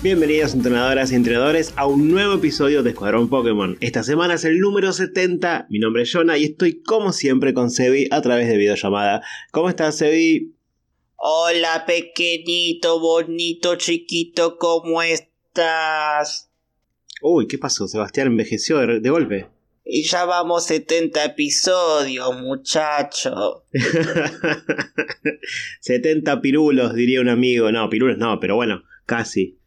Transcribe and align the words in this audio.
Bienvenidos 0.00 0.54
entrenadoras 0.54 1.10
y 1.10 1.16
entrenadores 1.16 1.72
a 1.74 1.88
un 1.88 2.08
nuevo 2.08 2.34
episodio 2.34 2.84
de 2.84 2.90
Escuadrón 2.90 3.28
Pokémon. 3.28 3.76
Esta 3.80 4.04
semana 4.04 4.34
es 4.34 4.44
el 4.44 4.60
número 4.60 4.92
70, 4.92 5.66
mi 5.70 5.80
nombre 5.80 6.04
es 6.04 6.12
Jonah 6.12 6.38
y 6.38 6.44
estoy 6.44 6.84
como 6.84 7.12
siempre 7.12 7.52
con 7.52 7.68
Sebi 7.68 8.06
a 8.12 8.22
través 8.22 8.46
de 8.46 8.56
videollamada. 8.56 9.22
¿Cómo 9.50 9.68
estás 9.68 9.96
Sebi? 9.96 10.54
Hola 11.16 11.84
pequeñito, 11.84 13.00
bonito, 13.00 13.74
chiquito, 13.74 14.56
¿cómo 14.56 15.02
estás? 15.02 16.48
Uy, 17.20 17.48
¿qué 17.48 17.58
pasó? 17.58 17.88
Sebastián 17.88 18.28
envejeció 18.28 18.78
de, 18.78 19.00
de 19.00 19.10
golpe. 19.10 19.48
Y 19.84 20.04
ya 20.04 20.26
vamos 20.26 20.64
70 20.66 21.24
episodios, 21.24 22.40
muchacho. 22.40 23.64
70 25.80 26.40
pirulos, 26.40 26.94
diría 26.94 27.20
un 27.20 27.30
amigo. 27.30 27.72
No, 27.72 27.90
pirulos 27.90 28.16
no, 28.16 28.38
pero 28.38 28.54
bueno, 28.54 28.84
casi. 29.06 29.57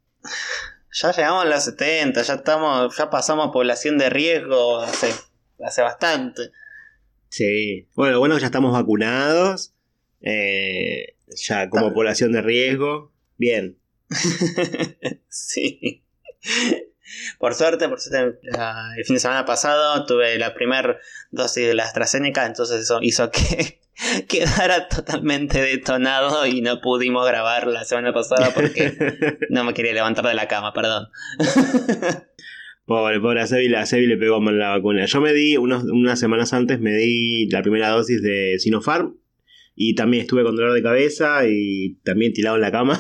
Ya 0.94 1.12
llegamos 1.12 1.46
a 1.46 1.48
los 1.48 1.64
70, 1.64 2.22
ya 2.22 2.34
estamos, 2.34 2.98
ya 2.98 3.10
pasamos 3.10 3.48
a 3.48 3.52
población 3.52 3.98
de 3.98 4.10
riesgo 4.10 4.82
hace, 4.82 5.14
hace 5.64 5.82
bastante. 5.82 6.52
Sí. 7.30 7.88
Bueno, 7.96 8.20
bueno, 8.20 8.38
ya 8.38 8.48
estamos 8.48 8.74
vacunados. 8.74 9.74
eh, 10.22 11.16
ya 11.36 11.70
como 11.70 11.94
población 11.94 12.32
de 12.34 12.42
riesgo. 12.42 13.14
Bien. 13.38 13.78
sí. 15.30 16.04
Por 17.40 17.56
suerte, 17.56 17.90
por 17.90 18.00
suerte, 18.00 18.40
el 18.98 19.06
fin 19.06 19.16
de 19.16 19.20
semana 19.20 19.46
pasado 19.46 20.06
tuve 20.06 20.38
la 20.38 20.54
primera 20.54 20.98
dosis 21.32 21.68
de 21.68 21.74
la 21.74 21.84
AstraZeneca, 21.84 22.46
entonces 22.46 22.82
eso 22.82 23.00
hizo 23.02 23.32
que 23.32 23.81
quedara 24.28 24.88
totalmente 24.88 25.62
detonado 25.62 26.46
y 26.46 26.62
no 26.62 26.82
pudimos 26.82 27.26
grabar 27.28 27.68
la 27.68 27.84
semana 27.84 28.14
pasada 28.14 28.52
porque 28.54 28.94
no 29.50 29.64
me 29.64 29.74
quería 29.74 29.94
levantar 29.94 30.26
de 30.26 30.34
la 30.34 30.48
cama, 30.48 30.74
perdón. 30.74 31.08
Pobre, 32.86 33.22
pobre, 33.22 33.40
a 33.42 33.48
Sebi, 33.48 33.74
a 33.74 33.86
Sebi 33.86 34.06
le 34.06 34.18
pegó 34.18 34.42
mal 34.42 34.58
la 34.60 34.72
vacuna. 34.72 35.06
Yo 35.06 35.22
me 35.22 35.32
di, 35.34 35.56
unos- 35.56 35.86
unas 35.86 36.20
semanas 36.20 36.52
antes, 36.52 36.80
me 36.82 36.92
di 36.94 37.48
la 37.50 37.62
primera 37.62 37.90
dosis 37.90 38.22
de 38.22 38.58
Sinopharm. 38.60 39.18
Y 39.76 39.96
también 39.96 40.24
estuve 40.24 40.44
con 40.44 40.58
dolor 40.58 40.74
de 40.74 40.84
cabeza 40.84 41.48
y 41.48 42.00
también 42.04 42.34
tirado 42.34 42.58
en 42.58 42.62
la 42.64 42.72
cama. 42.72 43.00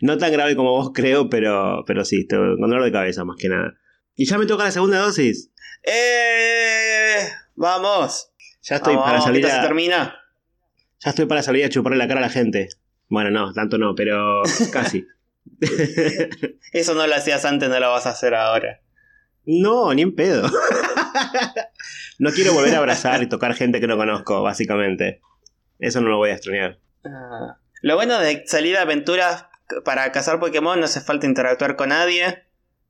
no 0.00 0.18
tan 0.18 0.32
grave 0.32 0.56
como 0.56 0.72
vos 0.72 0.90
creo, 0.92 1.28
pero, 1.30 1.84
pero 1.86 2.04
sí, 2.04 2.20
estuve 2.22 2.56
con 2.58 2.68
dolor 2.70 2.82
de 2.82 2.90
cabeza 2.90 3.24
más 3.24 3.36
que 3.38 3.48
nada. 3.48 3.74
Y 4.16 4.24
ya 4.24 4.36
me 4.36 4.46
toca 4.46 4.64
la 4.64 4.72
segunda 4.72 4.98
dosis. 4.98 5.52
¡Eh! 5.84 7.20
¡Vamos! 7.54 8.32
Ya 8.68 8.76
estoy 8.76 8.96
para 8.96 9.20
salir 9.20 9.44
¿ahorita 9.44 9.50
se 9.50 9.58
a, 9.58 9.62
termina? 9.62 10.16
ya 11.00 11.10
estoy 11.10 11.26
para 11.26 11.42
salir 11.42 11.64
a 11.64 11.68
chuparle 11.68 11.98
la 11.98 12.08
cara 12.08 12.20
a 12.20 12.22
la 12.24 12.28
gente. 12.30 12.68
Bueno, 13.08 13.30
no, 13.30 13.52
tanto 13.52 13.78
no, 13.78 13.94
pero 13.94 14.42
casi. 14.72 15.06
Eso 16.72 16.94
no 16.94 17.06
lo 17.06 17.14
hacías 17.14 17.44
antes, 17.44 17.68
no 17.68 17.78
lo 17.80 17.90
vas 17.90 18.06
a 18.06 18.10
hacer 18.10 18.34
ahora. 18.34 18.80
No, 19.46 19.94
ni 19.94 20.02
en 20.02 20.14
pedo. 20.14 20.48
no 22.18 22.30
quiero 22.32 22.52
volver 22.52 22.74
a 22.74 22.78
abrazar 22.78 23.22
y 23.22 23.28
tocar 23.28 23.54
gente 23.54 23.80
que 23.80 23.86
no 23.86 23.96
conozco, 23.96 24.42
básicamente. 24.42 25.20
Eso 25.78 26.00
no 26.00 26.08
lo 26.08 26.18
voy 26.18 26.30
a 26.30 26.34
extrañar. 26.34 26.78
Ah. 27.04 27.56
Lo 27.80 27.94
bueno 27.94 28.18
de 28.18 28.44
salir 28.46 28.76
a 28.76 28.82
aventuras 28.82 29.46
para 29.84 30.10
cazar 30.12 30.40
Pokémon 30.40 30.78
no 30.78 30.84
hace 30.84 31.00
falta 31.00 31.26
interactuar 31.26 31.76
con 31.76 31.90
nadie, 31.90 32.44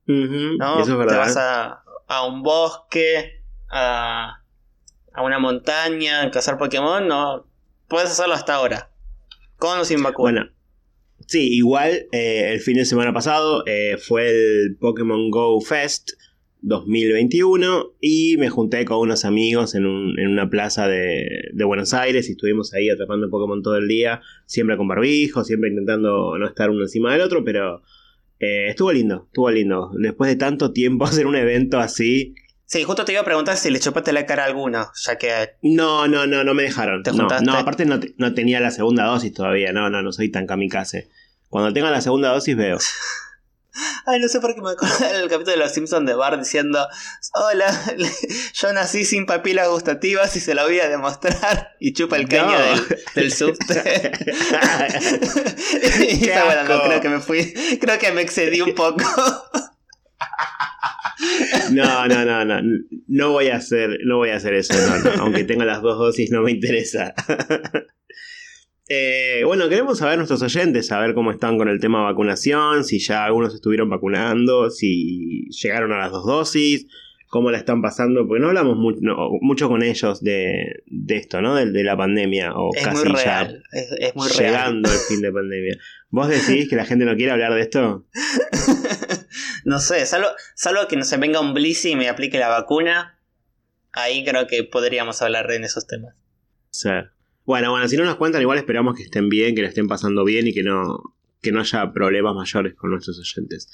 ¿no? 0.06 0.80
Eso 0.80 0.82
es 0.82 0.86
Te 0.88 0.96
verdad. 0.96 1.18
vas 1.18 1.36
a, 1.36 1.82
a 2.08 2.26
un 2.26 2.42
bosque, 2.42 3.42
a, 3.70 4.42
a 5.18 5.22
una 5.22 5.38
montaña, 5.38 6.30
cazar 6.30 6.58
Pokémon, 6.58 7.06
no. 7.06 7.46
Puedes 7.88 8.10
hacerlo 8.10 8.34
hasta 8.34 8.54
ahora. 8.54 8.90
Con 9.58 9.78
o 9.78 9.84
sin 9.84 10.02
vacuna. 10.02 10.30
Bueno, 10.30 10.50
sí, 11.26 11.48
igual 11.56 12.06
eh, 12.12 12.52
el 12.52 12.60
fin 12.60 12.76
de 12.76 12.84
semana 12.84 13.12
pasado 13.12 13.64
eh, 13.66 13.96
fue 13.98 14.28
el 14.30 14.76
Pokémon 14.78 15.30
Go 15.30 15.60
Fest 15.60 16.10
2021 16.60 17.94
y 18.00 18.36
me 18.38 18.48
junté 18.48 18.84
con 18.84 18.98
unos 18.98 19.24
amigos 19.24 19.74
en, 19.74 19.86
un- 19.86 20.18
en 20.18 20.28
una 20.28 20.48
plaza 20.50 20.88
de, 20.88 21.26
de 21.52 21.64
Buenos 21.64 21.94
Aires 21.94 22.28
y 22.28 22.32
estuvimos 22.32 22.72
ahí 22.74 22.88
atrapando 22.90 23.30
Pokémon 23.30 23.62
todo 23.62 23.76
el 23.76 23.88
día, 23.88 24.20
siempre 24.46 24.76
con 24.76 24.88
barbijo, 24.88 25.44
siempre 25.44 25.70
intentando 25.70 26.36
no 26.38 26.46
estar 26.46 26.70
uno 26.70 26.82
encima 26.82 27.12
del 27.12 27.20
otro, 27.22 27.44
pero 27.44 27.82
eh, 28.40 28.66
estuvo 28.68 28.92
lindo, 28.92 29.24
estuvo 29.26 29.50
lindo. 29.50 29.90
Después 29.98 30.30
de 30.30 30.36
tanto 30.36 30.72
tiempo 30.72 31.04
hacer 31.06 31.26
un 31.26 31.36
evento 31.36 31.78
así, 31.78 32.34
Sí, 32.70 32.84
justo 32.84 33.06
te 33.06 33.12
iba 33.12 33.22
a 33.22 33.24
preguntar 33.24 33.56
si 33.56 33.70
le 33.70 33.80
chupaste 33.80 34.12
la 34.12 34.26
cara 34.26 34.42
a 34.42 34.46
alguno, 34.46 34.90
ya 35.02 35.16
que 35.16 35.54
no, 35.62 36.06
no, 36.06 36.26
no, 36.26 36.44
no 36.44 36.52
me 36.52 36.64
dejaron. 36.64 37.02
¿Te 37.02 37.12
No, 37.12 37.20
juntaste? 37.20 37.46
no, 37.46 37.54
aparte 37.56 37.86
no, 37.86 37.98
te- 37.98 38.14
no 38.18 38.34
tenía 38.34 38.60
la 38.60 38.70
segunda 38.70 39.04
dosis 39.04 39.32
todavía, 39.32 39.72
no, 39.72 39.88
no, 39.88 40.02
no 40.02 40.12
soy 40.12 40.30
tan 40.30 40.46
kamikaze. 40.46 41.08
Cuando 41.48 41.72
tenga 41.72 41.90
la 41.90 42.02
segunda 42.02 42.28
dosis 42.28 42.54
veo. 42.58 42.76
Ay, 44.06 44.20
no 44.20 44.28
sé 44.28 44.40
por 44.40 44.54
qué 44.54 44.60
me 44.60 44.72
acuerdo 44.72 44.98
del 44.98 45.28
capítulo 45.30 45.52
de 45.52 45.56
Los 45.56 45.72
Simpsons 45.72 46.06
de 46.06 46.14
Bart 46.14 46.38
diciendo: 46.38 46.86
Hola, 47.34 47.72
yo 48.54 48.72
nací 48.74 49.04
sin 49.06 49.24
papilas 49.24 49.68
gustativas 49.68 50.34
y 50.36 50.40
se 50.40 50.54
lo 50.54 50.64
voy 50.64 50.80
a 50.80 50.88
demostrar. 50.88 51.70
Y 51.80 51.92
chupa 51.94 52.16
el 52.16 52.28
caño 52.28 52.50
No. 52.50 52.58
del, 52.58 52.98
del 53.14 53.32
subte. 53.38 54.12
y 56.10 56.28
está 56.28 56.44
bueno, 56.44 56.64
no, 56.64 56.82
creo 56.82 57.00
que 57.00 57.08
me 57.08 57.20
fui. 57.20 57.54
Creo 57.80 57.98
que 57.98 58.12
me 58.12 58.20
excedí 58.22 58.60
un 58.60 58.74
poco. 58.74 59.04
No, 61.72 62.06
no, 62.06 62.24
no, 62.24 62.44
no. 62.44 62.60
No 63.06 63.32
voy 63.32 63.48
a 63.48 63.56
hacer, 63.56 63.98
no 64.04 64.16
voy 64.16 64.30
a 64.30 64.36
hacer 64.36 64.54
eso, 64.54 64.74
no, 64.74 64.98
no. 64.98 65.22
Aunque 65.22 65.44
tenga 65.44 65.64
las 65.64 65.82
dos 65.82 65.98
dosis, 65.98 66.30
no 66.30 66.42
me 66.42 66.50
interesa. 66.52 67.14
Eh, 68.90 69.42
bueno, 69.44 69.68
queremos 69.68 69.98
saber 69.98 70.16
nuestros 70.16 70.40
oyentes, 70.40 70.86
saber 70.86 71.12
cómo 71.12 71.30
están 71.30 71.58
con 71.58 71.68
el 71.68 71.78
tema 71.78 72.02
vacunación, 72.04 72.84
si 72.84 72.98
ya 72.98 73.26
algunos 73.26 73.54
estuvieron 73.54 73.90
vacunando, 73.90 74.70
si 74.70 75.46
llegaron 75.50 75.92
a 75.92 75.98
las 75.98 76.10
dos 76.10 76.24
dosis, 76.24 76.86
cómo 77.28 77.50
la 77.50 77.58
están 77.58 77.82
pasando, 77.82 78.26
porque 78.26 78.40
no 78.40 78.48
hablamos 78.48 78.78
no, 79.02 79.28
mucho 79.42 79.68
con 79.68 79.82
ellos 79.82 80.22
de, 80.22 80.82
de 80.86 81.16
esto, 81.16 81.42
¿no? 81.42 81.54
De, 81.54 81.70
de 81.70 81.84
la 81.84 81.98
pandemia, 81.98 82.54
o 82.54 82.70
Es 82.74 82.82
casi 82.82 83.08
muy 83.08 83.18
ya 83.18 83.44
real. 83.44 83.62
Es, 83.72 83.92
es 84.00 84.16
muy 84.16 84.28
real. 84.28 84.52
llegando 84.52 84.90
el 84.90 84.98
fin 84.98 85.20
de 85.20 85.32
pandemia. 85.32 85.78
¿Vos 86.10 86.28
decís 86.28 86.68
que 86.68 86.76
la 86.76 86.86
gente 86.86 87.04
no 87.04 87.16
quiere 87.16 87.32
hablar 87.32 87.54
de 87.54 87.60
esto? 87.60 88.06
no 89.64 89.78
sé, 89.78 90.06
salvo, 90.06 90.28
salvo 90.54 90.88
que 90.88 90.96
no 90.96 91.04
se 91.04 91.18
venga 91.18 91.40
un 91.40 91.52
Blissey 91.52 91.92
y 91.92 91.96
me 91.96 92.08
aplique 92.08 92.38
la 92.38 92.48
vacuna. 92.48 93.18
Ahí 93.92 94.24
creo 94.24 94.46
que 94.46 94.64
podríamos 94.64 95.20
hablar 95.20 95.50
en 95.52 95.64
esos 95.64 95.86
temas. 95.86 96.14
Sí. 96.70 96.90
Bueno, 97.44 97.70
bueno, 97.70 97.88
si 97.88 97.96
no 97.96 98.04
nos 98.04 98.16
cuentan, 98.16 98.42
igual 98.42 98.58
esperamos 98.58 98.94
que 98.94 99.02
estén 99.02 99.28
bien, 99.28 99.54
que 99.54 99.62
la 99.62 99.68
estén 99.68 99.88
pasando 99.88 100.24
bien 100.24 100.46
y 100.46 100.54
que 100.54 100.62
no, 100.62 101.14
que 101.42 101.52
no 101.52 101.60
haya 101.60 101.92
problemas 101.92 102.34
mayores 102.34 102.74
con 102.74 102.90
nuestros 102.90 103.18
oyentes. 103.18 103.70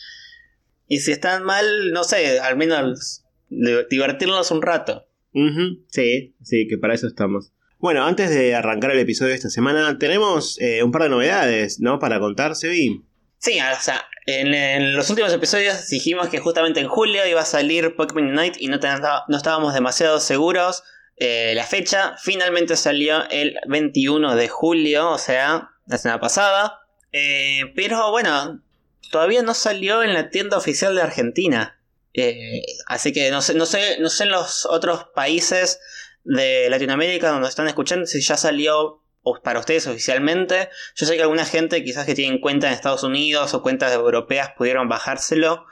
Y 0.89 1.01
si 1.01 1.13
están 1.13 1.45
mal, 1.45 1.93
no 1.93 2.05
sé, 2.05 2.41
al 2.41 2.57
menos 2.57 3.25
divertirnos 3.49 4.51
un 4.51 4.63
rato. 4.63 5.07
Sí, 5.89 6.35
sí, 6.43 6.69
que 6.69 6.79
para 6.79 6.95
eso 6.95 7.07
estamos. 7.07 7.53
Bueno, 7.85 8.07
antes 8.07 8.31
de 8.31 8.55
arrancar 8.55 8.93
el 8.93 9.01
episodio 9.01 9.33
de 9.33 9.37
esta 9.37 9.51
semana, 9.51 9.99
tenemos 9.99 10.59
eh, 10.59 10.83
un 10.83 10.91
par 10.91 11.03
de 11.03 11.11
novedades, 11.11 11.81
¿no? 11.81 11.99
Para 11.99 12.19
contar, 12.19 12.57
Sebi. 12.57 13.05
Sí, 13.37 13.59
o 13.61 13.79
sea, 13.83 14.03
en, 14.25 14.97
los 14.97 15.11
últimos 15.11 15.31
episodios 15.35 15.87
dijimos 15.91 16.31
que 16.31 16.39
justamente 16.39 16.81
en 16.81 16.89
julio 16.89 17.27
iba 17.27 17.43
a 17.43 17.45
salir 17.45 17.95
Pokémon 17.95 18.39
Unite 18.39 18.57
y 18.59 18.69
no, 18.69 18.81
ten- 18.81 19.03
no 19.29 19.37
estábamos 19.37 19.75
demasiado 19.75 20.19
seguros. 20.19 20.83
Eh, 21.19 21.53
la 21.55 21.65
fecha 21.65 22.17
finalmente 22.23 22.75
salió 22.77 23.29
el 23.29 23.55
21 23.69 24.35
de 24.35 24.49
julio, 24.49 25.11
o 25.11 25.19
sea, 25.19 25.69
la 25.87 25.99
semana 25.99 26.21
pasada. 26.21 26.81
Eh, 27.13 27.71
pero 27.77 28.11
bueno, 28.13 28.63
todavía 29.11 29.43
no 29.43 29.53
salió 29.53 30.03
en 30.03 30.15
la 30.15 30.31
tienda 30.31 30.57
oficial 30.57 30.95
de 30.95 31.03
Argentina. 31.03 31.79
Así 32.87 33.13
que 33.13 33.31
no 33.31 33.43
sé, 33.43 33.53
no 33.53 33.67
sé, 33.67 33.99
no 34.01 34.09
sé 34.09 34.25
en 34.25 34.31
los 34.31 34.65
otros 34.65 35.09
países 35.15 35.81
de 36.25 36.69
Latinoamérica 36.71 37.31
donde 37.31 37.49
están 37.49 37.69
escuchando 37.69 38.07
si 38.07 38.21
ya 38.21 38.37
salió 38.37 39.03
para 39.43 39.61
ustedes 39.61 39.87
oficialmente. 39.87 40.69
Yo 40.97 41.07
sé 41.07 41.17
que 41.17 41.23
alguna 41.23 41.45
gente 41.45 41.83
quizás 41.83 42.07
que 42.07 42.15
tienen 42.15 42.41
cuenta 42.41 42.67
en 42.67 42.75
Estados 42.75 43.03
Unidos 43.05 43.55
o 43.55 43.63
cuentas 43.63 43.93
europeas 43.93 44.51
pudieron 44.57 44.89
bajárselo, 44.89 45.67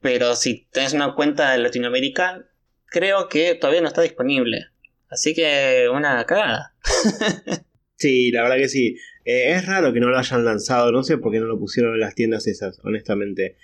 pero 0.00 0.34
si 0.34 0.66
tenés 0.72 0.92
una 0.92 1.14
cuenta 1.14 1.52
de 1.52 1.58
Latinoamérica, 1.58 2.46
creo 2.86 3.28
que 3.28 3.54
todavía 3.54 3.80
no 3.80 3.88
está 3.88 4.02
disponible. 4.02 4.66
Así 5.08 5.34
que 5.34 5.88
una 5.92 6.24
cagada. 6.24 6.74
Sí, 7.96 8.30
la 8.30 8.42
verdad 8.42 8.56
que 8.56 8.68
sí. 8.68 8.98
Eh, 9.24 9.52
es 9.52 9.66
raro 9.66 9.92
que 9.92 10.00
no 10.00 10.08
lo 10.08 10.18
hayan 10.18 10.44
lanzado, 10.44 10.92
no 10.92 11.02
sé 11.02 11.18
por 11.18 11.32
qué 11.32 11.40
no 11.40 11.46
lo 11.46 11.58
pusieron 11.58 11.94
en 11.94 12.00
las 12.00 12.14
tiendas 12.14 12.46
esas, 12.46 12.78
honestamente. 12.84 13.56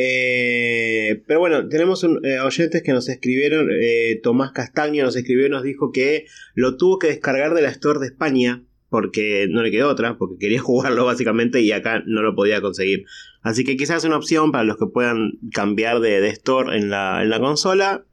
Eh, 0.00 1.24
pero 1.26 1.40
bueno, 1.40 1.68
tenemos 1.68 2.04
un, 2.04 2.24
eh, 2.24 2.38
oyentes 2.38 2.84
que 2.84 2.92
nos 2.92 3.08
escribieron, 3.08 3.68
eh, 3.72 4.20
Tomás 4.22 4.52
Castaño 4.52 5.02
nos 5.02 5.16
escribió 5.16 5.46
y 5.46 5.50
nos 5.50 5.64
dijo 5.64 5.90
que 5.90 6.26
lo 6.54 6.76
tuvo 6.76 7.00
que 7.00 7.08
descargar 7.08 7.52
de 7.52 7.62
la 7.62 7.70
Store 7.70 7.98
de 7.98 8.06
España 8.06 8.62
porque 8.90 9.48
no 9.50 9.60
le 9.60 9.72
quedó 9.72 9.88
otra, 9.88 10.16
porque 10.16 10.38
quería 10.38 10.60
jugarlo 10.62 11.04
básicamente 11.04 11.62
y 11.62 11.72
acá 11.72 12.04
no 12.06 12.22
lo 12.22 12.36
podía 12.36 12.60
conseguir. 12.60 13.06
Así 13.42 13.64
que 13.64 13.76
quizás 13.76 14.04
una 14.04 14.16
opción 14.16 14.52
para 14.52 14.62
los 14.62 14.76
que 14.76 14.86
puedan 14.86 15.32
cambiar 15.52 15.98
de, 15.98 16.20
de 16.20 16.28
Store 16.28 16.76
en 16.76 16.90
la, 16.90 17.20
en 17.24 17.30
la 17.30 17.40
consola. 17.40 18.04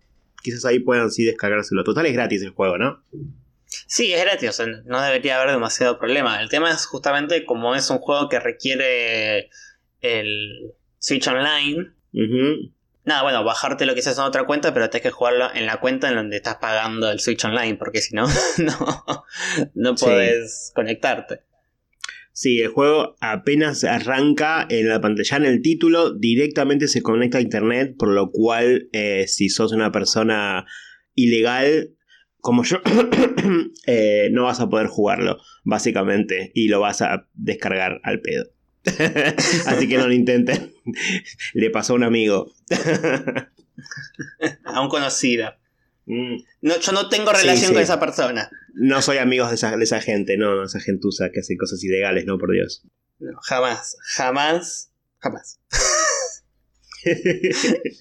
Quizás 0.41 0.65
ahí 0.65 0.79
puedan 0.79 1.11
sí 1.11 1.23
descargárselo. 1.23 1.83
Total 1.83 2.07
es 2.07 2.13
gratis 2.13 2.41
el 2.41 2.49
juego, 2.49 2.79
¿no? 2.79 3.03
Sí, 3.67 4.11
es 4.11 4.23
gratis, 4.23 4.59
no 4.85 5.03
debería 5.03 5.39
haber 5.39 5.51
demasiado 5.51 5.99
problema. 5.99 6.41
El 6.41 6.49
tema 6.49 6.71
es 6.71 6.87
justamente 6.87 7.45
como 7.45 7.75
es 7.75 7.91
un 7.91 7.99
juego 7.99 8.27
que 8.27 8.39
requiere 8.39 9.51
el 10.01 10.73
Switch 11.05 11.27
Online. 11.27 11.91
Ujú. 12.13 12.71
Nada, 13.03 13.21
bueno, 13.21 13.43
bajarte 13.43 13.85
lo 13.85 13.93
que 13.93 14.01
seas 14.01 14.17
en 14.17 14.23
otra 14.23 14.45
cuenta, 14.45 14.73
pero 14.73 14.89
tenés 14.89 15.03
que 15.03 15.11
jugarlo 15.11 15.53
en 15.53 15.67
la 15.67 15.79
cuenta 15.79 16.09
en 16.09 16.15
donde 16.15 16.37
estás 16.37 16.55
pagando 16.55 17.11
el 17.11 17.19
Switch 17.19 17.45
Online, 17.45 17.75
porque 17.75 18.01
si 18.01 18.15
no, 18.15 18.25
no, 18.57 19.23
no 19.75 19.97
Sí. 19.97 20.05
podés 20.05 20.71
conectarte. 20.73 21.41
Sí, 22.31 22.59
el 22.59 22.69
juego 22.69 23.15
apenas 23.21 23.83
arranca 23.83 24.65
en 24.67 24.89
la 24.89 24.99
pantalla, 24.99 25.37
en 25.37 25.45
el 25.45 25.61
título, 25.61 26.11
directamente 26.11 26.87
se 26.87 27.03
conecta 27.03 27.37
a 27.37 27.41
internet, 27.41 27.95
por 27.99 28.09
lo 28.09 28.31
cual 28.31 28.89
eh, 28.91 29.25
si 29.27 29.49
sos 29.49 29.71
una 29.73 29.91
persona 29.91 30.65
ilegal 31.13 31.91
como 32.41 32.63
yo, 32.63 32.77
eh, 33.85 34.29
no 34.31 34.45
vas 34.45 34.59
a 34.59 34.67
poder 34.69 34.87
jugarlo, 34.87 35.37
básicamente, 35.63 36.51
y 36.55 36.67
lo 36.69 36.79
vas 36.79 37.01
a 37.03 37.27
descargar 37.35 37.99
al 38.03 38.21
pedo. 38.21 38.45
Así 39.65 39.87
que 39.87 39.97
no 39.97 40.07
lo 40.07 40.13
intenten. 40.13 40.73
Le 41.53 41.69
pasó 41.69 41.93
a 41.93 41.95
un 41.95 42.03
amigo. 42.03 42.51
A 44.63 44.81
un 44.81 44.89
conocido. 44.89 45.53
Mm, 46.05 46.37
No, 46.61 46.79
yo 46.79 46.91
no 46.91 47.09
tengo 47.09 47.31
relación 47.31 47.69
sí. 47.69 47.73
con 47.73 47.81
esa 47.81 47.99
persona. 47.99 48.49
No 48.73 49.01
soy 49.01 49.17
amigos 49.17 49.49
de 49.49 49.55
esa, 49.55 49.75
de 49.75 49.83
esa 49.83 50.01
gente, 50.01 50.37
no, 50.37 50.63
esa 50.63 50.79
gentuza 50.79 51.29
que 51.31 51.39
hace 51.39 51.57
cosas 51.57 51.83
ilegales, 51.83 52.25
no, 52.25 52.37
por 52.37 52.51
Dios. 52.51 52.83
No, 53.19 53.37
jamás, 53.41 53.97
jamás, 54.15 54.91
jamás. 55.19 55.59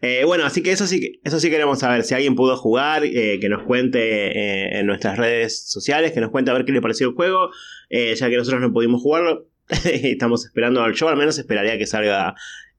Eh, 0.00 0.22
bueno, 0.24 0.44
así 0.44 0.62
que 0.62 0.70
eso 0.70 0.86
sí, 0.86 1.20
eso 1.24 1.40
sí 1.40 1.50
queremos 1.50 1.80
saber. 1.80 2.04
Si 2.04 2.14
alguien 2.14 2.36
pudo 2.36 2.56
jugar, 2.56 3.04
eh, 3.04 3.40
que 3.40 3.48
nos 3.48 3.64
cuente 3.64 3.98
eh, 3.98 4.78
en 4.78 4.86
nuestras 4.86 5.18
redes 5.18 5.68
sociales, 5.68 6.12
que 6.12 6.20
nos 6.20 6.30
cuente 6.30 6.52
a 6.52 6.54
ver 6.54 6.64
qué 6.64 6.70
le 6.70 6.80
pareció 6.80 7.08
el 7.08 7.14
juego. 7.14 7.50
ya 7.90 8.28
que 8.30 8.36
nosotros 8.36 8.60
no 8.60 8.72
pudimos 8.72 9.02
jugarlo, 9.02 9.48
estamos 9.84 10.44
esperando. 10.44 10.90
Yo 10.92 11.08
al 11.08 11.16
menos 11.16 11.38
esperaría 11.38 11.78
que 11.78 11.86
salga 11.86 12.34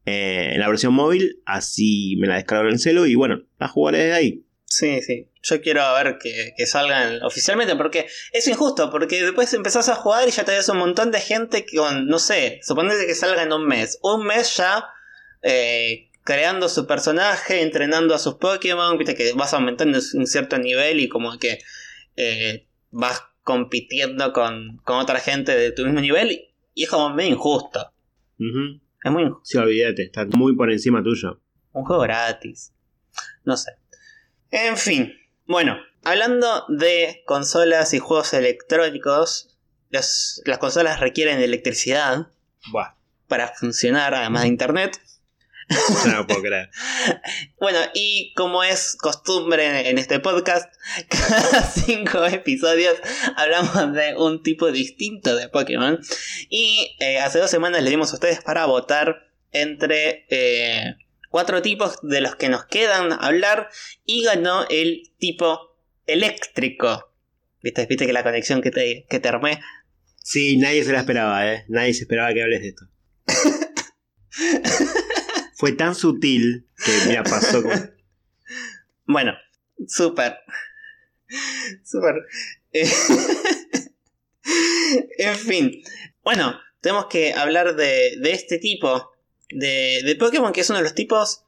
eh, 0.06 0.52
en 0.54 0.60
la 0.60 0.68
versión 0.68 0.94
móvil. 0.94 1.42
Así 1.46 2.16
me 2.18 2.28
la 2.28 2.36
descargo 2.36 2.66
en 2.68 2.74
el 2.74 2.80
celu 2.80 3.06
y 3.06 3.16
bueno, 3.16 3.44
la 3.60 3.68
jugaré 3.68 4.00
desde 4.00 4.14
ahí. 4.14 4.46
Sí, 4.66 5.02
sí. 5.02 5.28
Yo 5.42 5.62
quiero 5.62 5.82
ver 5.96 6.18
que, 6.20 6.54
salgan 6.68 7.24
oficialmente 7.24 7.76
porque 7.76 8.08
es 8.32 8.48
injusto, 8.48 8.92
porque 8.92 9.24
después 9.24 9.52
empezás 9.54 9.90
a 9.90 9.96
jugar 9.96 10.28
y 10.28 10.32
ya 10.32 10.46
te 10.46 10.52
ves 10.52 10.70
un 10.70 10.78
montón 10.78 11.12
de 11.12 11.20
gente 11.20 11.66
que 11.66 11.78
no 11.78 12.20
sé, 12.20 12.60
suponete 12.62 13.08
que 13.08 13.16
salga 13.16 13.44
en 13.44 13.54
un 13.54 13.66
mes. 13.66 13.98
Un 14.04 14.26
mes 14.26 14.56
ya 14.58 14.86
eh, 15.42 16.10
creando 16.24 16.70
su 16.70 16.86
personaje, 16.86 17.62
entrenando 17.62 18.14
a 18.14 18.20
sus 18.20 18.36
Pokémon, 18.36 18.98
viste 18.98 19.16
que 19.16 19.34
vas 19.34 19.54
aumentando 19.54 19.98
un 20.14 20.28
cierto 20.28 20.60
nivel 20.60 21.00
y 21.00 21.10
como 21.10 21.40
que 21.40 21.60
eh, 22.16 22.68
vas 22.92 23.24
compitiendo 23.44 24.34
con, 24.34 24.78
con 24.84 25.00
otra 25.00 25.20
gente 25.20 25.56
de 25.56 25.72
tu 25.72 25.84
mismo 25.84 26.02
nivel 26.02 26.49
y, 26.80 26.84
es 26.84 26.90
como 26.90 27.10
medio 27.10 27.31
injusto. 27.31 27.92
Es 28.38 29.12
muy 29.12 29.24
injusto. 29.24 29.42
Sí, 29.46 29.58
olvídate, 29.58 30.04
está 30.04 30.26
muy 30.26 30.56
por 30.56 30.72
encima 30.72 31.04
tuyo. 31.04 31.40
Un 31.74 31.86
juego 31.86 32.02
gratis. 32.04 32.74
No 33.44 33.56
sé. 33.58 33.72
En 34.52 34.78
fin. 34.78 35.14
Bueno, 35.46 35.78
hablando 36.04 36.66
de 36.70 37.22
consolas 37.26 37.94
y 37.94 38.00
juegos 38.00 38.34
electrónicos, 38.34 39.58
los- 39.90 40.42
las 40.46 40.58
consolas 40.58 41.00
requieren 41.00 41.40
electricidad 41.40 42.28
Buah, 42.72 42.96
para 43.28 43.50
funcionar, 43.56 44.14
además 44.14 44.44
de 44.44 44.48
internet. 44.50 45.02
no 46.07 46.25
puedo 46.25 46.42
creer. 46.42 46.71
Bueno, 47.60 47.77
y 47.94 48.33
como 48.33 48.63
es 48.63 48.95
costumbre 48.95 49.68
en, 49.68 49.86
en 49.86 49.98
este 50.00 50.19
podcast, 50.19 50.71
cada 51.10 51.62
cinco 51.63 52.25
episodios 52.25 52.95
hablamos 53.36 53.94
de 53.94 54.16
un 54.18 54.42
tipo 54.42 54.71
distinto 54.71 55.36
de 55.36 55.48
Pokémon. 55.50 56.00
Y 56.50 56.95
eh, 57.00 57.19
hace 57.19 57.39
dos 57.39 57.51
semanas 57.51 57.83
le 57.83 57.89
dimos 57.89 58.12
a 58.12 58.16
ustedes 58.16 58.42
para 58.42 58.66
votar 58.66 59.30
entre 59.51 60.25
eh, 60.30 60.95
cuatro 61.30 61.62
tipos 61.62 62.00
de 62.01 62.21
los 62.21 62.36
que 62.36 62.50
nos 62.50 62.66
quedan 62.66 63.13
hablar. 63.13 63.69
Y 64.06 64.24
ganó 64.24 64.66
el 64.69 65.12
tipo 65.19 65.77
eléctrico. 66.07 67.13
¿Viste, 67.62 67.86
¿Viste 67.86 68.07
que 68.07 68.13
la 68.13 68.24
conexión 68.24 68.62
que 68.62 68.71
te, 68.71 69.06
que 69.07 69.19
te 69.19 69.30
armé? 69.30 69.60
Sí, 70.24 70.57
nadie 70.57 70.83
se 70.83 70.94
la 70.94 71.00
esperaba, 71.00 71.51
¿eh? 71.51 71.66
Nadie 71.68 71.94
se 71.94 72.04
esperaba 72.04 72.33
que 72.33 72.42
hables 72.42 72.62
de 72.62 72.68
esto. 72.69 72.86
Fue 75.60 75.74
tan 75.74 75.94
sutil 75.94 76.66
que, 76.86 76.92
mira, 77.08 77.24
pasó 77.24 77.62
como... 77.62 77.76
Bueno, 79.06 79.34
súper. 79.88 80.38
Súper. 81.84 82.16
Eh, 82.72 82.88
en 85.18 85.36
fin. 85.36 85.84
Bueno, 86.24 86.58
tenemos 86.80 87.08
que 87.08 87.34
hablar 87.34 87.76
de, 87.76 88.16
de 88.22 88.32
este 88.32 88.58
tipo 88.58 89.12
de, 89.50 90.02
de 90.06 90.16
Pokémon, 90.16 90.54
que 90.54 90.62
es 90.62 90.70
uno 90.70 90.78
de 90.78 90.84
los 90.84 90.96
tipos 90.96 91.44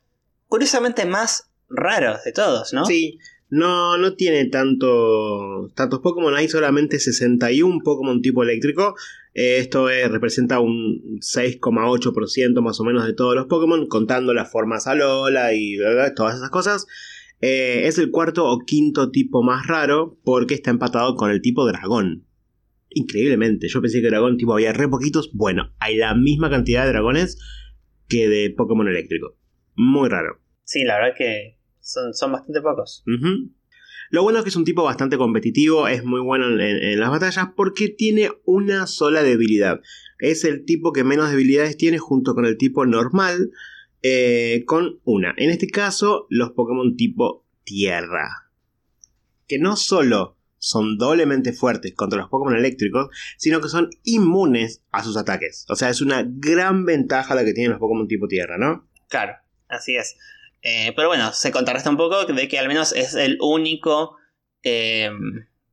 curiosamente 0.47 1.05
más 1.05 1.49
raros 1.69 2.21
de 2.25 2.33
todos, 2.33 2.73
¿no? 2.73 2.85
Sí, 2.85 3.17
no, 3.47 3.97
no 3.97 4.15
tiene 4.15 4.43
tanto, 4.47 5.71
tantos 5.73 6.01
Pokémon, 6.01 6.35
hay 6.35 6.49
solamente 6.49 6.99
61 6.99 7.79
Pokémon 7.81 8.21
tipo 8.21 8.43
eléctrico. 8.43 8.93
Eh, 9.33 9.57
esto 9.59 9.89
es- 9.89 10.11
representa 10.11 10.59
un 10.59 11.19
6,8% 11.21 12.61
más 12.61 12.79
o 12.79 12.83
menos 12.83 13.05
de 13.05 13.13
todos 13.13 13.35
los 13.35 13.45
Pokémon, 13.47 13.87
contando 13.87 14.33
las 14.33 14.51
formas 14.51 14.87
Alola 14.87 15.53
y 15.53 15.77
bla, 15.77 15.91
bla, 15.91 16.13
todas 16.13 16.35
esas 16.35 16.49
cosas. 16.49 16.85
Eh, 17.41 17.87
es 17.87 17.97
el 17.97 18.11
cuarto 18.11 18.45
o 18.45 18.59
quinto 18.59 19.09
tipo 19.09 19.41
más 19.41 19.65
raro 19.67 20.17
porque 20.23 20.53
está 20.53 20.69
empatado 20.69 21.15
con 21.15 21.31
el 21.31 21.41
tipo 21.41 21.65
dragón. 21.65 22.25
Increíblemente, 22.89 23.67
yo 23.69 23.81
pensé 23.81 24.01
que 24.01 24.07
dragón 24.09 24.37
tipo 24.37 24.53
había 24.53 24.73
re 24.73 24.87
poquitos. 24.87 25.31
Bueno, 25.33 25.73
hay 25.79 25.95
la 25.97 26.13
misma 26.13 26.49
cantidad 26.49 26.83
de 26.83 26.91
dragones 26.91 27.39
que 28.09 28.27
de 28.27 28.49
Pokémon 28.55 28.87
eléctrico. 28.87 29.37
Muy 29.75 30.09
raro. 30.09 30.41
Sí, 30.65 30.83
la 30.83 30.97
verdad 30.99 31.15
que 31.17 31.57
son, 31.79 32.13
son 32.13 32.33
bastante 32.33 32.61
pocos. 32.61 33.03
Lo 34.11 34.23
bueno 34.23 34.39
es 34.39 34.43
que 34.43 34.49
es 34.49 34.57
un 34.57 34.65
tipo 34.65 34.83
bastante 34.83 35.17
competitivo, 35.17 35.87
es 35.87 36.03
muy 36.03 36.19
bueno 36.19 36.47
en, 36.47 36.99
las 36.99 37.09
batallas 37.09 37.47
porque 37.55 37.87
tiene 37.87 38.29
una 38.43 38.85
sola 38.85 39.23
debilidad. 39.23 39.79
Es 40.19 40.43
el 40.43 40.65
tipo 40.65 40.91
que 40.91 41.05
menos 41.05 41.29
debilidades 41.29 41.77
tiene 41.77 41.97
junto 41.97 42.35
con 42.35 42.45
el 42.45 42.57
tipo 42.57 42.85
normal, 42.85 43.51
eh, 44.03 44.63
con 44.67 44.99
una. 45.05 45.33
En 45.37 45.49
este 45.49 45.67
caso, 45.67 46.27
los 46.29 46.51
Pokémon 46.51 46.97
tipo 46.97 47.45
tierra. 47.63 48.51
Que 49.47 49.59
no 49.59 49.77
solo 49.77 50.37
son 50.57 50.97
doblemente 50.97 51.53
fuertes 51.53 51.93
contra 51.95 52.19
los 52.19 52.29
Pokémon 52.29 52.57
eléctricos, 52.57 53.07
sino 53.37 53.61
que 53.61 53.69
son 53.69 53.89
inmunes 54.03 54.83
a 54.91 55.05
sus 55.05 55.15
ataques. 55.15 55.65
O 55.69 55.75
sea, 55.77 55.89
es 55.89 56.01
una 56.01 56.25
gran 56.27 56.83
ventaja 56.83 57.33
la 57.33 57.45
que 57.45 57.53
tienen 57.53 57.71
los 57.71 57.79
Pokémon 57.79 58.09
tipo 58.09 58.27
tierra, 58.27 58.57
¿no? 58.57 58.89
Claro, 59.07 59.35
así 59.69 59.95
es. 59.95 60.17
Eh, 60.63 60.93
pero 60.95 61.07
bueno, 61.07 61.33
se 61.33 61.51
contrarresta 61.51 61.89
un 61.89 61.97
poco 61.97 62.25
de 62.25 62.47
que 62.47 62.59
al 62.59 62.67
menos 62.67 62.93
es 62.93 63.15
el 63.15 63.37
único 63.41 64.17
eh, 64.63 65.09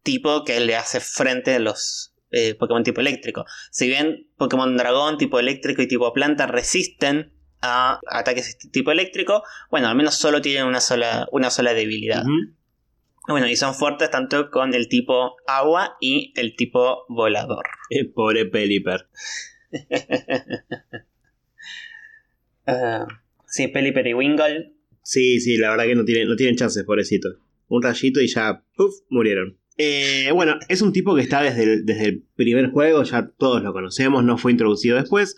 tipo 0.03 0.45
que 0.45 0.61
le 0.61 0.77
hace 0.77 1.01
frente 1.01 1.55
a 1.55 1.59
los 1.59 2.15
eh, 2.31 2.55
Pokémon 2.55 2.85
tipo 2.85 3.01
eléctrico. 3.01 3.45
Si 3.71 3.89
bien 3.89 4.29
Pokémon 4.37 4.77
dragón 4.77 5.19
tipo 5.19 5.39
eléctrico 5.39 5.83
y 5.83 5.89
tipo 5.89 6.13
planta 6.13 6.47
resisten 6.47 7.33
a 7.61 8.01
ataques 8.07 8.49
este 8.49 8.69
tipo 8.69 8.91
eléctrico, 8.91 9.43
bueno, 9.71 9.89
al 9.89 9.97
menos 9.97 10.15
solo 10.15 10.41
tienen 10.41 10.65
una 10.65 10.81
sola, 10.81 11.29
una 11.33 11.51
sola 11.51 11.75
debilidad. 11.75 12.25
Bueno, 13.27 13.47
y 13.47 13.57
son 13.57 13.75
fuertes 13.75 14.11
tanto 14.11 14.51
con 14.51 14.73
el 14.73 14.89
tipo 14.89 15.37
agua 15.47 15.97
y 16.01 16.33
el 16.37 16.57
tipo 16.57 17.05
volador. 17.09 17.67
Eh, 17.91 18.05
pobre 18.05 18.47
Pelipper. 18.47 19.09
Ah, 22.71 23.07
sí, 23.47 23.69
Pelipper 23.69 24.07
y 24.09 24.13
Wingull. 24.13 24.78
Sí, 25.09 25.41
sí, 25.41 25.57
la 25.57 25.71
verdad 25.71 25.87
que 25.87 25.95
no 25.95 26.05
tienen, 26.05 26.29
no 26.29 26.37
tienen 26.37 26.55
chances, 26.55 26.85
pobrecito. 26.85 27.31
Un 27.69 27.83
rayito 27.83 28.21
y 28.21 28.27
ya, 28.27 28.63
¡puf! 28.77 28.95
murieron. 29.09 29.57
Eh, 29.79 30.29
bueno, 30.35 30.57
es 30.69 30.83
un 30.83 30.93
tipo 30.93 31.17
que 31.17 31.23
está 31.23 31.41
desde 31.41 31.63
el, 31.63 31.87
desde 31.87 32.05
el 32.05 32.25
primer 32.37 32.69
juego, 32.73 33.03
ya 33.05 33.27
todos 33.27 33.63
lo 33.63 33.73
conocemos, 33.73 34.23
no 34.23 34.37
fue 34.37 34.53
introducido 34.53 34.99
después. 34.99 35.35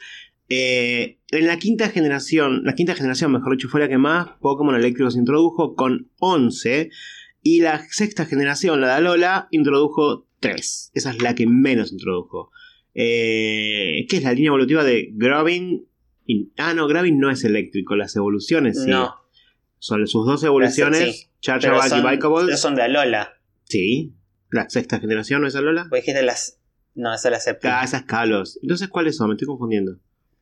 Eh, 0.48 1.18
en 1.30 1.46
la 1.46 1.56
quinta 1.60 1.88
generación, 1.88 2.62
la 2.64 2.74
quinta 2.74 2.96
generación, 2.96 3.30
mejor 3.30 3.52
dicho, 3.52 3.68
fue 3.68 3.78
la 3.78 3.88
que 3.88 3.96
más 3.96 4.30
Pokémon 4.40 4.74
eléctricos 4.74 5.14
introdujo 5.14 5.76
con 5.76 6.10
11. 6.18 6.90
Y 7.40 7.60
la 7.60 7.86
sexta 7.90 8.26
generación, 8.26 8.80
la 8.80 8.88
de 8.88 8.94
Alola, 8.94 9.46
introdujo 9.52 10.26
3. 10.40 10.90
Esa 10.94 11.10
es 11.12 11.22
la 11.22 11.36
que 11.36 11.46
menos 11.46 11.92
introdujo. 11.92 12.50
Eh, 12.92 14.04
¿Qué 14.08 14.16
es 14.16 14.24
la 14.24 14.32
línea 14.32 14.48
evolutiva 14.48 14.82
de 14.82 15.10
Gravin? 15.12 15.86
Ah, 16.56 16.74
no, 16.74 16.88
Gravin 16.88 17.20
no 17.20 17.30
es 17.30 17.44
eléctrico, 17.44 17.94
las 17.94 18.16
evoluciones 18.16 18.82
sí. 18.82 18.90
No, 18.90 19.19
Son 19.80 20.06
sus 20.06 20.26
dos 20.26 20.44
evoluciones, 20.44 21.16
sí. 21.16 21.30
Charjabug 21.40 21.84
y 21.84 21.88
son, 21.88 22.08
Vikable. 22.08 22.56
son 22.56 22.74
de 22.76 22.82
Alola. 22.82 23.32
Sí. 23.64 24.14
La 24.50 24.68
sexta 24.68 25.00
generación, 25.00 25.40
¿no 25.42 25.48
es 25.48 25.56
Alola? 25.56 25.84
Vos 25.90 25.98
dijiste 25.98 26.22
las. 26.22 26.58
No, 26.94 27.14
esa 27.14 27.28
es 27.28 27.32
la 27.32 27.40
séptima. 27.40 27.80
Ah, 27.80 27.84
esas 27.84 28.02
Kalos. 28.04 28.58
Entonces, 28.62 28.88
¿cuáles 28.88 29.16
son? 29.16 29.28
Me 29.28 29.34
estoy 29.34 29.46
confundiendo. 29.46 29.96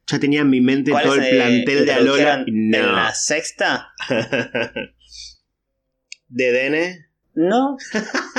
Ya 0.07 0.19
tenía 0.19 0.41
en 0.41 0.51
mi 0.51 0.61
mente 0.61 0.91
¿Cuál 0.91 1.05
todo 1.05 1.15
el 1.17 1.29
plantel 1.31 1.87
de 1.87 1.93
Alola. 1.93 2.45
y 2.47 2.51
¿En 2.51 2.71
la 2.95 3.15
sexta? 3.15 3.93
¿De 6.29 6.53
DN? 6.53 7.07
No. 7.35 7.77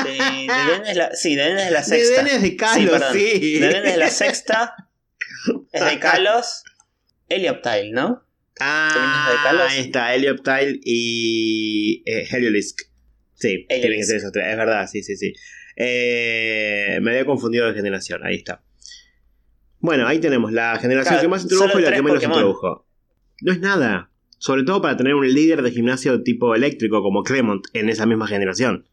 De, 0.04 0.12
de 0.12 0.48
DN 0.48 0.90
es 0.92 0.98
la, 0.98 1.16
sí, 1.16 1.36
de 1.36 1.44
DN 1.44 1.64
es 1.68 1.72
la 1.72 1.84
sexta. 1.84 2.24
De 2.24 2.30
DN 2.30 2.36
es 2.36 2.42
de 2.42 2.50
Sí, 2.50 2.58
Kalos, 2.58 2.92
perdón. 2.92 3.14
sí. 3.14 3.60
De 3.60 3.68
DN 3.70 3.90
es 3.92 3.98
la 3.98 4.10
sexta. 4.10 4.76
Es 5.72 5.86
de 5.86 6.00
Kalos. 6.02 6.64
Helioptile, 7.30 7.92
¿no? 7.92 8.24
Ah, 8.60 9.68
ahí 9.70 9.80
está, 9.82 10.14
Helioptile 10.16 10.80
y 10.84 12.04
eh, 12.06 12.28
Heliolisk. 12.30 12.82
Sí, 13.36 13.66
tienen 13.70 14.00
que 14.00 14.04
ser 14.04 14.18
esos 14.18 14.32
tres, 14.34 14.48
es 14.50 14.58
verdad, 14.58 14.88
sí, 14.88 15.02
sí, 15.02 15.16
sí. 15.16 15.34
Eh, 15.78 17.00
me 17.02 17.12
había 17.12 17.26
confundido 17.26 17.68
de 17.68 17.74
generación, 17.74 18.22
ahí 18.26 18.36
está. 18.36 18.62
Bueno, 19.80 20.06
ahí 20.08 20.20
tenemos 20.20 20.52
la 20.52 20.78
generación 20.78 21.14
Claro, 21.16 21.22
que 21.22 21.28
más 21.30 21.44
introdujo 21.44 21.80
y 21.80 21.82
la 21.84 21.92
que 21.94 22.02
menos 22.02 22.18
Pokémon. 22.18 22.38
introdujo. 22.38 22.86
No 23.42 23.52
es 23.54 23.60
nada. 23.62 24.12
Sobre 24.38 24.64
todo 24.64 24.82
para 24.82 24.98
tener 24.98 25.16
un 25.16 25.26
líder 25.34 25.62
de 25.62 25.72
gimnasio 25.72 26.22
tipo 26.24 26.54
eléctrico 26.54 27.02
como 27.02 27.24
Cremont 27.24 27.66
en 27.74 27.88
esa 27.90 28.06
misma 28.06 28.28
generación. 28.28 28.90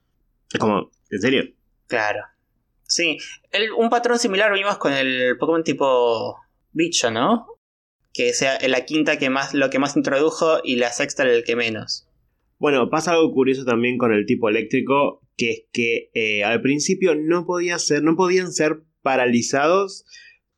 Es 0.52 0.60
como, 0.60 0.90
¿en 1.10 1.20
serio? 1.20 1.44
Claro. 1.88 2.20
Sí, 2.84 3.18
el- 3.50 3.72
un 3.72 3.90
patrón 3.90 4.18
similar 4.20 4.52
vimos 4.52 4.78
con 4.78 4.92
el 4.92 5.36
Pokémon 5.38 5.64
tipo 5.64 6.36
bicho, 6.72 7.10
¿no? 7.10 7.46
Que 8.16 8.32
sea 8.32 8.58
la 8.66 8.84
quinta 8.84 9.18
que 9.18 9.28
más, 9.28 9.52
lo 9.52 9.68
que 9.68 9.78
más 9.78 9.96
introdujo 9.96 10.60
y 10.64 10.76
la 10.76 10.90
sexta 10.90 11.24
el 11.24 11.44
que 11.44 11.56
menos. 11.56 12.08
Bueno, 12.58 12.88
pasa 12.88 13.12
algo 13.12 13.32
curioso 13.32 13.64
también 13.64 13.98
con 13.98 14.12
el 14.12 14.24
tipo 14.24 14.48
eléctrico, 14.48 15.20
que 15.36 15.50
es 15.50 15.62
que 15.72 16.10
eh, 16.14 16.42
al 16.44 16.62
principio 16.62 17.14
no 17.14 17.44
podía 17.44 17.78
ser, 17.78 18.02
no 18.02 18.16
podían 18.16 18.52
ser 18.52 18.78
paralizados 19.02 20.06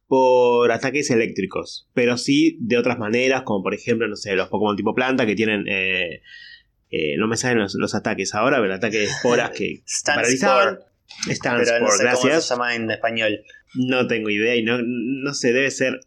por 0.07 0.71
ataques 0.71 1.11
eléctricos, 1.11 1.91
pero 1.95 2.17
sí 2.17 2.57
de 2.61 2.79
otras 2.79 2.99
maneras, 2.99 3.43
como 3.43 3.63
por 3.63 3.75
ejemplo, 3.75 4.07
no 4.09 4.17
sé, 4.17 4.37
los 4.37 4.49
Pokémon 4.49 4.77
tipo 4.77 4.95
planta 4.95 5.27
que 5.27 5.35
tienen, 5.35 5.67
eh, 5.69 6.23
eh, 6.91 7.17
no 7.19 7.27
me 7.27 7.37
salen 7.37 7.59
los, 7.59 7.75
los 7.75 7.95
ataques 7.95 8.35
ahora, 8.35 8.57
pero 8.57 8.67
el 8.67 8.79
ataque 8.79 8.99
de 8.99 9.05
esporas 9.05 9.51
que 9.51 9.83
paralizaban. 10.07 10.79
Pero 11.27 11.59
no 11.59 11.65
sé 11.65 11.73
cómo 11.79 11.91
gracias. 11.99 12.45
se 12.47 12.55
llama 12.55 12.75
en 12.75 12.91
español. 12.91 13.41
No 13.75 14.07
tengo 14.07 14.31
idea 14.31 14.57
y 14.57 14.63
no, 14.63 14.79
no 14.83 15.35
sé, 15.35 15.53
debe 15.53 15.71
ser 15.71 16.01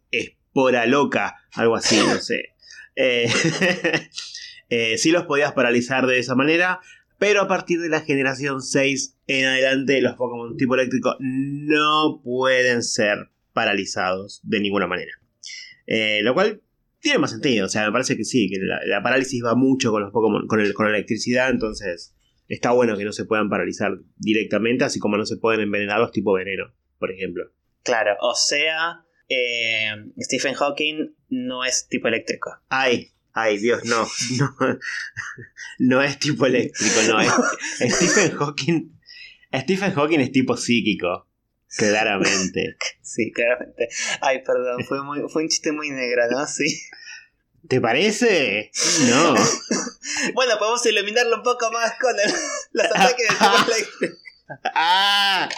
espora 0.52 0.86
loca, 0.86 1.38
algo 1.54 1.76
así, 1.76 1.96
no 1.98 2.20
sé. 2.20 2.56
Eh, 2.98 3.30
eh, 4.70 4.98
sí 4.98 5.12
los 5.12 5.26
podías 5.26 5.54
paralizar 5.54 6.06
de 6.08 6.20
esa 6.20 6.36
manera, 6.36 6.82
pero 7.18 7.42
a 7.42 7.48
partir 7.48 7.80
de 7.80 7.88
la 7.88 8.02
generación 8.02 8.62
6 8.62 9.18
en 9.28 9.46
adelante 9.46 10.02
los 10.02 10.16
Pokémon 10.16 10.58
tipo 10.58 10.76
eléctrico 10.76 11.16
no 11.20 12.22
pueden 12.22 12.84
ser 12.84 13.30
paralizados 13.54 14.42
de 14.44 14.60
ninguna 14.60 14.88
manera. 14.88 15.12
Eh, 15.88 16.20
lo 16.22 16.34
cual 16.34 16.62
tiene 17.00 17.20
más 17.20 17.32
sentido, 17.32 17.66
o 17.66 17.70
sea, 17.70 17.86
me 17.86 17.94
parece 17.94 18.18
que 18.18 18.26
sí, 18.26 18.50
que 18.50 18.60
la, 18.60 18.82
la 18.86 19.02
parálisis 19.02 19.42
va 19.44 19.56
mucho 19.56 19.92
con 19.92 20.02
los 20.04 20.12
Pokémon, 20.12 20.48
con, 20.48 20.60
el, 20.60 20.74
con 20.74 20.86
la 20.86 20.98
electricidad, 20.98 21.50
entonces 21.50 22.14
está 22.50 22.72
bueno 22.72 22.98
que 22.98 23.06
no 23.06 23.14
se 23.14 23.24
puedan 23.24 23.50
paralizar 23.50 23.94
directamente, 24.18 24.84
así 24.84 25.00
como 25.00 25.16
no 25.16 25.26
se 25.26 25.38
pueden 25.38 25.62
envenenar 25.62 26.00
los 26.00 26.12
tipo 26.12 26.34
veneno, 26.34 26.74
por 27.00 27.10
ejemplo. 27.12 27.46
Claro, 27.84 28.18
o 28.20 28.36
sea, 28.36 29.06
eh, 29.32 29.92
Stephen 30.20 30.54
Hawking 30.56 31.16
no 31.30 31.64
es 31.64 31.88
tipo 31.88 32.08
eléctrico. 32.08 32.52
Ay, 32.70 33.12
ay, 33.34 33.58
Dios, 33.58 33.84
no. 33.86 34.08
No, 34.38 34.56
no 35.80 36.02
es 36.04 36.20
tipo 36.20 36.46
eléctrico, 36.46 37.02
no. 37.08 37.22
Es, 37.22 37.32
Stephen 37.96 38.38
Hawking. 38.38 39.00
Stephen 39.54 39.94
Hawking 39.94 40.20
es 40.20 40.32
tipo 40.32 40.56
psíquico. 40.58 41.28
Claramente. 41.78 42.76
Sí, 43.02 43.32
claramente. 43.32 43.88
Ay, 44.22 44.44
perdón, 44.44 44.84
fue, 44.86 45.02
muy, 45.04 45.22
fue 45.30 45.44
un 45.44 45.50
chiste 45.50 45.72
muy 45.72 45.90
negro, 45.90 46.24
¿no? 46.30 46.46
Sí. 46.48 46.82
¿Te 47.68 47.80
parece? 47.82 48.72
No. 49.10 49.36
Bueno, 50.34 50.58
podemos 50.60 50.86
iluminarlo 50.86 51.38
un 51.38 51.44
poco 51.44 51.72
más 51.72 51.94
con 52.00 52.14
el- 52.20 52.34
los 52.74 52.86
ataques 52.86 53.28
de 53.30 53.36
tipo 53.36 53.72
eléctrico. 53.72 54.16
¡Ah! 54.76 55.50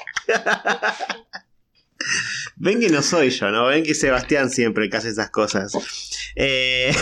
Ven 2.55 2.79
que 2.79 2.89
no 2.89 3.01
soy 3.01 3.29
yo, 3.29 3.51
¿no? 3.51 3.67
Ven 3.67 3.83
que 3.83 3.93
Sebastián 3.93 4.49
siempre 4.49 4.89
que 4.89 4.97
hace 4.97 5.09
esas 5.09 5.29
cosas. 5.29 5.73
Eh... 6.35 6.91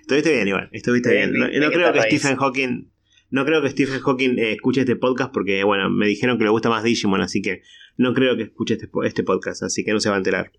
estuviste 0.00 0.32
bien, 0.32 0.48
igual. 0.48 0.68
Estuviste 0.72 1.12
Bien, 1.12 1.32
bien. 1.32 1.40
No, 1.40 1.48
bien, 1.48 1.60
no 1.60 1.68
bien 1.68 1.80
creo 1.80 1.92
que. 1.92 2.02
Stephen 2.02 2.36
Hawking. 2.36 2.90
No 3.30 3.44
creo 3.44 3.60
que 3.60 3.70
Stephen 3.70 4.00
Hawking 4.00 4.38
eh, 4.38 4.52
escuche 4.52 4.80
este 4.80 4.96
podcast 4.96 5.32
porque, 5.32 5.62
bueno, 5.62 5.90
me 5.90 6.06
dijeron 6.06 6.38
que 6.38 6.44
le 6.44 6.50
gusta 6.50 6.70
más 6.70 6.82
Digimon, 6.82 7.20
así 7.20 7.42
que 7.42 7.62
no 7.98 8.14
creo 8.14 8.38
que 8.38 8.44
escuche 8.44 8.74
este, 8.74 8.88
este 9.04 9.22
podcast, 9.22 9.64
así 9.64 9.84
que 9.84 9.92
no 9.92 10.00
se 10.00 10.08
va 10.08 10.14
a 10.14 10.18
enterar. 10.18 10.50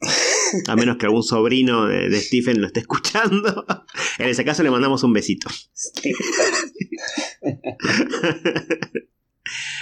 A 0.68 0.76
menos 0.76 0.96
que 0.96 1.06
algún 1.06 1.22
sobrino 1.22 1.86
de, 1.86 2.08
de 2.08 2.20
Stephen 2.20 2.60
lo 2.60 2.68
esté 2.68 2.80
escuchando. 2.80 3.66
En 4.18 4.28
ese 4.28 4.44
caso 4.44 4.62
le 4.62 4.70
mandamos 4.70 5.02
un 5.02 5.12
besito. 5.12 5.48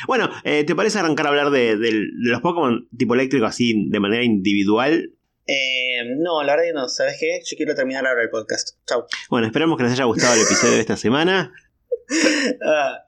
Bueno, 0.07 0.31
eh, 0.45 0.65
¿te 0.65 0.75
parece 0.75 0.99
arrancar 0.99 1.27
a 1.27 1.29
hablar 1.31 1.51
de, 1.51 1.77
de 1.77 1.93
los 2.17 2.41
Pokémon 2.41 2.89
tipo 2.97 3.15
eléctrico 3.15 3.47
así 3.47 3.89
de 3.89 4.01
manera 4.01 4.25
individual? 4.25 5.13
Eh, 5.47 6.03
no, 6.19 6.43
la 6.43 6.53
verdad 6.53 6.67
que 6.69 6.73
no, 6.73 6.89
¿sabes 6.89 7.17
qué? 7.19 7.41
Yo 7.45 7.57
quiero 7.57 7.75
terminar 7.75 8.07
ahora 8.07 8.23
el 8.23 8.31
podcast. 8.31 8.77
Chau. 8.87 9.07
Bueno, 9.29 9.47
esperamos 9.47 9.77
que 9.77 9.85
les 9.85 9.93
haya 9.93 10.05
gustado 10.05 10.35
el 10.35 10.43
episodio 10.43 10.75
de 10.75 10.81
esta 10.81 10.97
semana. 10.97 11.53
Ah, 12.65 13.07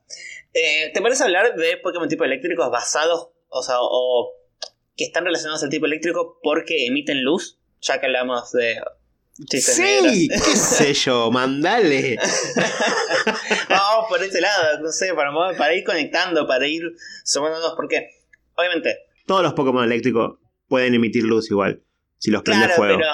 eh, 0.53 0.89
¿Te 0.91 1.01
parece 1.01 1.23
hablar 1.23 1.53
de 1.55 1.77
Pokémon 1.77 2.07
tipo 2.07 2.23
eléctricos 2.23 2.71
basados, 2.71 3.29
o 3.49 3.61
sea, 3.61 3.75
o 3.79 4.33
que 4.95 5.03
están 5.03 5.25
relacionados 5.25 5.61
al 5.63 5.69
tipo 5.69 5.85
eléctrico 5.85 6.39
porque 6.41 6.87
emiten 6.87 7.23
luz? 7.23 7.59
Ya 7.81 7.99
que 7.99 8.07
hablamos 8.07 8.51
de 8.53 8.77
chistes 9.47 9.75
Sí, 9.75 10.27
negros. 10.27 10.45
qué 10.45 10.55
sé 10.55 10.93
yo, 10.93 11.31
mandale. 11.31 12.17
Vamos 13.69 14.05
por 14.09 14.23
ese 14.23 14.41
lado, 14.41 14.79
no 14.81 14.91
sé, 14.91 15.13
para 15.57 15.73
ir 15.73 15.83
conectando, 15.83 16.47
para 16.47 16.67
ir 16.67 16.83
sumándonos, 17.23 17.73
porque 17.75 18.09
obviamente, 18.55 18.97
Todos 19.25 19.43
los 19.43 19.53
Pokémon 19.53 19.83
eléctricos 19.83 20.37
pueden 20.67 20.93
emitir 20.93 21.23
luz 21.23 21.49
igual, 21.51 21.81
si 22.17 22.31
los 22.31 22.41
prende 22.43 22.65
claro, 22.65 22.77
fuego. 22.77 22.99
pero 22.99 23.13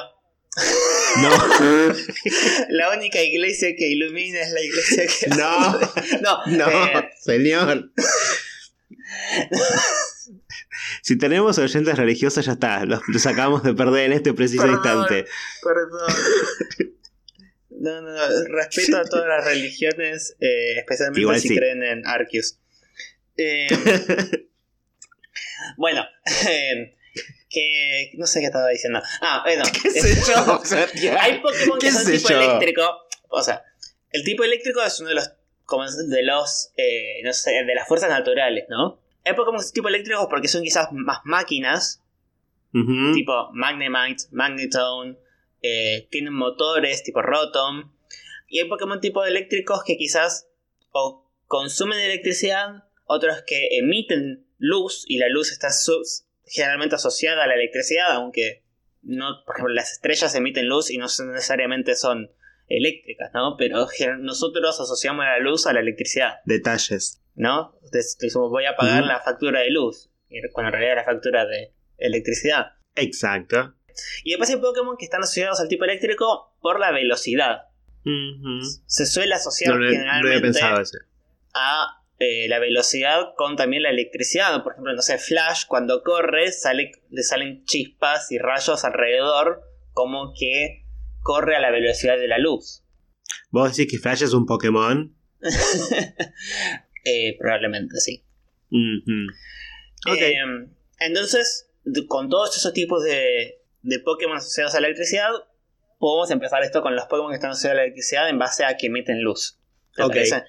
No, 1.22 1.30
la 2.70 2.92
única 2.92 3.22
iglesia 3.22 3.70
que 3.78 3.90
ilumina 3.90 4.42
es 4.42 4.52
la 4.52 4.62
iglesia 4.62 5.04
que... 5.08 5.28
no, 5.36 5.80
no, 6.22 6.46
no, 6.48 6.70
eh, 7.00 7.10
señor. 7.20 7.92
Si 11.02 11.18
tenemos 11.18 11.58
oyentes 11.58 11.98
religiosos, 11.98 12.46
ya 12.46 12.54
está, 12.54 12.86
los, 12.86 13.02
los 13.08 13.26
acabamos 13.26 13.64
de 13.64 13.74
perder 13.74 14.06
en 14.06 14.14
este 14.14 14.34
preciso 14.34 14.64
Perdón. 14.64 14.78
instante. 14.78 15.26
Perdón. 15.64 16.14
No, 17.82 18.00
no, 18.00 18.12
no. 18.12 18.44
Respeto 18.50 18.96
a 18.98 19.06
todas 19.06 19.28
las 19.28 19.44
religiones, 19.44 20.36
eh, 20.40 20.78
especialmente 20.78 21.22
Igual 21.22 21.40
si 21.40 21.48
sí. 21.48 21.56
creen 21.58 21.82
en 21.84 22.06
Arceus. 22.06 22.58
Eh, 23.38 23.68
bueno, 25.78 26.06
eh, 26.46 26.96
que 27.50 28.12
no 28.18 28.28
sé 28.28 28.40
qué 28.40 28.48
estaba 28.48 28.68
diciendo. 28.70 29.02
Ah, 29.22 29.42
bueno. 29.44 29.64
¿Qué 29.82 29.90
sé 29.90 30.16
yo? 30.32 31.18
Hay 31.20 31.40
Pokémon 31.42 31.80
que 31.80 31.88
¿Qué 31.88 31.92
son 31.92 32.12
tipo 32.12 32.30
yo? 32.30 32.42
eléctrico. 32.42 32.84
O 33.30 33.42
sea, 33.42 33.64
el 34.12 34.24
tipo 34.24 34.44
eléctrico 34.44 34.84
es 34.84 35.00
uno 35.00 35.10
de 35.10 35.16
los 35.16 35.32
como 35.66 35.90
de 35.90 36.24
los 36.24 36.72
eh, 36.78 37.22
no 37.24 37.34
sé, 37.34 37.52
de 37.52 37.74
las 37.74 37.88
fuerzas 37.88 38.10
naturales, 38.10 38.66
¿no? 38.70 39.01
Hay 39.26 39.34
Pokémon 39.34 39.62
tipo 39.74 39.88
eléctricos 39.88 40.28
porque 40.30 40.48
son 40.48 40.64
quizás 40.64 40.90
más 40.92 41.20
máquinas 41.26 42.02
tipo 42.72 43.50
Magnemite, 43.54 44.24
Magnetone, 44.32 45.18
eh, 45.62 46.08
tienen 46.10 46.34
motores 46.34 47.04
tipo 47.04 47.22
Rotom. 47.22 47.92
Y 48.48 48.60
hay 48.60 48.68
Pokémon 48.68 49.00
tipo 49.00 49.24
eléctricos 49.26 49.84
que 49.84 49.98
quizás 49.98 50.48
o 50.92 51.30
consumen 51.48 52.00
electricidad, 52.00 52.86
otros 53.06 53.44
que 53.46 53.78
emiten 53.78 54.46
luz 54.58 55.06
y 55.08 55.18
la 55.18 55.30
luz 55.30 55.52
está 55.52 55.70
generalmente 56.46 56.96
asociada 56.96 57.44
a 57.44 57.48
la 57.48 57.56
electricidad, 57.56 58.12
aunque 58.12 58.64
no, 59.04 59.44
por 59.46 59.56
ejemplo, 59.56 59.74
las 59.74 59.94
estrellas 59.94 60.36
emiten 60.36 60.68
luz 60.68 60.92
y 60.92 60.98
no 60.98 61.06
necesariamente 61.06 61.96
son 61.96 62.32
eléctricas, 62.68 63.32
¿no? 63.34 63.56
Pero 63.58 63.88
nosotros 64.20 64.80
asociamos 64.80 65.26
la 65.26 65.40
luz 65.40 65.66
a 65.66 65.74
la 65.74 65.80
electricidad. 65.80 66.36
Detalles. 66.46 67.21
¿No? 67.36 67.74
Entonces 67.84 68.18
decimos, 68.20 68.50
voy 68.50 68.66
a 68.66 68.76
pagar 68.76 69.04
la 69.04 69.20
factura 69.20 69.62
de 69.62 69.72
luz, 69.72 70.12
cuando 70.54 70.70
en 70.70 70.74
realidad 70.74 71.00
es 71.00 71.06
la 71.06 71.12
factura 71.12 71.46
de 71.46 71.74
electricidad. 71.98 72.74
Exacto. 72.96 73.76
Y 74.24 74.32
después 74.32 74.50
hay 74.50 74.58
Pokémon 74.58 74.96
que 74.98 75.06
están 75.06 75.22
asociados 75.22 75.60
al 75.60 75.68
tipo 75.68 75.84
eléctrico 75.84 76.56
por 76.62 76.80
la 76.80 76.92
velocidad. 76.92 77.64
Se 78.88 79.06
suele 79.06 79.36
asociar 79.36 79.76
No, 79.76 79.80
no, 79.80 79.86
no 79.86 79.92
generalmente 79.92 80.62
había 80.62 80.84
a 81.54 82.02
eh, 82.20 82.48
la 82.48 82.60
velocidad 82.60 83.34
con 83.36 83.56
también 83.56 83.84
la 83.84 83.90
electricidad. 83.90 84.64
Por 84.64 84.74
ejemplo, 84.74 84.94
no 84.94 85.02
sé, 85.02 85.18
Flash 85.18 85.66
cuando 85.68 86.04
corre 86.04 86.52
sale, 86.52 86.92
le 87.10 87.24
salen 87.24 87.64
chispas 87.66 88.32
y 88.32 88.38
rayos 88.38 88.84
alrededor 88.86 89.62
como 89.94 90.34
que 90.38 90.86
corre 91.22 91.56
a 91.56 91.60
la 91.60 91.72
velocidad 91.72 92.18
de 92.18 92.28
la 92.28 92.38
luz. 92.38 92.84
¿Vos 93.50 93.76
decís 93.76 93.92
que 93.92 94.00
Flash 94.00 94.24
es 94.24 94.34
un 94.34 94.46
Pokémon? 94.46 95.16
Eh, 97.04 97.36
probablemente 97.40 97.98
sí. 98.00 98.24
Eh, 98.72 100.34
entonces, 101.00 101.70
con 102.08 102.30
todos 102.30 102.56
esos 102.58 102.74
tipos 102.74 103.04
de, 103.04 103.60
de 103.82 104.00
Pokémon 104.00 104.38
asociados 104.38 104.76
a 104.76 104.82
la 104.82 104.88
electricidad, 104.88 105.30
podemos 106.00 106.32
empezar 106.32 106.64
esto 106.64 106.82
con 106.82 106.96
los 106.96 107.06
Pokémon 107.06 107.30
que 107.32 107.36
están 107.36 107.52
asociados 107.52 107.74
a 107.76 107.78
la 107.78 107.84
electricidad 107.84 108.30
en 108.30 108.40
base 108.40 108.66
a 108.66 108.78
que 108.78 108.88
emiten 108.88 109.22
luz. 109.22 109.60
¿Te 109.96 110.04
Ok. 110.04 110.10
parece? 110.14 110.44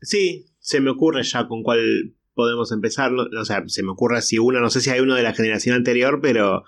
Sí, 0.00 0.46
se 0.58 0.80
me 0.80 0.90
ocurre 0.90 1.22
ya 1.22 1.46
con 1.46 1.62
cuál 1.62 2.14
podemos 2.34 2.72
empezar. 2.72 3.12
O 3.12 3.44
sea, 3.44 3.62
se 3.66 3.82
me 3.82 3.92
ocurre 3.92 4.20
si 4.22 4.38
uno, 4.38 4.60
no 4.60 4.70
sé 4.70 4.80
si 4.80 4.90
hay 4.90 5.00
uno 5.00 5.14
de 5.14 5.22
la 5.22 5.32
generación 5.34 5.76
anterior, 5.76 6.20
pero 6.22 6.64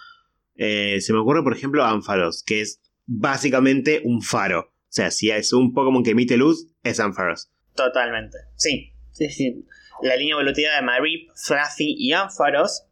Eh, 0.59 1.03
se 1.03 1.13
me 1.13 1.19
ocurre, 1.19 1.43
por 1.43 1.53
ejemplo, 1.55 1.85
Ampharos, 1.85 2.43
que 2.43 2.63
es 2.63 2.81
básicamente 3.05 4.01
un 4.05 4.23
faro. 4.23 4.61
O 4.61 4.89
sea, 4.97 5.11
si 5.11 5.31
es 5.31 5.53
un 5.53 5.75
Pokémon 5.75 6.03
que 6.03 6.13
emite 6.13 6.39
luz, 6.39 6.69
es 6.83 6.99
Ampharos. 6.99 7.51
Totalmente. 7.75 8.39
Sí, 8.55 8.95
sí, 9.17 9.31
sí. 9.31 9.65
La 10.03 10.17
línea 10.17 10.35
evolutiva 10.35 10.75
de 10.75 10.83
Marip, 10.83 11.31
Fluffy 11.35 11.95
y 11.99 12.13
Ampharos. 12.13 12.85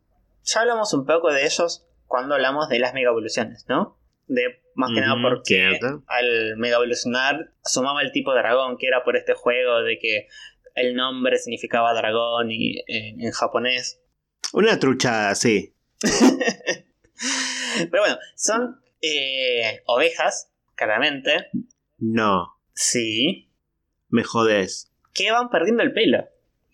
Ya 0.44 0.60
hablamos 0.60 0.92
un 0.94 1.04
poco 1.06 1.32
de 1.32 1.44
ellos 1.44 1.86
cuando 2.06 2.34
hablamos 2.34 2.68
de 2.68 2.78
las 2.78 2.94
mega 2.94 3.10
evoluciones, 3.10 3.66
¿no? 3.68 3.98
De 4.26 4.62
más 4.74 4.90
que 4.94 5.00
nada 5.00 5.16
porque 5.22 5.78
al 6.06 6.56
mega 6.56 6.76
evolucionar 6.76 7.52
sumaba 7.62 8.02
el 8.02 8.12
tipo 8.12 8.32
de 8.32 8.40
dragón, 8.40 8.76
que 8.78 8.86
era 8.86 9.04
por 9.04 9.16
este 9.16 9.34
juego 9.34 9.82
de 9.82 9.98
que 9.98 10.28
el 10.74 10.94
nombre 10.94 11.38
significaba 11.38 11.94
dragón 11.94 12.50
y, 12.50 12.82
en 12.86 13.30
japonés. 13.30 14.00
Una 14.52 14.78
truchada, 14.78 15.34
sí. 15.34 15.74
Pero 17.90 18.02
bueno, 18.02 18.18
son 18.34 18.80
eh, 19.00 19.82
ovejas, 19.86 20.50
claramente. 20.74 21.48
No. 21.98 22.54
Sí. 22.74 23.50
Me 24.08 24.24
jodes. 24.24 24.93
Que 25.14 25.30
van 25.30 25.48
perdiendo 25.48 25.82
el 25.82 25.92
pelo 25.92 26.28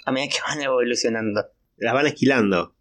a 0.05 0.13
medida 0.13 0.33
que 0.33 0.41
van 0.47 0.63
evolucionando. 0.63 1.47
Las 1.77 1.95
van 1.95 2.07
esquilando. 2.07 2.75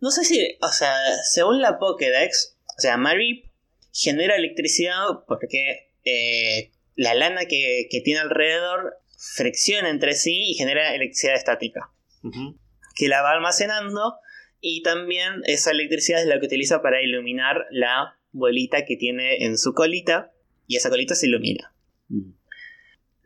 No 0.00 0.10
sé 0.10 0.24
si, 0.24 0.56
o 0.60 0.68
sea, 0.68 0.94
según 1.30 1.60
la 1.60 1.78
Pokédex, 1.78 2.56
o 2.76 2.80
sea, 2.80 2.96
Marip 2.96 3.46
genera 3.92 4.36
electricidad 4.36 5.24
porque 5.26 5.90
eh, 6.04 6.70
la 6.94 7.14
lana 7.14 7.46
que, 7.46 7.88
tiene 8.04 8.20
alrededor 8.20 8.98
fricciona 9.16 9.88
entre 9.88 10.14
sí 10.14 10.50
y 10.50 10.54
genera 10.54 10.94
electricidad 10.94 11.34
estática. 11.34 11.90
Que 12.94 13.08
la 13.08 13.22
va 13.22 13.32
almacenando 13.32 14.16
y 14.60 14.82
también 14.82 15.42
esa 15.44 15.70
electricidad 15.70 16.20
es 16.20 16.26
la 16.26 16.38
que 16.38 16.46
utiliza 16.46 16.82
para 16.82 17.02
iluminar 17.02 17.66
la 17.70 18.18
bolita 18.32 18.84
que 18.84 18.96
tiene 18.96 19.44
en 19.44 19.56
su 19.56 19.72
colita 19.72 20.32
y 20.66 20.76
esa 20.76 20.90
colita 20.90 21.14
se 21.14 21.26
ilumina. 21.26 21.72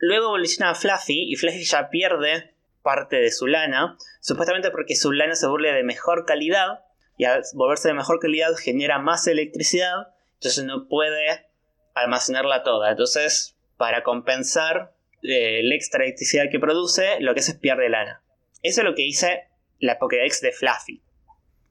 Luego 0.05 0.25
evoluciona 0.25 0.71
a 0.71 0.75
Fluffy 0.75 1.31
y 1.31 1.37
Fluffy 1.37 1.63
ya 1.63 1.89
pierde 1.89 2.53
parte 2.81 3.15
de 3.15 3.31
su 3.31 3.47
lana, 3.47 3.97
supuestamente 4.19 4.69
porque 4.69 4.97
su 4.97 5.13
lana 5.13 5.33
se 5.33 5.47
vuelve 5.47 5.71
de 5.71 5.83
mejor 5.83 6.25
calidad 6.25 6.81
y 7.17 7.23
al 7.23 7.41
volverse 7.53 7.87
de 7.87 7.93
mejor 7.93 8.19
calidad 8.19 8.53
genera 8.61 8.99
más 8.99 9.25
electricidad, 9.27 10.09
entonces 10.33 10.65
no 10.65 10.89
puede 10.89 11.45
almacenarla 11.93 12.63
toda. 12.63 12.91
Entonces, 12.91 13.55
para 13.77 14.03
compensar 14.03 14.93
eh, 15.21 15.61
la 15.63 15.73
extra 15.73 16.03
electricidad 16.03 16.49
que 16.51 16.59
produce, 16.59 17.21
lo 17.21 17.33
que 17.33 17.39
hace 17.39 17.53
es 17.53 17.59
pierde 17.59 17.87
lana. 17.87 18.21
Eso 18.61 18.81
es 18.81 18.85
lo 18.85 18.95
que 18.95 19.03
dice 19.03 19.47
la 19.79 19.99
Pokédex 19.99 20.41
de 20.41 20.51
Fluffy. 20.51 21.01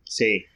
Sí. 0.05 0.47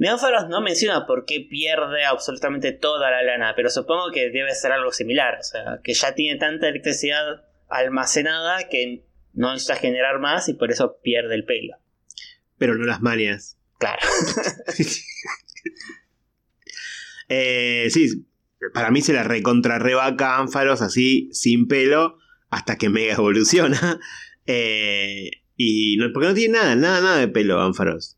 Neófaros 0.00 0.48
no 0.48 0.62
menciona 0.62 1.06
por 1.06 1.26
qué 1.26 1.46
pierde 1.46 2.06
absolutamente 2.06 2.72
toda 2.72 3.10
la 3.10 3.22
lana, 3.22 3.52
pero 3.54 3.68
supongo 3.68 4.10
que 4.10 4.30
debe 4.30 4.54
ser 4.54 4.72
algo 4.72 4.92
similar. 4.92 5.36
O 5.38 5.42
sea, 5.42 5.80
que 5.84 5.92
ya 5.92 6.14
tiene 6.14 6.38
tanta 6.38 6.68
electricidad 6.68 7.44
almacenada 7.68 8.66
que 8.70 9.04
no 9.34 9.52
necesita 9.52 9.76
generar 9.76 10.18
más 10.18 10.48
y 10.48 10.54
por 10.54 10.70
eso 10.70 10.96
pierde 11.02 11.34
el 11.34 11.44
pelo. 11.44 11.76
Pero 12.56 12.76
no 12.76 12.86
las 12.86 13.02
manias. 13.02 13.58
Claro. 13.78 14.00
eh, 17.28 17.88
sí, 17.90 18.26
para 18.72 18.90
mí 18.90 19.02
se 19.02 19.12
la 19.12 19.24
recontra 19.24 19.78
rebaca 19.78 20.38
Ánfaros 20.38 20.80
así, 20.80 21.28
sin 21.32 21.68
pelo, 21.68 22.16
hasta 22.48 22.78
que 22.78 22.88
mega 22.88 23.12
evoluciona. 23.12 24.00
Eh, 24.52 25.30
y 25.54 25.96
no, 25.98 26.06
porque 26.12 26.26
no 26.26 26.34
tiene 26.34 26.58
nada, 26.58 26.74
nada, 26.74 27.00
nada 27.02 27.18
de 27.18 27.28
pelo 27.28 27.60
Ánfaros. 27.60 28.16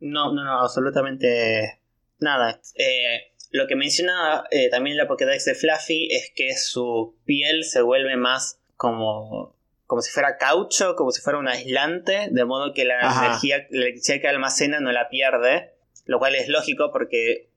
No, 0.00 0.32
no, 0.32 0.44
no, 0.44 0.60
absolutamente 0.60 1.80
nada. 2.18 2.60
Eh, 2.74 3.32
lo 3.50 3.66
que 3.66 3.76
menciona 3.76 4.44
eh, 4.50 4.70
también 4.70 4.96
la 4.96 5.06
Pokédex 5.06 5.44
de 5.44 5.54
Fluffy 5.54 6.08
es 6.10 6.32
que 6.34 6.56
su 6.56 7.16
piel 7.24 7.64
se 7.64 7.82
vuelve 7.82 8.16
más 8.16 8.60
como, 8.76 9.56
como 9.86 10.00
si 10.00 10.10
fuera 10.10 10.38
caucho, 10.38 10.94
como 10.96 11.10
si 11.10 11.20
fuera 11.20 11.38
un 11.38 11.48
aislante, 11.48 12.28
de 12.30 12.44
modo 12.44 12.72
que 12.72 12.84
la 12.84 13.00
energía, 13.00 13.66
la 13.70 13.82
electricidad 13.82 14.20
que 14.20 14.28
almacena 14.28 14.80
no 14.80 14.92
la 14.92 15.08
pierde, 15.08 15.74
lo 16.06 16.18
cual 16.18 16.34
es 16.34 16.48
lógico 16.48 16.90
porque 16.92 17.50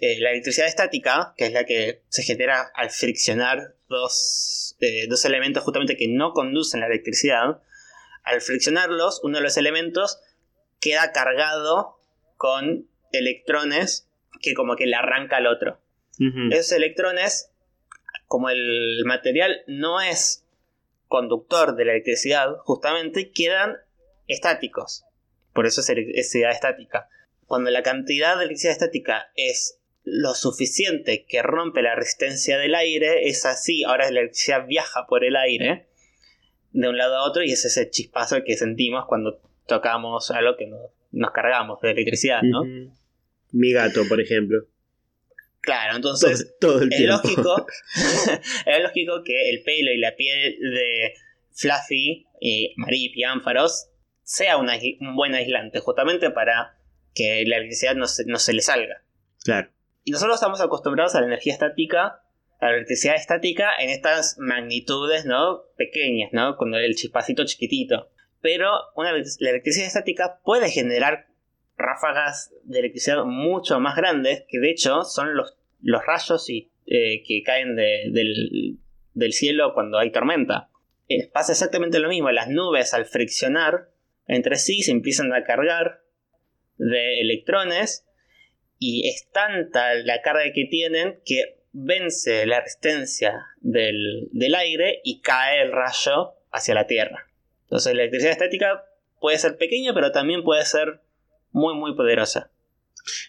eh, 0.00 0.20
la 0.20 0.30
electricidad 0.30 0.66
estática, 0.66 1.34
que 1.36 1.46
es 1.46 1.52
la 1.52 1.64
que 1.64 2.02
se 2.08 2.22
genera 2.22 2.70
al 2.74 2.90
friccionar 2.90 3.74
dos, 3.88 4.76
dos 5.08 5.24
elementos 5.24 5.64
justamente 5.64 5.96
que 5.96 6.08
no 6.08 6.32
conducen 6.32 6.80
la 6.80 6.86
electricidad, 6.86 7.60
al 8.22 8.40
friccionarlos, 8.40 9.20
uno 9.24 9.38
de 9.38 9.44
los 9.44 9.56
elementos 9.56 10.20
queda 10.80 11.12
cargado 11.12 11.98
con 12.36 12.88
electrones 13.12 14.08
que 14.40 14.54
como 14.54 14.76
que 14.76 14.86
le 14.86 14.96
arranca 14.96 15.36
al 15.36 15.46
otro. 15.46 15.80
Esos 16.50 16.72
electrones, 16.72 17.50
como 18.26 18.50
el 18.50 19.02
material 19.06 19.62
no 19.66 20.02
es 20.02 20.44
conductor 21.08 21.76
de 21.76 21.86
la 21.86 21.92
electricidad, 21.92 22.56
justamente 22.58 23.30
quedan 23.30 23.78
estáticos. 24.26 25.04
Por 25.54 25.66
eso 25.66 25.80
es 25.80 25.88
electricidad 25.88 26.50
estática. 26.50 27.08
Cuando 27.46 27.70
la 27.70 27.82
cantidad 27.82 28.36
de 28.36 28.44
electricidad 28.44 28.72
estática 28.72 29.32
es 29.34 29.80
lo 30.04 30.34
suficiente 30.34 31.24
que 31.26 31.42
rompe 31.42 31.82
la 31.82 31.94
resistencia 31.94 32.58
del 32.58 32.74
aire, 32.74 33.28
es 33.28 33.46
así, 33.46 33.82
ahora 33.84 34.10
la 34.10 34.20
electricidad 34.20 34.66
viaja 34.66 35.06
por 35.08 35.24
el 35.24 35.36
aire 35.36 35.88
de 36.72 36.88
un 36.88 36.96
lado 36.96 37.16
a 37.16 37.24
otro 37.24 37.42
y 37.42 37.52
es 37.52 37.64
ese 37.64 37.90
chispazo 37.90 38.44
que 38.44 38.56
sentimos 38.56 39.06
cuando 39.06 39.40
tocamos 39.70 40.30
algo 40.32 40.56
que 40.56 40.66
nos, 40.66 41.30
cargamos 41.30 41.80
de 41.80 41.92
electricidad, 41.92 42.42
¿no? 42.42 42.64
Mi 43.52 43.72
gato, 43.72 44.02
por 44.08 44.20
ejemplo. 44.20 44.66
Claro, 45.60 45.96
entonces 45.96 46.56
todo, 46.60 46.82
el 46.82 46.92
es, 46.92 47.00
lógico, 47.02 47.66
es 48.66 48.82
lógico 48.82 49.22
que 49.24 49.50
el 49.50 49.62
pelo 49.62 49.92
y 49.92 49.98
la 49.98 50.16
piel 50.16 50.58
de 50.58 51.14
Fluffy 51.52 52.26
y 52.40 52.74
Marip 52.76 53.12
y 53.14 53.24
Ánfaros 53.24 53.88
sea 54.22 54.56
un 54.56 54.68
buen 55.14 55.34
aislante, 55.34 55.80
justamente 55.80 56.30
para 56.30 56.76
que 57.14 57.44
la 57.46 57.56
electricidad 57.56 57.94
no 57.94 58.06
se, 58.06 58.24
no 58.24 58.38
se 58.38 58.52
le 58.52 58.62
salga. 58.62 59.02
Claro. 59.44 59.70
Y 60.02 60.10
nosotros 60.10 60.36
estamos 60.36 60.60
acostumbrados 60.60 61.14
a 61.14 61.20
la 61.20 61.26
energía 61.26 61.52
estática, 61.52 62.22
a 62.58 62.66
la 62.66 62.74
electricidad 62.74 63.16
estática 63.16 63.70
en 63.78 63.90
estas 63.90 64.36
magnitudes, 64.38 65.26
¿no? 65.26 65.62
Pequeñas, 65.76 66.30
¿no? 66.32 66.56
Con 66.56 66.74
el 66.74 66.94
chispacito 66.94 67.44
chiquitito 67.44 68.10
pero 68.40 68.70
una, 68.96 69.12
la 69.12 69.50
electricidad 69.50 69.86
estática 69.86 70.40
puede 70.44 70.70
generar 70.70 71.26
ráfagas 71.76 72.52
de 72.64 72.80
electricidad 72.80 73.24
mucho 73.24 73.80
más 73.80 73.96
grandes, 73.96 74.44
que 74.48 74.58
de 74.58 74.70
hecho 74.70 75.02
son 75.04 75.34
los, 75.34 75.56
los 75.82 76.04
rayos 76.04 76.48
y, 76.50 76.70
eh, 76.86 77.22
que 77.26 77.42
caen 77.42 77.76
del, 77.76 78.78
cielo 79.32 79.72
cuando 79.74 79.98
hay 79.98 80.10
tormenta. 80.10 80.70
Eh, 81.08 81.28
pasa 81.28 81.52
exactamente 81.52 81.98
lo 81.98 82.08
mismo, 82.08 82.30
las 82.30 82.48
nubes 82.48 82.94
al 82.94 83.04
friccionar 83.04 83.90
entre 84.26 84.56
sí 84.56 84.82
se 84.82 84.92
empiezan 84.92 85.32
a 85.32 85.44
cargar 85.44 86.02
de 86.78 87.20
electrones 87.20 88.06
y 88.78 89.08
es 89.08 89.28
tanta 89.30 89.94
la 89.94 90.22
carga 90.22 90.52
que 90.54 90.66
tienen 90.66 91.20
que 91.24 91.58
vence 91.72 92.46
la 92.46 92.60
resistencia 92.60 93.34
del, 93.60 94.28
del 94.32 94.54
aire 94.54 95.00
y 95.04 95.20
cae 95.20 95.62
el 95.62 95.72
rayo 95.72 96.34
hacia 96.52 96.74
la 96.74 96.86
Tierra. 96.86 97.29
Entonces 97.70 97.94
la 97.94 98.02
electricidad 98.02 98.32
estática 98.32 98.84
puede 99.20 99.38
ser 99.38 99.56
pequeña, 99.56 99.94
pero 99.94 100.10
también 100.10 100.42
puede 100.42 100.64
ser 100.64 101.02
muy, 101.52 101.76
muy 101.76 101.94
poderosa. 101.94 102.50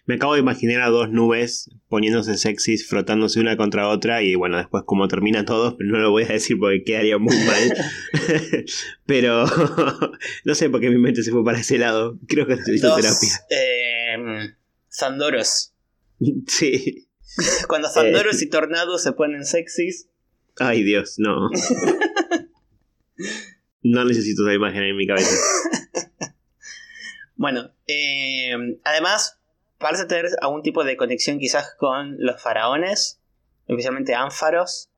Me 0.06 0.15
acabo 0.15 0.34
de 0.34 0.39
imaginar 0.39 0.82
a 0.82 0.89
dos 0.89 1.12
nubes 1.12 1.69
poniéndose 1.89 2.38
sexys, 2.38 2.88
frotándose 2.88 3.39
una 3.39 3.56
contra 3.56 3.88
otra 3.88 4.23
y 4.23 4.34
bueno, 4.34 4.58
después 4.58 4.84
como 4.84 5.08
termina 5.08 5.45
todo, 5.45 5.77
pero 5.77 5.91
no 5.91 5.99
lo 5.99 6.10
voy 6.10 6.23
a 6.23 6.30
decir 6.30 6.58
porque 6.60 6.84
quedaría 6.84 7.19
muy 7.19 7.36
mal. 7.38 7.77
pero 9.06 9.45
no 10.43 10.56
sé 10.56 10.71
por 10.71 10.82
qué 10.82 10.89
mi 10.89 10.97
mente 10.97 11.21
se 11.21 11.30
fue 11.30 11.45
para 11.45 11.60
ese 11.60 11.77
lado. 11.77 12.17
Creo 12.27 12.47
que 12.47 12.56
necesito 12.56 12.95
terapia. 12.95 13.30
Eh, 13.51 14.56
Sandoros. 14.89 15.75
Sí. 16.47 17.08
Cuando 17.67 17.89
Sandoros 17.89 18.41
y 18.41 18.49
Tornados 18.49 19.04
se 19.04 19.12
ponen 19.12 19.45
sexys. 19.45 20.10
Ay 20.58 20.82
Dios, 20.82 21.19
no. 21.19 21.47
No 23.84 24.06
necesito 24.06 24.44
esa 24.44 24.54
imagen 24.54 24.84
en 24.84 24.96
mi 24.96 25.08
cabeza. 25.08 25.36
bueno, 27.36 27.72
eh, 27.88 28.54
además, 28.84 29.39
parece 29.78 30.06
tener 30.06 30.28
algún 30.41 30.62
tipo 30.62 30.84
de 30.84 30.96
conexión 30.96 31.39
quizás 31.39 31.74
con 31.78 32.15
los 32.20 32.41
faraones, 32.41 33.20
especialmente 33.67 34.13
ánfaros. 34.13 34.89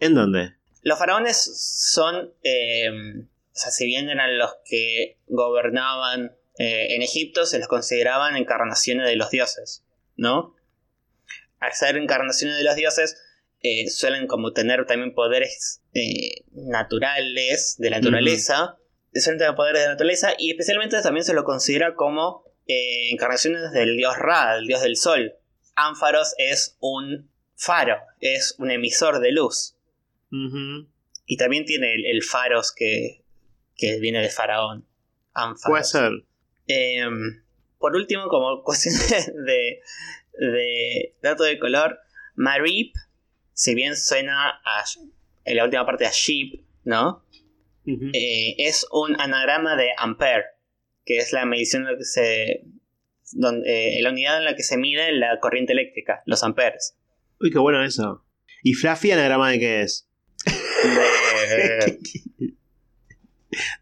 ¿En 0.00 0.14
dónde? 0.14 0.54
Los 0.82 0.98
faraones 0.98 1.36
son, 1.94 2.34
eh, 2.42 2.90
o 2.90 3.54
sea, 3.54 3.70
si 3.70 3.86
bien 3.86 4.10
eran 4.10 4.36
los 4.38 4.50
que 4.64 5.20
gobernaban 5.28 6.36
eh, 6.58 6.94
en 6.94 7.02
Egipto, 7.02 7.46
se 7.46 7.60
los 7.60 7.68
consideraban 7.68 8.36
encarnaciones 8.36 9.06
de 9.06 9.16
los 9.16 9.30
dioses, 9.30 9.84
¿no? 10.16 10.56
Al 11.60 11.72
ser 11.72 11.96
encarnaciones 11.96 12.56
de 12.56 12.64
los 12.64 12.74
dioses, 12.74 13.16
eh, 13.64 13.88
suelen 13.90 14.26
como 14.26 14.52
tener 14.52 14.86
también 14.86 15.14
poderes 15.14 15.82
eh, 15.94 16.44
naturales 16.50 17.76
de 17.78 17.90
la 17.90 18.00
naturaleza, 18.00 18.76
suelen 19.14 19.38
tener 19.38 19.54
poderes 19.54 19.82
de 19.82 19.86
la 19.86 19.92
naturaleza 19.92 20.32
y 20.36 20.50
especialmente 20.50 21.00
también 21.00 21.24
se 21.24 21.32
lo 21.32 21.44
considera 21.44 21.94
como 21.94 22.42
eh, 22.66 23.10
encarnaciones 23.12 23.70
del 23.70 23.96
dios 23.96 24.16
Ra, 24.18 24.56
el 24.56 24.66
dios 24.66 24.82
del 24.82 24.96
sol, 24.96 25.34
Ánfaros 25.76 26.34
es 26.38 26.76
un 26.80 27.30
faro, 27.54 27.98
es 28.18 28.56
un 28.58 28.72
emisor 28.72 29.20
de 29.20 29.30
luz. 29.30 29.76
Y 31.26 31.36
también 31.36 31.64
tiene 31.64 31.94
el, 31.94 32.22
faros 32.22 32.72
que, 32.72 33.22
que, 33.76 34.00
viene 34.00 34.20
de 34.22 34.30
faraón. 34.30 34.88
Puede 35.66 35.84
ser. 35.84 36.10
Em, 36.66 37.42
por 37.78 37.94
último, 37.94 38.28
como 38.28 38.62
cuestión 38.64 38.94
de, 39.46 39.80
de 40.38 41.14
dato 41.22 41.44
de 41.44 41.58
color, 41.58 42.00
Marip, 42.34 42.94
si 43.54 43.74
bien 43.74 43.96
suena 43.96 44.60
a, 44.64 44.84
en 45.44 45.56
la 45.56 45.64
última 45.64 45.86
parte 45.86 46.06
a 46.06 46.10
sheep, 46.12 46.64
¿no? 46.84 47.24
Eh, 47.84 48.54
es 48.58 48.86
un 48.92 49.20
anagrama 49.20 49.76
de 49.76 49.88
ampere, 49.96 50.44
que 51.04 51.18
es 51.18 51.32
la 51.32 51.44
medición 51.44 51.82
en 51.82 51.92
la 51.92 51.98
que 51.98 52.04
se. 52.04 52.64
Donde, 53.32 53.98
eh, 53.98 54.02
la 54.02 54.10
unidad 54.10 54.38
en 54.38 54.44
la 54.44 54.54
que 54.54 54.62
se 54.62 54.76
mide 54.76 55.10
la 55.12 55.40
corriente 55.40 55.72
eléctrica, 55.72 56.22
los 56.26 56.44
amperes. 56.44 56.96
Uy, 57.40 57.50
qué 57.50 57.58
bueno 57.58 57.82
eso. 57.82 58.24
¿Y 58.62 58.74
Fluffy 58.74 59.10
anagrama 59.10 59.50
de 59.50 59.58
qué 59.58 59.80
es? 59.82 60.08
De, 60.84 61.98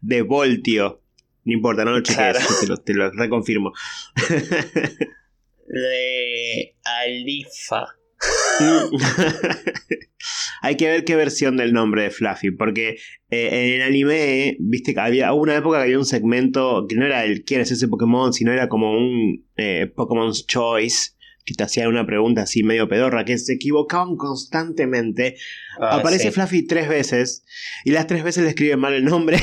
de 0.01 0.21
voltio. 0.21 1.03
No 1.43 1.53
importa, 1.53 1.85
no 1.85 1.91
lo 1.91 2.01
cheques, 2.01 2.59
te, 2.59 2.67
lo, 2.67 2.77
te 2.77 2.93
lo 2.93 3.11
reconfirmo. 3.11 3.73
de 5.67 6.75
Alifa. 6.83 8.00
Hay 10.61 10.77
que 10.77 10.87
ver 10.87 11.05
qué 11.05 11.15
versión 11.15 11.57
del 11.57 11.73
nombre 11.73 12.03
de 12.03 12.11
Fluffy, 12.11 12.51
porque 12.51 12.97
eh, 13.31 13.49
en 13.51 13.73
el 13.73 13.81
anime, 13.81 14.57
viste 14.59 14.93
que 14.93 14.99
había 14.99 15.33
una 15.33 15.55
época 15.55 15.79
que 15.79 15.85
había 15.85 15.97
un 15.97 16.05
segmento 16.05 16.85
que 16.87 16.95
no 16.95 17.05
era 17.05 17.25
el 17.25 17.43
quién 17.43 17.61
es 17.61 17.71
ese 17.71 17.87
Pokémon, 17.87 18.31
sino 18.31 18.51
era 18.51 18.69
como 18.69 18.91
un 18.91 19.47
eh, 19.57 19.91
Pokémon's 19.95 20.45
Choice, 20.45 21.13
que 21.45 21.55
te 21.55 21.63
hacían 21.63 21.87
una 21.87 22.05
pregunta 22.05 22.43
así 22.43 22.63
medio 22.63 22.87
pedorra, 22.87 23.25
que 23.25 23.37
se 23.37 23.53
equivocaban 23.53 24.15
constantemente. 24.15 25.37
Ah, 25.79 25.97
Aparece 25.97 26.31
Fluffy 26.31 26.67
tres 26.67 26.87
veces, 26.87 27.43
y 27.83 27.91
las 27.91 28.05
tres 28.05 28.23
veces 28.23 28.43
le 28.43 28.49
escriben 28.49 28.79
mal 28.79 28.93
el 28.93 29.05
nombre. 29.05 29.39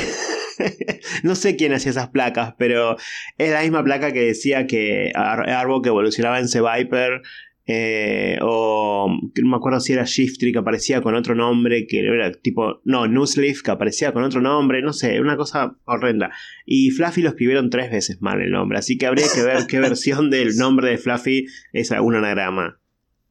no 1.22 1.34
sé 1.34 1.56
quién 1.56 1.72
hacía 1.72 1.90
esas 1.90 2.08
placas, 2.08 2.54
pero 2.58 2.96
es 3.38 3.50
la 3.50 3.62
misma 3.62 3.84
placa 3.84 4.12
que 4.12 4.20
decía 4.20 4.66
que 4.66 5.12
Arbok 5.14 5.86
evolucionaba 5.86 6.38
en 6.38 6.48
C-Viper. 6.48 7.22
Eh, 7.70 8.38
o 8.40 9.08
no 9.10 9.48
me 9.48 9.56
acuerdo 9.56 9.78
si 9.78 9.92
era 9.92 10.04
Shiftry 10.04 10.52
que 10.52 10.58
aparecía 10.58 11.02
con 11.02 11.14
otro 11.14 11.34
nombre, 11.34 11.86
que 11.86 12.00
era 12.00 12.32
tipo, 12.32 12.80
no, 12.84 13.06
Nuzleaf 13.06 13.60
que 13.60 13.70
aparecía 13.70 14.12
con 14.12 14.24
otro 14.24 14.40
nombre, 14.40 14.80
no 14.80 14.94
sé, 14.94 15.20
una 15.20 15.36
cosa 15.36 15.76
horrenda. 15.84 16.30
Y 16.64 16.90
Fluffy 16.92 17.20
lo 17.20 17.28
escribieron 17.28 17.68
tres 17.68 17.90
veces 17.90 18.22
mal 18.22 18.40
el 18.40 18.52
nombre, 18.52 18.78
así 18.78 18.96
que 18.96 19.06
habría 19.06 19.26
que 19.34 19.42
ver 19.42 19.66
qué 19.68 19.80
versión 19.80 20.30
del 20.30 20.56
nombre 20.56 20.88
de 20.88 20.96
Fluffy 20.96 21.44
es 21.74 21.90
un 21.90 22.14
anagrama. 22.14 22.80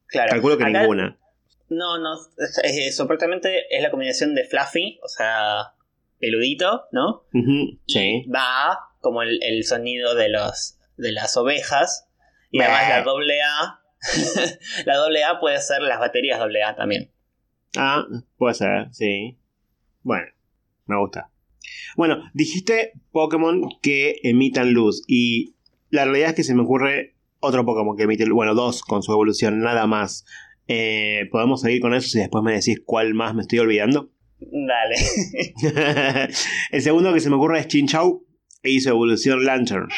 Claro. 0.06 0.30
Calculo 0.30 0.56
que 0.56 0.66
ninguna. 0.66 1.18
No, 1.68 1.98
no, 1.98 2.14
supuestamente 2.92 3.64
es 3.70 3.82
la 3.82 3.90
combinación 3.90 4.36
de 4.36 4.44
Fluffy, 4.44 5.00
o 5.02 5.08
sea, 5.08 5.72
peludito, 6.20 6.84
¿no? 6.92 7.24
Sí. 7.88 8.24
Va 8.32 8.78
como 9.00 9.22
el, 9.22 9.64
sonido 9.64 10.14
de 10.14 10.28
los 10.28 10.78
de 10.96 11.10
las 11.10 11.36
ovejas. 11.36 12.08
Y 12.52 12.60
además 12.62 12.88
la 12.88 13.02
doble 13.02 13.42
A. 13.42 13.80
la 14.86 14.96
doble 14.96 15.24
A 15.24 15.40
puede 15.40 15.60
ser 15.60 15.82
las 15.82 15.98
baterías 15.98 16.38
doble 16.38 16.62
A 16.62 16.76
también. 16.76 17.10
Ah, 17.76 18.04
puede 18.36 18.54
ser, 18.54 18.88
sí. 18.92 19.38
Bueno, 20.02 20.26
me 20.86 20.98
gusta. 20.98 21.30
Bueno, 21.96 22.22
dijiste 22.32 22.92
Pokémon 23.12 23.62
que 23.82 24.20
emitan 24.22 24.72
luz. 24.72 25.02
Y 25.06 25.54
la 25.90 26.04
realidad 26.04 26.30
es 26.30 26.36
que 26.36 26.44
se 26.44 26.54
me 26.54 26.62
ocurre 26.62 27.14
otro 27.40 27.64
Pokémon 27.64 27.96
que 27.96 28.04
emite 28.04 28.28
Bueno, 28.30 28.54
dos 28.54 28.82
con 28.82 29.02
su 29.02 29.12
evolución, 29.12 29.60
nada 29.60 29.86
más. 29.86 30.24
Eh, 30.66 31.28
¿Podemos 31.30 31.62
seguir 31.62 31.80
con 31.80 31.94
eso 31.94 32.08
si 32.08 32.18
después 32.18 32.44
me 32.44 32.52
decís 32.52 32.80
cuál 32.84 33.14
más 33.14 33.34
me 33.34 33.42
estoy 33.42 33.58
olvidando? 33.60 34.10
Dale. 34.40 36.28
el 36.70 36.82
segundo 36.82 37.12
que 37.12 37.20
se 37.20 37.30
me 37.30 37.36
ocurre 37.36 37.60
es 37.60 37.68
Chinchou 37.68 38.26
e 38.62 38.70
hizo 38.70 38.90
evolución 38.90 39.44
Lantern. 39.44 39.88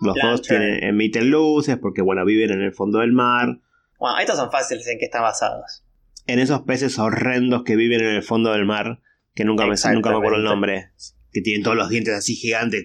Los 0.00 0.16
dos 0.22 0.42
tienen, 0.42 0.84
emiten 0.84 1.30
luces 1.30 1.76
porque, 1.76 2.02
bueno, 2.02 2.24
viven 2.24 2.50
en 2.50 2.62
el 2.62 2.72
fondo 2.72 3.00
del 3.00 3.12
mar. 3.12 3.58
Bueno, 3.98 4.18
estos 4.18 4.36
son 4.36 4.50
fáciles 4.50 4.86
en 4.86 4.98
que 4.98 5.06
están 5.06 5.22
basados. 5.22 5.84
En 6.26 6.38
esos 6.38 6.62
peces 6.62 6.98
horrendos 6.98 7.64
que 7.64 7.74
viven 7.74 8.00
en 8.00 8.14
el 8.14 8.22
fondo 8.22 8.52
del 8.52 8.64
mar, 8.64 9.00
que 9.34 9.44
nunca 9.44 9.66
me, 9.66 9.74
nunca 9.92 10.10
me 10.10 10.16
acuerdo 10.16 10.36
el 10.36 10.44
nombre. 10.44 10.90
Que 11.32 11.40
tienen 11.40 11.62
todos 11.62 11.76
los 11.76 11.88
dientes 11.88 12.14
así 12.14 12.34
gigantes. 12.34 12.84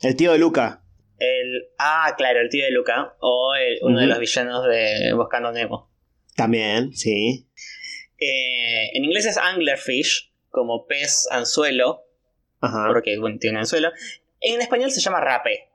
El 0.00 0.16
tío 0.16 0.32
de 0.32 0.38
Luca. 0.38 0.82
El, 1.18 1.68
ah, 1.78 2.14
claro, 2.16 2.40
el 2.40 2.48
tío 2.48 2.64
de 2.64 2.70
Luca. 2.70 3.14
O 3.20 3.54
uno 3.82 4.00
de 4.00 4.06
los 4.06 4.18
villanos 4.18 4.64
de 4.66 5.12
Buscando 5.14 5.52
Nemo. 5.52 5.90
También, 6.36 6.92
sí. 6.94 7.46
Eh, 8.18 8.90
en 8.94 9.04
inglés 9.04 9.26
es 9.26 9.36
anglerfish, 9.36 10.32
como 10.50 10.86
pez 10.86 11.28
anzuelo, 11.30 12.04
porque 12.60 13.18
tiene 13.40 13.56
un 13.56 13.58
anzuelo. 13.58 13.90
En 14.40 14.60
español 14.60 14.90
se 14.90 15.00
llama 15.00 15.20
rape. 15.20 15.68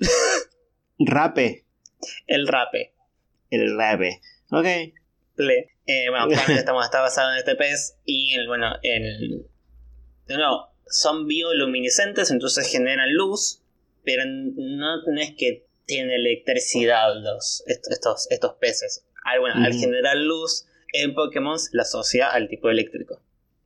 ¿Rape? 0.98 1.64
El 2.26 2.46
rape. 2.46 2.94
El 3.50 3.76
rape. 3.76 4.20
Ok. 4.50 4.66
Eh, 5.86 6.10
bueno, 6.10 6.28
estamos, 6.48 6.84
está 6.84 7.00
basado 7.00 7.32
en 7.32 7.38
este 7.38 7.56
pez 7.56 7.96
y, 8.04 8.34
el, 8.34 8.46
bueno, 8.46 8.74
el, 8.82 9.46
no, 10.28 10.68
son 10.86 11.26
bioluminiscentes, 11.26 12.30
entonces 12.30 12.70
generan 12.70 13.12
luz, 13.14 13.62
pero 14.04 14.24
no, 14.26 15.00
es 15.20 15.34
que 15.36 15.66
tienen 15.86 16.12
electricidad 16.12 17.14
los, 17.16 17.64
estos, 17.66 18.30
estos 18.30 18.54
peces. 18.54 19.04
Al, 19.24 19.40
bueno, 19.40 19.64
al 19.64 19.74
generar 19.74 20.16
luz, 20.16 20.66
en 20.92 21.14
Pokémon 21.14 21.58
la 21.72 21.82
asocia 21.82 22.28
al 22.28 22.48
tipo 22.48 22.68
eléctrico. 22.70 23.20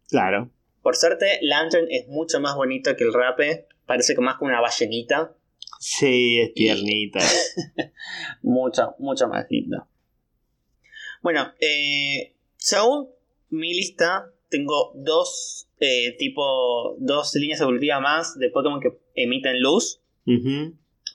Claro. 0.09 0.51
Por 0.83 0.97
suerte, 0.97 1.39
Lantern 1.43 1.87
es 1.91 2.09
mucho 2.09 2.41
más 2.41 2.55
bonito 2.55 2.95
que 2.97 3.05
el 3.05 3.13
Rape. 3.13 3.67
Parece 3.87 4.15
más 4.17 4.37
como 4.37 4.51
una 4.51 4.61
ballenita. 4.61 5.33
Sí, 5.81 6.41
es 6.41 6.55
tiernita. 6.55 7.21
mucho, 8.43 8.95
mucho 8.99 9.29
más 9.29 9.47
lindo. 9.51 9.87
Bueno, 11.23 11.53
eh, 11.61 12.35
según 12.57 13.09
mi 13.51 13.75
lista, 13.75 14.31
tengo 14.51 14.93
dos 14.95 15.69
eh, 15.81 16.17
tipo, 16.19 16.97
dos 16.99 17.35
líneas 17.35 17.61
evolutivas 17.61 18.01
más 18.01 18.39
de 18.39 18.51
Pokémon 18.51 18.81
que 18.81 18.99
emiten 19.15 19.61
luz. 19.61 20.01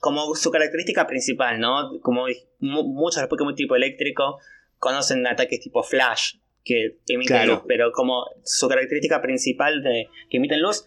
Como 0.00 0.34
su 0.34 0.50
característica 0.50 1.06
principal, 1.06 1.58
¿no? 1.58 2.00
Como 2.00 2.26
muchos 2.60 3.16
de 3.16 3.22
los 3.22 3.28
Pokémon 3.28 3.54
tipo 3.54 3.74
eléctrico 3.74 4.38
conocen 4.78 5.26
ataques 5.26 5.60
tipo 5.60 5.82
Flash 5.82 6.36
que 6.64 6.98
emiten 7.08 7.48
luz, 7.48 7.60
pero 7.66 7.92
como 7.92 8.24
su 8.44 8.68
característica 8.68 9.20
principal 9.20 9.82
de 9.82 10.08
que 10.28 10.36
emiten 10.36 10.60
luz. 10.60 10.86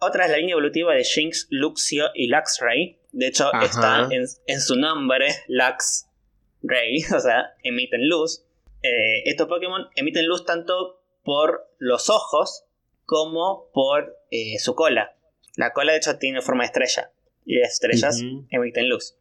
Otra 0.00 0.24
es 0.24 0.30
la 0.30 0.38
línea 0.38 0.54
evolutiva 0.54 0.94
de 0.94 1.04
Jinx, 1.04 1.46
Luxio 1.50 2.06
y 2.14 2.28
Luxray. 2.28 2.98
De 3.12 3.26
hecho, 3.26 3.50
está 3.62 4.08
en, 4.10 4.60
su 4.60 4.76
nombre, 4.76 5.28
Luxray, 5.48 7.04
o 7.14 7.20
sea, 7.20 7.54
emiten 7.62 8.08
luz. 8.08 8.42
Eh, 8.82 9.22
estos 9.26 9.46
Pokémon 9.46 9.88
emiten 9.96 10.26
luz 10.26 10.46
tanto 10.46 11.02
por 11.22 11.70
los 11.78 12.08
ojos 12.08 12.64
como 13.04 13.70
por 13.74 14.16
eh, 14.30 14.58
su 14.58 14.74
cola. 14.74 15.16
La 15.56 15.74
cola, 15.74 15.92
de 15.92 15.98
hecho, 15.98 16.16
tiene 16.16 16.40
forma 16.40 16.62
de 16.62 16.66
estrella. 16.68 17.12
Y 17.44 17.58
las 17.58 17.72
estrellas 17.72 18.22
emiten 18.50 18.88
luz. 18.88 19.16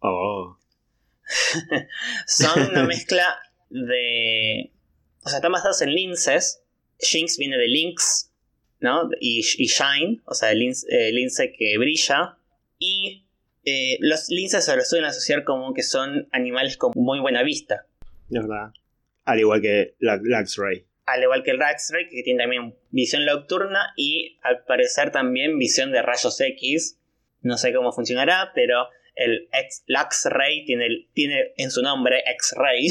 Oh. 0.00 0.56
son 2.26 2.70
una 2.70 2.84
mezcla 2.86 3.36
de. 3.68 4.70
O 5.24 5.28
sea, 5.28 5.38
están 5.38 5.52
basados 5.52 5.82
en 5.82 5.92
linces. 5.92 6.62
Jinx 6.98 7.38
viene 7.38 7.56
de 7.56 7.66
Lynx, 7.66 8.29
¿no? 8.80 9.08
Y, 9.20 9.42
Shine, 9.42 10.20
o 10.24 10.34
sea, 10.34 10.52
el 10.52 10.58
lince, 10.58 11.52
que 11.52 11.78
brilla. 11.78 12.38
Y 12.78 13.24
eh, 13.64 13.98
los 14.00 14.28
linces 14.30 14.64
se 14.64 14.76
los 14.76 14.88
suelen 14.88 15.08
asociar 15.08 15.44
como 15.44 15.74
que 15.74 15.82
son 15.82 16.28
animales 16.32 16.76
con 16.76 16.92
muy 16.94 17.20
buena 17.20 17.42
vista. 17.42 17.86
Es 18.30 18.46
verdad. 18.46 18.72
Al 19.24 19.38
igual 19.38 19.60
que 19.60 19.94
la 19.98 20.16
Luxray. 20.16 20.86
Al 21.06 21.22
igual 21.22 21.42
que 21.42 21.50
el 21.50 21.58
Luxray, 21.58 22.08
que 22.08 22.22
tiene 22.22 22.42
también 22.42 22.74
visión 22.90 23.24
nocturna 23.24 23.92
y 23.96 24.38
al 24.42 24.64
parecer 24.64 25.12
también 25.12 25.58
visión 25.58 25.92
de 25.92 26.02
rayos 26.02 26.40
X. 26.40 26.98
No 27.42 27.56
sé 27.56 27.72
cómo 27.72 27.92
funcionará, 27.92 28.52
pero 28.54 28.88
el 29.14 29.48
X-Ray 29.52 30.64
tiene, 30.64 31.08
tiene 31.12 31.52
en 31.56 31.70
su 31.70 31.82
nombre 31.82 32.22
X-Ray. 32.26 32.88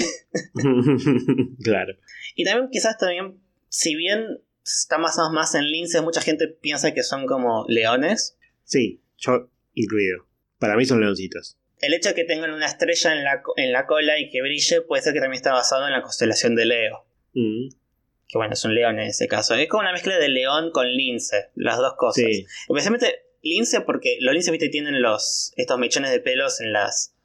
claro. 1.64 1.96
Y 2.36 2.44
también 2.44 2.70
quizás 2.72 2.98
también, 2.98 3.40
si 3.68 3.96
bien 3.96 4.40
está 4.78 4.98
más 4.98 5.18
o 5.20 5.32
más 5.32 5.56
en 5.56 5.70
linces, 5.72 6.02
mucha 6.02 6.22
gente 6.22 6.48
piensa 6.48 6.94
que 6.94 7.04
son 7.04 7.26
como 7.26 7.66
leones. 7.68 8.38
Sí, 8.64 9.02
yo 9.18 9.50
incluido. 9.74 10.26
Para 10.60 10.76
mí 10.76 10.86
son 10.86 11.02
leoncitos. 11.02 11.58
El 11.80 11.94
hecho 11.94 12.10
de 12.10 12.16
que 12.16 12.26
tengan 12.26 12.52
una 12.52 12.66
estrella 12.66 13.14
en 13.14 13.24
la, 13.24 13.42
en 13.56 13.72
la 13.72 13.86
cola 13.86 14.20
y 14.20 14.30
que 14.30 14.42
brille 14.42 14.82
puede 14.82 15.02
ser 15.02 15.14
que 15.14 15.22
también 15.22 15.38
está 15.38 15.54
basado 15.54 15.88
en 15.88 15.94
la 15.94 16.02
constelación 16.02 16.56
de 16.56 16.66
Leo. 16.66 17.06
Mm. 17.34 17.70
Que 18.28 18.38
bueno, 18.38 18.54
es 18.54 18.64
un 18.66 18.76
león 18.76 19.00
en 19.00 19.08
ese 19.08 19.28
caso. 19.28 19.56
Es 19.56 19.68
como 19.70 19.82
una 19.82 19.94
mezcla 19.94 20.18
de 20.18 20.30
león 20.30 20.72
con 20.72 20.92
lince, 20.92 21.50
las 21.56 21.78
dos 21.78 21.94
cosas. 21.98 22.24
Sí. 22.26 22.46
Especialmente 22.68 23.24
lince 23.42 23.82
porque 23.82 24.18
los 24.20 24.34
linces, 24.34 24.52
viste, 24.52 24.70
tienen 24.70 25.02
los, 25.02 25.54
estos 25.56 25.80
mechones 25.80 26.12
de 26.12 26.20
pelos 26.20 26.60
en 26.62 26.74
las, 26.74 27.16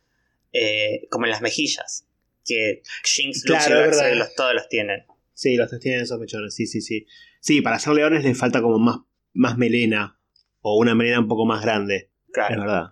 eh, 0.52 1.06
como 1.10 1.26
en 1.26 1.32
las 1.32 1.42
mejillas. 1.42 2.06
que 2.46 2.82
Jinx, 3.04 3.42
Claro, 3.44 3.76
y 3.76 3.80
Darkseid 3.80 4.14
los, 4.14 4.34
todos 4.34 4.54
los 4.54 4.68
tienen. 4.68 5.04
Sí, 5.34 5.56
los 5.56 5.68
tres 5.68 5.80
tienen 5.80 6.02
esos 6.02 6.18
mechones, 6.18 6.54
sí, 6.54 6.66
sí, 6.66 6.80
sí. 6.80 7.06
Sí, 7.44 7.60
para 7.60 7.78
ser 7.78 7.92
leones 7.92 8.24
les 8.24 8.38
falta 8.38 8.62
como 8.62 8.78
más, 8.78 9.00
más 9.34 9.58
melena. 9.58 10.18
O 10.62 10.78
una 10.78 10.94
melena 10.94 11.20
un 11.20 11.28
poco 11.28 11.44
más 11.44 11.60
grande. 11.62 11.94
Es 11.96 12.32
Claro. 12.32 12.60
verdad. 12.62 12.84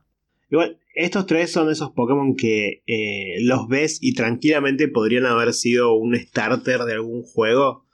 Igual, 0.51 0.79
estos 0.95 1.25
tres 1.27 1.51
son 1.51 1.71
esos 1.71 1.93
Pokémon 1.93 2.37
que 2.37 2.83
eh, 2.87 3.37
los 3.41 3.67
ves 3.67 3.97
y 4.03 4.13
tranquilamente 4.13 4.89
podrían 4.89 5.25
haber 5.25 5.55
sido 5.55 5.95
un 5.95 6.15
starter 6.15 6.81
de 6.81 6.93
algún 6.93 7.23
juego. 7.23 7.87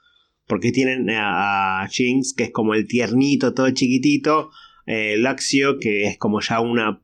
Porque 0.49 0.73
tienen 0.73 1.09
a, 1.11 1.83
a 1.83 1.89
Jinx, 1.89 2.35
que 2.35 2.43
es 2.43 2.51
como 2.51 2.75
el 2.75 2.89
tiernito, 2.89 3.55
todo 3.55 3.71
chiquitito. 3.71 4.51
eh, 4.87 5.17
Luxio, 5.17 5.79
que 5.79 6.09
es 6.09 6.19
como 6.19 6.41
ya 6.41 6.59
una, 6.61 7.01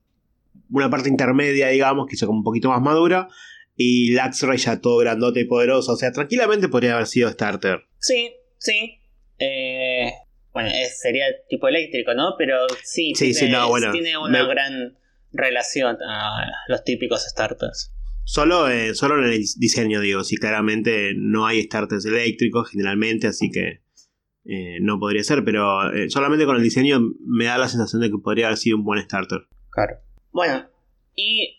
una 0.71 0.91
parte 0.91 1.09
intermedia, 1.11 1.69
digamos, 1.69 2.09
que 2.09 2.17
es 2.17 2.25
como 2.25 2.39
un 2.39 2.45
poquito 2.45 2.71
más 2.71 2.83
madura. 2.83 3.29
Y 3.77 4.15
Luxray 4.15 4.59
ya 4.59 4.81
todo 4.81 4.97
grandote 4.97 5.43
y 5.43 5.45
poderoso. 5.45 5.93
O 5.93 5.97
sea, 5.97 6.11
tranquilamente 6.11 6.69
podría 6.69 6.95
haber 6.95 7.07
sido 7.07 7.31
starter. 7.31 7.85
Sí, 8.01 8.33
sí. 8.59 8.99
Eh, 9.39 10.13
bueno, 10.53 10.69
es- 10.73 11.01
sería 11.01 11.25
tipo 11.49 11.69
eléctrico, 11.69 12.15
¿no? 12.15 12.35
Pero 12.39 12.67
sí, 12.83 13.13
Sí, 13.15 13.33
tiene, 13.33 13.35
sí, 13.35 13.49
no, 13.49 13.69
bueno, 13.69 13.91
tiene 13.93 14.17
una 14.17 14.43
me- 14.45 14.49
gran 14.49 14.99
relación 15.33 15.97
a 16.09 16.47
los 16.69 16.85
típicos 16.85 17.25
starters. 17.29 17.93
Solo, 18.27 18.69
eh, 18.71 18.95
solo 18.95 19.19
en 19.19 19.33
el 19.33 19.39
diseño, 19.59 20.01
digo. 20.01 20.25
Sí, 20.25 20.37
claramente 20.37 21.13
no 21.17 21.47
hay 21.47 21.63
starters 21.63 22.07
eléctricos 22.07 22.71
generalmente, 22.71 23.27
así 23.27 23.51
que 23.51 23.83
eh, 24.47 24.79
no 24.81 24.99
podría 24.99 25.23
ser. 25.25 25.45
Pero 25.45 25.93
eh, 25.93 26.09
solamente 26.09 26.47
con 26.47 26.57
el 26.57 26.63
diseño 26.63 27.01
me 27.27 27.47
da 27.47 27.59
la 27.59 27.69
sensación 27.69 28.01
de 28.03 28.11
que 28.11 28.17
podría 28.23 28.47
haber 28.47 28.59
sido 28.59 28.77
un 28.79 28.85
buen 28.85 29.03
starter. 29.03 29.41
Claro. 29.71 29.99
Bueno, 30.31 30.69
y 31.15 31.59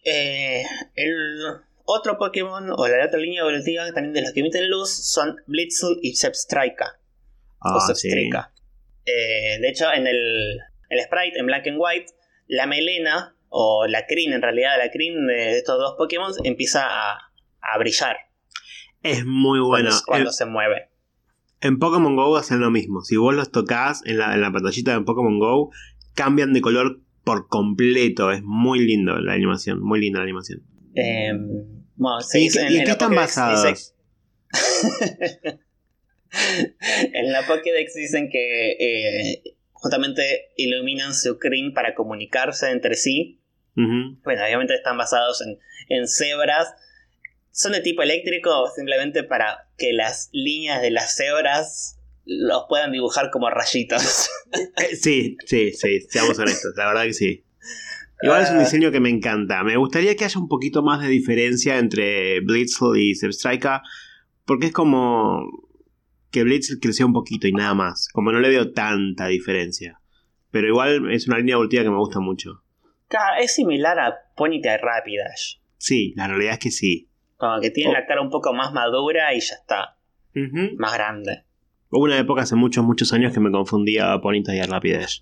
el 0.95 1.37
otro 1.83 2.17
Pokémon, 2.17 2.69
o 2.75 2.87
la 2.87 3.05
otra 3.05 3.19
línea 3.19 3.41
evolutiva 3.41 3.85
también 3.93 4.13
de 4.13 4.21
los 4.21 4.31
que 4.33 4.39
emiten 4.39 4.69
luz, 4.69 4.89
son 4.89 5.35
Blitzle 5.47 5.97
y 6.01 6.15
O 7.73 7.77
Ah, 7.79 7.95
sí. 7.95 8.09
Eh, 9.05 9.59
de 9.61 9.69
hecho, 9.69 9.85
en 9.93 10.07
el, 10.07 10.57
el 10.89 10.99
sprite, 11.03 11.39
en 11.39 11.45
Black 11.47 11.67
and 11.67 11.77
White, 11.79 12.05
la 12.47 12.65
melena, 12.67 13.35
o 13.49 13.85
la 13.87 14.05
crin, 14.05 14.33
en 14.33 14.41
realidad, 14.41 14.77
la 14.77 14.89
crin 14.91 15.27
de 15.27 15.57
estos 15.57 15.77
dos 15.79 15.95
Pokémon 15.97 16.31
empieza 16.43 16.85
a, 16.85 17.17
a 17.61 17.77
brillar 17.79 18.17
Es 19.03 19.25
muy 19.25 19.59
bueno. 19.59 19.89
cuando, 19.89 20.01
cuando 20.05 20.29
En, 20.29 20.33
se 20.33 20.45
mueve. 20.45 20.89
en 21.61 21.79
Pokémon 21.79 22.15
Go 22.15 22.35
hacen 22.37 22.59
lo 22.59 22.69
mismo. 22.71 23.01
Si 23.01 23.15
vos 23.17 23.33
los 23.33 23.51
tocas 23.51 24.01
en 24.05 24.17
la, 24.17 24.33
en 24.33 24.41
la 24.41 24.51
pantallita 24.51 24.93
de 24.97 25.01
Pokémon 25.05 25.39
Go, 25.39 25.71
cambian 26.15 26.53
de 26.53 26.61
color 26.61 27.01
por 27.23 27.47
completo. 27.47 28.31
Es 28.31 28.41
muy 28.43 28.79
lindo 28.85 29.17
la 29.19 29.33
animación. 29.33 29.81
Muy 29.81 29.99
linda 29.99 30.19
la 30.19 30.23
animación. 30.25 30.61
Eh, 30.95 31.31
bueno, 31.95 32.17
¿Y, 32.33 32.57
en- 32.57 32.71
y 32.71 32.77
en 32.77 32.83
qué 32.85 32.91
están 32.91 33.15
basados? 33.15 33.93
en 37.13 37.31
la 37.31 37.45
Pokédex 37.47 37.93
dicen 37.93 38.29
que 38.29 38.71
eh, 38.71 39.43
justamente 39.71 40.51
iluminan 40.57 41.13
su 41.13 41.37
crin 41.39 41.73
para 41.73 41.93
comunicarse 41.95 42.69
entre 42.71 42.95
sí. 42.95 43.41
Bueno, 43.75 44.43
obviamente 44.45 44.73
están 44.73 44.97
basados 44.97 45.41
en, 45.45 45.59
en 45.89 46.07
cebras. 46.07 46.73
Son 47.51 47.71
de 47.73 47.81
tipo 47.81 48.01
eléctrico 48.03 48.67
simplemente 48.75 49.23
para 49.23 49.67
que 49.77 49.91
las 49.93 50.29
líneas 50.31 50.81
de 50.81 50.91
las 50.91 51.15
cebras 51.15 51.99
los 52.25 52.63
puedan 52.69 52.91
dibujar 52.91 53.29
como 53.31 53.49
rayitos. 53.49 54.29
Eh, 54.77 54.95
sí, 54.95 55.35
sí, 55.45 55.71
sí, 55.73 55.99
seamos 56.07 56.39
honestos, 56.39 56.73
la 56.77 56.87
verdad 56.87 57.03
que 57.03 57.13
sí. 57.13 57.43
Igual 58.21 58.43
es 58.43 58.51
un 58.51 58.57
Ah. 58.57 58.59
diseño 58.61 58.89
que 58.91 59.01
me 59.01 59.09
encanta. 59.09 59.63
Me 59.63 59.75
gustaría 59.75 60.15
que 60.15 60.23
haya 60.23 60.39
un 60.39 60.47
poquito 60.47 60.81
más 60.81 61.01
de 61.01 61.09
diferencia 61.09 61.77
entre 61.77 62.39
Blitzle 62.39 63.01
y 63.01 63.15
Zebstrika, 63.15 63.81
porque 64.45 64.67
es 64.67 64.71
como 64.71 65.41
que 66.35 66.43
Blitzle 66.43 66.79
creció 66.81 67.05
un 67.05 67.13
poquito 67.13 67.47
y 67.47 67.53
nada 67.53 67.73
más. 67.73 68.09
Como 68.13 68.31
no 68.33 68.39
le 68.41 68.49
veo 68.49 68.73
tanta 68.73 69.27
diferencia. 69.27 70.01
Pero 70.51 70.67
igual 70.67 71.09
es 71.11 71.27
una 71.29 71.37
línea 71.37 71.53
evolutiva 71.53 71.83
que 71.83 71.89
me 71.89 71.97
gusta 71.97 72.19
mucho. 72.19 72.61
Claro, 73.07 73.37
es 73.41 73.55
similar 73.55 73.97
a 73.99 74.13
Ponyta 74.35 74.73
y 74.73 74.77
Rapidash. 74.77 75.55
Sí, 75.77 76.13
la 76.17 76.27
realidad 76.27 76.53
es 76.53 76.59
que 76.59 76.71
sí. 76.71 77.07
Como 77.37 77.61
que 77.61 77.69
tiene 77.71 77.91
Oh. 77.91 77.93
la 77.93 78.05
cara 78.05 78.21
un 78.21 78.29
poco 78.29 78.53
más 78.53 78.73
madura 78.73 79.33
y 79.33 79.39
ya 79.39 79.55
está, 79.55 79.97
más 80.77 80.93
grande. 80.93 81.43
Hubo 81.89 82.03
una 82.03 82.17
época 82.17 82.41
hace 82.41 82.55
muchos, 82.55 82.83
muchos 82.83 83.13
años 83.13 83.33
que 83.33 83.39
me 83.39 83.51
confundía 83.51 84.11
a 84.11 84.19
Ponyta 84.19 84.53
y 84.53 84.59
a 84.59 84.65
Rapidash. 84.67 85.19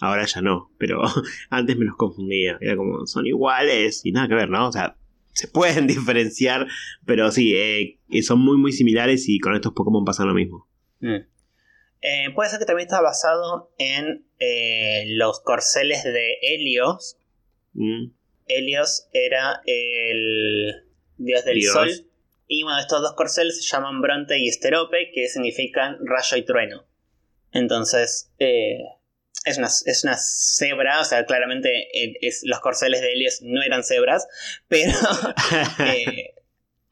Ahora 0.00 0.24
ya 0.24 0.40
no, 0.40 0.70
pero 0.78 1.02
antes 1.50 1.76
me 1.76 1.84
los 1.84 1.94
confundía. 1.96 2.58
Era 2.60 2.76
como, 2.76 3.06
son 3.06 3.26
iguales 3.26 4.00
y 4.04 4.10
nada 4.10 4.26
que 4.26 4.34
ver, 4.34 4.50
¿no? 4.50 4.66
O 4.68 4.72
sea, 4.72 4.96
se 5.32 5.48
pueden 5.48 5.86
diferenciar, 5.88 6.66
pero 7.06 7.30
sí, 7.30 7.54
eh, 7.56 7.98
son 8.22 8.40
muy, 8.40 8.56
muy 8.56 8.72
similares 8.72 9.28
y 9.28 9.38
con 9.38 9.54
estos 9.54 9.72
Pokémon 9.72 10.04
pasa 10.04 10.24
lo 10.24 10.34
mismo. 10.34 10.68
Mm. 11.00 11.32
Eh, 12.02 12.30
puede 12.34 12.50
ser 12.50 12.58
que 12.58 12.64
también 12.64 12.86
está 12.86 13.00
basado 13.00 13.72
en 13.78 14.26
eh, 14.40 15.04
los 15.08 15.40
corceles 15.40 16.02
de 16.02 16.38
Helios. 16.42 17.16
Mm. 17.74 18.10
Helios 18.48 19.08
era 19.12 19.62
el 19.66 20.84
dios 21.16 21.44
del 21.44 21.60
Dios. 21.60 21.72
sol. 21.72 21.90
Y 22.48 22.64
bueno, 22.64 22.80
estos 22.80 23.00
dos 23.00 23.14
corceles 23.14 23.64
se 23.64 23.70
llaman 23.70 24.02
Bronte 24.02 24.38
y 24.38 24.48
Esterope, 24.48 25.10
que 25.14 25.28
significan 25.28 25.96
rayo 26.04 26.36
y 26.36 26.44
trueno. 26.44 26.84
Entonces, 27.52 28.32
eh, 28.38 28.78
es, 29.44 29.58
una, 29.58 29.66
es 29.68 30.04
una 30.04 30.16
cebra, 30.18 31.00
o 31.00 31.04
sea, 31.04 31.24
claramente 31.26 31.68
eh, 31.92 32.14
es, 32.20 32.42
los 32.44 32.60
corceles 32.60 33.00
de 33.00 33.12
Helios 33.12 33.40
no 33.42 33.62
eran 33.62 33.82
cebras, 33.84 34.26
pero 34.68 34.92
eh, 35.86 36.34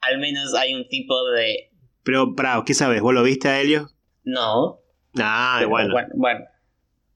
al 0.01 0.19
menos 0.19 0.53
hay 0.55 0.73
un 0.73 0.87
tipo 0.87 1.29
de... 1.31 1.71
pero, 2.03 2.35
pará, 2.35 2.61
¿qué 2.65 2.73
sabes? 2.73 3.01
¿Vos 3.01 3.13
lo 3.13 3.23
viste 3.23 3.47
a 3.47 3.59
Helios? 3.61 3.95
No, 4.23 4.81
Ah, 5.19 5.55
pero 5.59 5.69
bueno, 5.69 5.91
bueno, 5.93 6.09
bueno. 6.15 6.45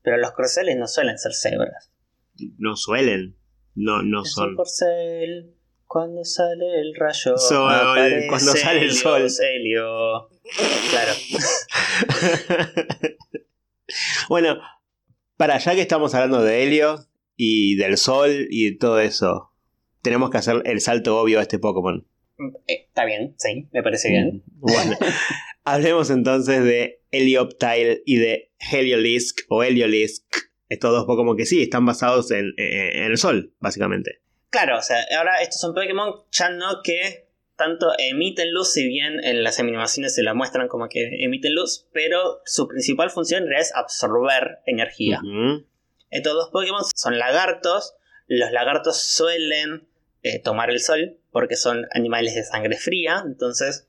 Pero 0.02 0.18
los 0.18 0.32
corceles 0.34 0.76
no 0.78 0.86
suelen 0.88 1.18
ser 1.18 1.34
cebras. 1.34 1.92
no 2.58 2.76
suelen. 2.76 3.38
No, 3.74 4.02
no 4.04 4.22
Es 4.24 4.38
un 4.38 4.44
son. 4.48 4.56
corcel. 4.56 5.56
Cuando 5.88 6.24
sale 6.26 6.80
el 6.82 6.94
rayo. 6.96 7.38
Sol, 7.38 7.74
aparece 7.74 8.28
cuando 8.28 8.52
sale 8.54 8.82
el 8.82 8.94
sol. 8.94 9.28
Helio. 9.42 10.30
Claro. 10.90 11.14
bueno, 14.30 14.58
para 15.38 15.58
ya 15.58 15.76
que 15.76 15.82
estamos 15.82 16.14
hablando 16.16 16.42
de 16.44 16.64
Helios 16.64 17.10
y 17.36 17.76
del 17.76 17.98
Sol 17.98 18.48
y 18.50 18.72
de 18.72 18.78
todo 18.78 19.00
eso, 19.00 19.52
tenemos 20.02 20.30
que 20.30 20.38
hacer 20.38 20.62
el 20.66 20.82
salto 20.82 21.20
obvio 21.20 21.40
a 21.40 21.42
este 21.42 21.60
Pokémon. 21.60 22.06
Eh, 22.68 22.86
Está 22.88 23.06
bien, 23.06 23.36
sí, 23.38 23.68
me 23.72 23.84
parece 23.84 24.10
bien. 24.10 24.44
Bueno, 24.48 24.98
hablemos 25.64 26.10
entonces 26.10 26.64
de 26.64 27.02
Helioptile 27.12 28.04
y 28.06 28.18
de 28.18 28.52
Heliolisk 28.72 29.42
o 29.50 29.64
Heliolisk. 29.64 30.24
Estos 30.70 30.92
dos 30.92 31.06
Pokémon 31.06 31.38
que 31.38 31.46
sí 31.46 31.62
están 31.62 31.86
basados 31.86 32.32
en, 32.32 32.54
en- 32.58 32.98
en 32.98 33.04
el 33.12 33.18
Sol, 33.18 33.54
básicamente. 33.60 34.20
Claro, 34.50 34.78
o 34.78 34.82
sea, 34.82 34.98
ahora 35.18 35.42
estos 35.42 35.60
son 35.62 35.74
Pokémon 35.76 36.12
ya 36.32 36.50
no 36.50 36.82
que 36.84 37.25
tanto 37.56 37.92
emiten 37.98 38.54
luz, 38.54 38.74
si 38.74 38.88
bien 38.88 39.24
en 39.24 39.44
las 39.44 39.60
animaciones 39.60 40.16
se 40.16 40.24
la 40.24 40.34
muestran 40.34 40.68
como 40.68 40.90
que 40.90 41.24
emiten 41.24 41.56
luz, 41.56 41.88
pero 41.94 42.42
su 42.46 42.68
principal 42.68 43.10
función 43.10 43.44
en 43.44 43.50
realidad 43.50 43.70
es 43.70 43.76
absorber 43.76 44.60
energía. 44.66 45.22
Estos 46.10 46.34
dos 46.34 46.50
Pokémon 46.52 46.84
son 46.96 47.18
lagartos. 47.18 47.96
Los 48.28 48.52
lagartos 48.52 49.02
suelen 49.02 49.88
eh, 50.24 50.40
tomar 50.40 50.70
el 50.70 50.80
sol 50.80 51.18
porque 51.32 51.56
son 51.56 51.88
animales 51.92 52.36
de 52.36 52.44
sangre 52.44 52.78
fría, 52.78 53.24
entonces 53.26 53.88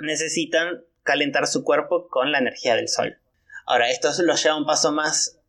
necesitan 0.00 0.84
calentar 1.02 1.46
su 1.46 1.64
cuerpo 1.64 2.08
con 2.08 2.32
la 2.32 2.38
energía 2.38 2.76
del 2.76 2.88
sol. 2.88 3.18
Ahora, 3.66 3.90
esto 3.90 4.10
los 4.22 4.42
lleva 4.42 4.56
un 4.56 4.66
paso 4.66 4.92
más, 4.92 5.40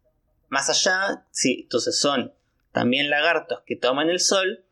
más 0.50 0.70
allá. 0.70 1.26
Sí, 1.32 1.62
entonces 1.64 1.98
son 1.98 2.34
también 2.72 3.10
lagartos 3.10 3.62
que 3.66 3.76
toman 3.76 4.10
el 4.10 4.20
sol, 4.20 4.66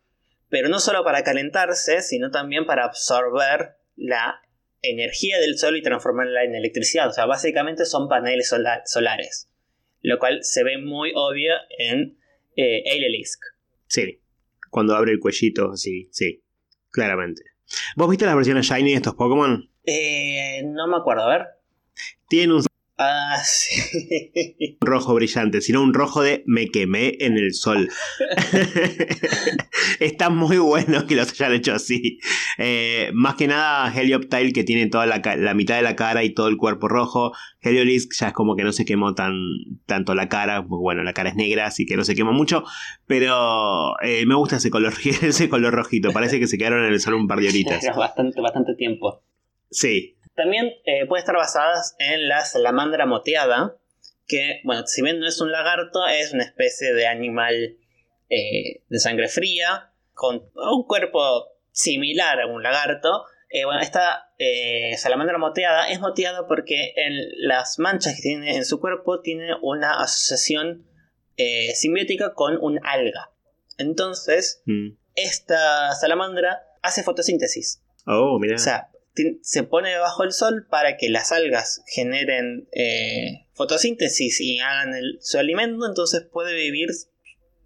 pero 0.52 0.70
no 0.70 0.80
solo 0.80 1.04
para 1.04 1.24
calentarse, 1.24 2.04
sino 2.04 2.30
también 2.30 2.66
para 2.68 2.86
absorber 2.86 3.78
la 3.96 4.42
energía 4.84 5.40
del 5.40 5.58
sol 5.58 5.78
y 5.78 5.82
transformarla 5.82 6.44
en 6.44 6.54
electricidad. 6.54 7.08
O 7.08 7.14
sea, 7.14 7.26
básicamente 7.26 7.86
son 7.86 8.08
paneles 8.08 8.48
sola- 8.50 8.84
solares 8.86 9.48
lo 10.04 10.18
cual 10.18 10.40
se 10.44 10.64
ve 10.64 10.80
muy 10.80 11.12
obvio 11.16 11.54
en 11.78 12.18
eh, 12.56 12.84
Ailelisk. 12.92 13.40
Sí. 13.86 14.20
Cuando 14.72 14.96
abre 14.96 15.12
el 15.12 15.20
cuellito, 15.20 15.76
sí, 15.78 16.10
sí. 16.12 16.44
Claramente. 16.90 17.44
¿Vos 17.96 18.10
viste 18.10 18.26
las 18.26 18.36
versiones 18.36 18.66
Shiny 18.66 18.92
de 18.92 18.96
estos 18.98 19.14
Pokémon? 19.14 19.70
Eh, 19.86 20.64
no 20.66 20.88
me 20.88 20.98
acuerdo, 20.98 21.24
a 21.26 21.38
ver. 21.38 21.48
Tienen 22.28 22.54
un 22.54 22.64
Ah, 23.04 23.42
sí. 23.44 24.78
Rojo 24.80 25.16
brillante, 25.16 25.62
sino 25.62 25.82
un 25.82 25.92
rojo 25.92 26.22
de 26.22 26.44
me 26.46 26.68
quemé 26.68 27.16
en 27.20 27.36
el 27.36 27.56
sol. 27.56 27.90
Está 30.00 30.30
muy 30.30 30.60
bueno 30.60 31.08
que 31.08 31.16
los 31.16 31.32
hayan 31.32 31.54
hecho 31.54 31.74
así. 31.74 32.20
Eh, 32.60 33.10
más 33.16 33.36
que 33.36 33.48
nada, 33.48 33.92
Helioptile 33.92 34.54
que 34.54 34.64
tiene 34.64 34.86
toda 34.88 35.08
la, 35.08 35.20
la, 35.36 35.54
mitad 35.56 35.78
de 35.78 35.82
la 35.82 35.96
cara 35.96 36.24
y 36.24 36.36
todo 36.36 36.48
el 36.48 36.58
cuerpo 36.58 36.88
rojo. 36.90 37.32
Heliolisk 37.62 38.14
ya 38.14 38.28
es 38.28 38.34
como 38.34 38.56
que 38.56 38.64
no 38.64 38.72
se 38.72 38.86
quemó 38.86 39.16
tan, 39.16 39.34
tanto 39.88 40.14
la 40.14 40.30
cara. 40.30 40.60
Bueno, 40.60 41.02
la 41.04 41.14
cara 41.14 41.30
es 41.30 41.36
negra, 41.36 41.66
así 41.66 41.88
que 41.88 41.98
no 41.98 42.04
se 42.04 42.14
quema 42.14 42.34
mucho. 42.34 42.64
Pero 43.08 44.00
eh, 44.04 44.28
me 44.28 44.36
gusta 44.36 44.58
ese 44.58 44.70
color, 44.70 44.94
ese 45.24 45.50
color 45.50 45.74
rojito. 45.74 46.12
Parece 46.12 46.40
que 46.40 46.46
se 46.46 46.60
quedaron 46.60 46.86
en 46.86 46.94
el 46.94 47.00
sol 47.00 47.16
un 47.16 47.28
par 47.28 47.40
de 47.40 47.50
horitas. 47.50 47.84
bastante, 47.98 48.40
bastante 48.42 48.76
tiempo. 48.76 49.24
Sí. 49.72 50.18
También 50.36 50.74
eh, 50.86 51.06
puede 51.08 51.22
estar 51.22 51.36
basadas 51.36 51.96
en 52.00 52.28
la 52.28 52.46
salamandra 52.46 53.06
moteada, 53.06 53.76
que, 54.28 54.62
bueno, 54.64 54.88
si 54.88 55.02
bien 55.02 55.20
no 55.20 55.28
es 55.28 55.42
un 55.42 55.52
lagarto, 55.52 56.08
es 56.08 56.34
una 56.34 56.44
especie 56.44 56.94
de 56.94 57.08
animal 57.08 57.78
eh, 58.30 58.82
de 58.88 59.00
sangre 59.00 59.28
fría, 59.28 59.92
con 60.14 60.50
un 60.56 60.84
cuerpo 60.88 61.48
similar 61.72 62.40
a 62.40 62.48
un 62.48 62.64
lagarto. 62.64 63.26
Eh, 63.50 63.66
bueno, 63.66 63.82
esta 63.82 64.30
salamandra 64.98 65.38
moteada 65.38 65.90
es 65.90 66.00
moteada 66.00 66.48
porque 66.48 66.94
en 66.96 67.14
las 67.48 67.78
manchas 67.78 68.16
que 68.16 68.22
tiene 68.22 68.56
en 68.56 68.66
su 68.66 68.80
cuerpo 68.80 69.22
tiene 69.22 69.50
una 69.62 70.02
asociación 70.02 70.88
simbiótica 71.76 72.34
con 72.34 72.58
un 72.62 72.80
alga. 72.84 73.32
Entonces, 73.78 74.62
mm. 74.66 74.90
esta 75.16 75.94
salamandra 75.96 76.64
hace 76.82 77.04
fotosíntesis. 77.04 77.84
Oh, 78.06 78.40
mira. 78.40 78.56
O 78.56 78.60
sea, 78.60 78.91
se 79.42 79.64
pone 79.64 79.90
debajo 79.90 80.24
del 80.24 80.32
sol 80.32 80.66
para 80.70 80.98
que 80.98 81.10
las 81.10 81.32
algas 81.32 81.84
generen 81.88 82.68
eh, 82.72 83.46
fotosíntesis 83.54 84.40
y 84.42 84.60
hagan 84.60 84.94
su 85.20 85.38
alimento, 85.38 85.86
entonces 85.86 86.28
puede 86.32 86.56
vivir 86.56 86.90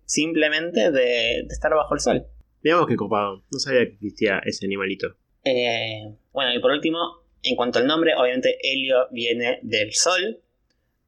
simplemente 0.05 0.91
de, 0.91 1.39
estar 1.49 1.73
bajo 1.73 1.93
el 1.93 1.99
sol. 1.99 2.25
Veamos 2.61 2.87
qué 2.87 2.95
copado, 2.95 3.43
no 3.51 3.59
sabía 3.59 3.85
que 3.85 3.93
existía 3.93 4.41
ese 4.43 4.65
animalito. 4.65 5.15
Eh, 5.43 6.15
bueno, 6.33 6.53
y 6.53 6.59
por 6.59 6.71
último, 6.71 6.97
en 7.43 7.55
cuanto 7.55 7.79
al 7.79 7.85
nombre, 7.85 8.13
obviamente 8.15 8.57
Helio 8.63 9.07
viene 9.11 9.59
del 9.61 9.93
sol, 9.93 10.41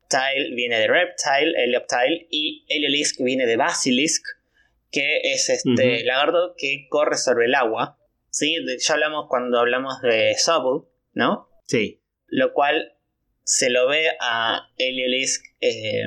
Tile 0.07 0.53
viene 0.55 0.79
de 0.79 0.87
Reptile, 0.87 1.53
Helioptile, 1.57 2.27
y 2.29 2.63
Heliolisk 2.69 3.21
viene 3.21 3.45
de 3.45 3.57
Basilisk, 3.57 4.23
que 4.91 5.19
es 5.23 5.49
este 5.49 6.03
lagarto 6.05 6.55
que 6.57 6.87
corre 6.89 7.17
sobre 7.17 7.45
el 7.45 7.55
agua 7.55 7.96
¿sí? 8.37 8.55
Ya 8.79 8.93
hablamos 8.93 9.25
cuando 9.29 9.59
hablamos 9.59 9.99
de 10.01 10.35
Sobble, 10.37 10.87
¿no? 11.13 11.49
Sí. 11.65 12.01
Lo 12.27 12.53
cual 12.53 12.93
se 13.43 13.69
lo 13.69 13.87
ve 13.87 14.09
a 14.19 14.69
Heliolisk, 14.77 15.43
eh, 15.59 16.03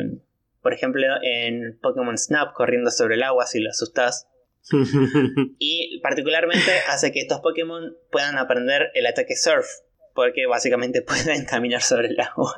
por 0.62 0.72
ejemplo, 0.72 1.02
en 1.22 1.78
Pokémon 1.80 2.16
Snap 2.16 2.52
corriendo 2.54 2.90
sobre 2.90 3.16
el 3.16 3.24
agua 3.24 3.46
si 3.46 3.60
lo 3.60 3.70
asustas. 3.70 4.28
y 5.58 6.00
particularmente 6.02 6.70
hace 6.86 7.10
que 7.12 7.20
estos 7.20 7.40
Pokémon 7.40 7.96
puedan 8.12 8.38
aprender 8.38 8.90
el 8.94 9.06
ataque 9.06 9.34
Surf, 9.34 9.66
porque 10.14 10.46
básicamente 10.46 11.02
pueden 11.06 11.44
caminar 11.46 11.82
sobre 11.82 12.08
el 12.08 12.20
agua. 12.20 12.56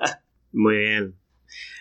Muy 0.52 0.76
bien. 0.76 1.21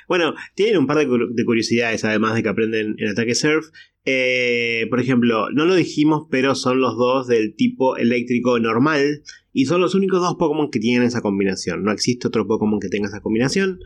Bueno, 0.07 0.33
tienen 0.55 0.77
un 0.77 0.87
par 0.87 0.97
de, 0.97 1.07
curiosidades, 1.45 2.03
además 2.03 2.35
de 2.35 2.43
que 2.43 2.49
aprenden 2.49 2.95
el 2.97 3.11
ataque 3.11 3.35
surf. 3.35 3.67
Eh, 4.03 4.87
por 4.89 4.99
ejemplo, 4.99 5.49
no 5.51 5.65
lo 5.65 5.75
dijimos, 5.75 6.27
pero 6.29 6.55
son 6.55 6.81
los 6.81 6.97
dos 6.97 7.27
del 7.27 7.55
tipo 7.55 7.97
eléctrico 7.97 8.59
normal. 8.59 9.23
Y 9.53 9.65
son 9.65 9.81
los 9.81 9.95
únicos 9.95 10.21
dos 10.21 10.35
Pokémon 10.35 10.71
que 10.71 10.79
tienen 10.79 11.03
esa 11.03 11.21
combinación. 11.21 11.83
No 11.83 11.91
existe 11.91 12.27
otro 12.27 12.47
Pokémon 12.47 12.79
que 12.79 12.89
tenga 12.89 13.07
esa 13.07 13.21
combinación. 13.21 13.79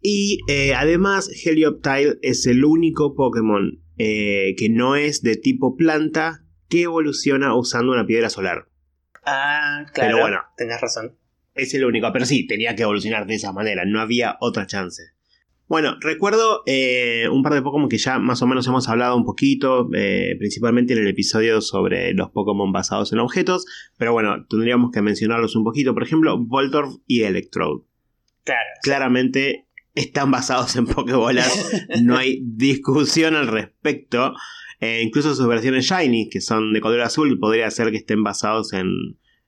Y 0.00 0.40
eh, 0.48 0.74
además, 0.74 1.30
Helioptile 1.44 2.18
es 2.22 2.46
el 2.46 2.64
único 2.64 3.14
Pokémon 3.14 3.82
eh, 3.98 4.54
que 4.58 4.68
no 4.68 4.94
es 4.94 5.22
de 5.22 5.36
tipo 5.36 5.76
planta 5.76 6.44
que 6.68 6.82
evoluciona 6.82 7.56
usando 7.56 7.92
una 7.92 8.06
piedra 8.06 8.30
solar. 8.30 8.68
Ah, 9.24 9.86
claro. 9.92 10.10
Pero 10.10 10.20
bueno, 10.20 10.38
tenés 10.56 10.80
razón. 10.80 11.16
Es 11.54 11.72
el 11.74 11.84
único, 11.84 12.12
pero 12.12 12.26
sí, 12.26 12.46
tenía 12.46 12.76
que 12.76 12.82
evolucionar 12.82 13.26
de 13.26 13.34
esa 13.34 13.52
manera, 13.52 13.84
no 13.86 14.00
había 14.00 14.36
otra 14.40 14.66
chance. 14.66 15.02
Bueno, 15.68 15.96
recuerdo 16.00 16.62
eh, 16.66 17.28
un 17.30 17.42
par 17.42 17.54
de 17.54 17.62
Pokémon 17.62 17.88
que 17.88 17.98
ya 17.98 18.20
más 18.20 18.40
o 18.40 18.46
menos 18.46 18.66
hemos 18.68 18.88
hablado 18.88 19.16
un 19.16 19.24
poquito, 19.24 19.88
eh, 19.94 20.36
principalmente 20.38 20.92
en 20.92 21.00
el 21.00 21.08
episodio 21.08 21.60
sobre 21.60 22.14
los 22.14 22.30
Pokémon 22.30 22.70
basados 22.70 23.12
en 23.12 23.18
objetos, 23.18 23.66
pero 23.98 24.12
bueno, 24.12 24.46
tendríamos 24.48 24.92
que 24.92 25.02
mencionarlos 25.02 25.56
un 25.56 25.64
poquito. 25.64 25.92
Por 25.92 26.04
ejemplo, 26.04 26.38
Voltorb 26.38 27.00
y 27.08 27.22
Electrode. 27.22 27.82
Claro. 28.44 28.60
Claramente 28.82 29.66
están 29.94 30.30
basados 30.30 30.76
en 30.76 30.86
Pokébolas, 30.86 31.88
no 32.00 32.16
hay 32.16 32.40
discusión 32.44 33.34
al 33.34 33.48
respecto. 33.48 34.34
Eh, 34.78 35.02
incluso 35.02 35.34
sus 35.34 35.48
versiones 35.48 35.86
Shiny, 35.86 36.28
que 36.28 36.40
son 36.40 36.74
de 36.74 36.80
color 36.80 37.00
azul, 37.00 37.40
podría 37.40 37.68
ser 37.72 37.90
que 37.90 37.96
estén 37.96 38.22
basados 38.22 38.72
en, 38.72 38.86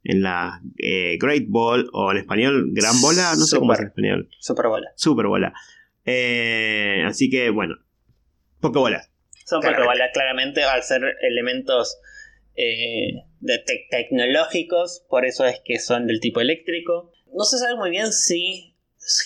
en 0.02 0.22
la 0.22 0.62
Great 0.74 1.44
Ball 1.48 1.88
o 1.92 2.10
en 2.10 2.16
español 2.16 2.70
Gran 2.72 3.00
Bola, 3.00 3.34
no 3.38 3.44
sé 3.44 3.56
cómo 3.56 3.72
es 3.74 3.78
en 3.78 3.86
español. 3.86 4.28
Super 4.40 4.66
Bola. 4.66 4.88
Super 4.96 5.26
Bola. 5.26 5.52
Eh, 6.10 7.04
así 7.06 7.28
que, 7.28 7.50
bueno, 7.50 7.74
Pokébolas. 8.60 9.10
Son 9.44 9.60
Pokébolas, 9.60 10.10
claramente, 10.14 10.62
al 10.64 10.82
ser 10.82 11.02
elementos 11.20 11.98
eh, 12.54 13.24
tecnológicos, 13.90 15.04
por 15.10 15.26
eso 15.26 15.44
es 15.44 15.60
que 15.62 15.78
son 15.78 16.06
del 16.06 16.20
tipo 16.20 16.40
eléctrico. 16.40 17.12
No 17.34 17.44
se 17.44 17.58
sabe 17.58 17.76
muy 17.76 17.90
bien 17.90 18.10
si 18.12 18.74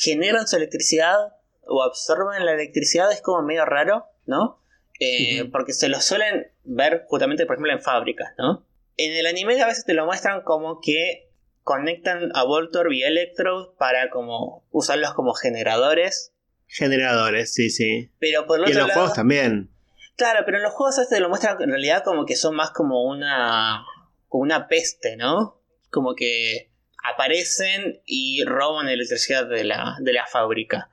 generan 0.01 0.49
su 0.49 0.57
electricidad 0.57 1.17
o 1.65 1.85
absorben 1.85 2.45
la 2.45 2.55
electricidad, 2.55 3.13
es 3.13 3.23
como 3.23 3.43
medio 3.43 3.65
raro, 3.65 4.07
¿no? 4.27 4.61
Eh, 4.99 5.49
porque 5.53 5.73
se 5.73 5.89
lo 5.89 6.01
suelen 6.01 6.49
ver 6.65 7.05
justamente, 7.07 7.47
por 7.47 7.55
ejemplo, 7.55 7.73
en 7.73 7.81
fábricas, 7.81 8.35
¿no? 8.39 8.67
En 8.97 9.17
el 9.17 9.27
anime 9.27 9.61
a 9.63 9.67
veces 9.67 9.85
te 9.85 9.95
lo 9.95 10.05
muestran 10.05 10.43
como 10.43 10.81
que 10.81 11.31
conectan 11.63 12.33
a 12.35 12.43
Voltorb 12.43 12.91
y 12.91 13.05
Electrode 13.05 13.71
para 13.79 14.11
como 14.11 14.67
usarlos 14.73 15.15
como 15.15 15.33
generadores 15.35 16.32
Generadores, 16.73 17.53
sí, 17.53 17.69
sí. 17.69 18.11
Pero 18.19 18.47
por 18.47 18.67
y 18.67 18.73
en 18.73 18.79
los 18.79 18.93
juegos 18.93 19.13
también. 19.13 19.71
Claro, 20.17 20.41
pero 20.47 20.57
en 20.57 20.63
los 20.63 20.73
juegos 20.73 21.07
te 21.07 21.21
lo 21.21 21.29
muestran 21.29 21.61
en 21.61 21.69
realidad 21.69 22.03
como 22.03 22.25
que 22.25 22.35
son 22.35 22.57
más 22.57 22.71
como 22.71 23.05
una. 23.05 23.85
como 24.29 24.43
una 24.43 24.69
peste, 24.69 25.17
¿no? 25.17 25.61
Como 25.91 26.15
que 26.15 26.71
aparecen 27.05 28.01
y 28.07 28.45
roban 28.45 28.89
electricidad 28.89 29.47
de 29.47 29.65
la, 29.65 29.97
de 30.01 30.13
la 30.15 30.27
fábrica. 30.27 30.91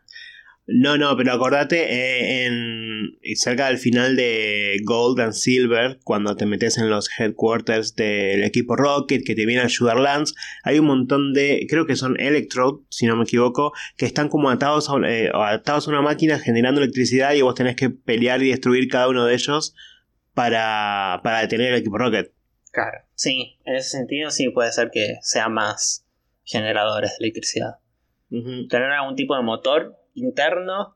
No, 0.72 1.00
no, 1.00 1.18
pero 1.18 1.34
acordate, 1.34 1.82
eh, 1.92 2.46
en, 2.46 3.18
cerca 3.36 3.68
del 3.68 3.80
final 3.80 4.16
de 4.16 4.80
Gold 4.84 5.20
and 5.20 5.34
Silver, 5.34 6.00
cuando 6.04 6.36
te 6.36 6.46
metes 6.46 6.78
en 6.78 6.92
los 6.92 7.10
headquarters 7.18 7.96
del 7.96 8.44
equipo 8.44 8.76
Rocket, 8.76 9.24
que 9.26 9.34
te 9.34 9.48
viene 9.48 9.64
a 9.64 9.66
ayudar 9.66 9.98
Lance, 9.98 10.36
hay 10.64 10.78
un 10.78 10.86
montón 10.86 11.34
de, 11.34 11.66
creo 11.68 11.88
que 11.88 11.96
son 11.96 12.20
Electrode, 12.20 12.84
si 12.90 13.08
no 13.08 13.16
me 13.16 13.24
equivoco, 13.24 13.74
que 13.98 14.06
están 14.06 14.30
como 14.30 14.52
atados 14.52 14.92
a, 14.92 14.98
eh, 15.10 15.32
atados 15.34 15.88
a 15.88 15.90
una 15.90 16.04
máquina 16.04 16.38
generando 16.38 16.82
electricidad 16.82 17.34
y 17.34 17.42
vos 17.42 17.56
tenés 17.56 17.76
que 17.76 17.90
pelear 17.90 18.44
y 18.44 18.50
destruir 18.50 18.90
cada 18.90 19.08
uno 19.08 19.26
de 19.26 19.34
ellos 19.34 19.74
para, 20.36 21.20
para 21.24 21.42
detener 21.42 21.74
el 21.74 21.80
equipo 21.80 21.98
Rocket. 21.98 22.32
Claro, 22.72 23.00
sí, 23.16 23.58
en 23.66 23.76
ese 23.76 23.90
sentido 23.90 24.30
sí 24.30 24.50
puede 24.50 24.72
ser 24.72 24.92
que 24.94 25.16
sean 25.24 25.52
más 25.52 26.06
generadores 26.44 27.10
de 27.18 27.26
electricidad. 27.26 27.78
Tener 28.30 28.92
algún 28.92 29.16
tipo 29.16 29.36
de 29.36 29.42
motor 29.42 29.96
interno 30.20 30.96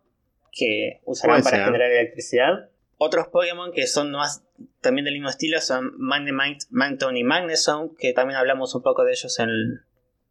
que 0.52 1.02
usarán 1.06 1.42
para 1.42 1.66
generar 1.66 1.92
electricidad. 1.92 2.70
Otros 2.98 3.28
Pokémon 3.28 3.72
que 3.74 3.88
son 3.88 4.12
más 4.12 4.44
también 4.82 5.06
del 5.06 5.16
mismo 5.16 5.30
estilo 5.30 5.60
son 5.60 5.94
Magnemite, 5.98 6.66
Magneton 6.70 7.18
y 7.18 7.24
Magneson, 7.24 7.96
que 7.96 8.14
también 8.14 8.38
hablamos 8.38 8.76
un 8.76 8.84
poco 8.84 9.04
de 9.04 9.12
ellos 9.12 9.40
en 9.40 9.50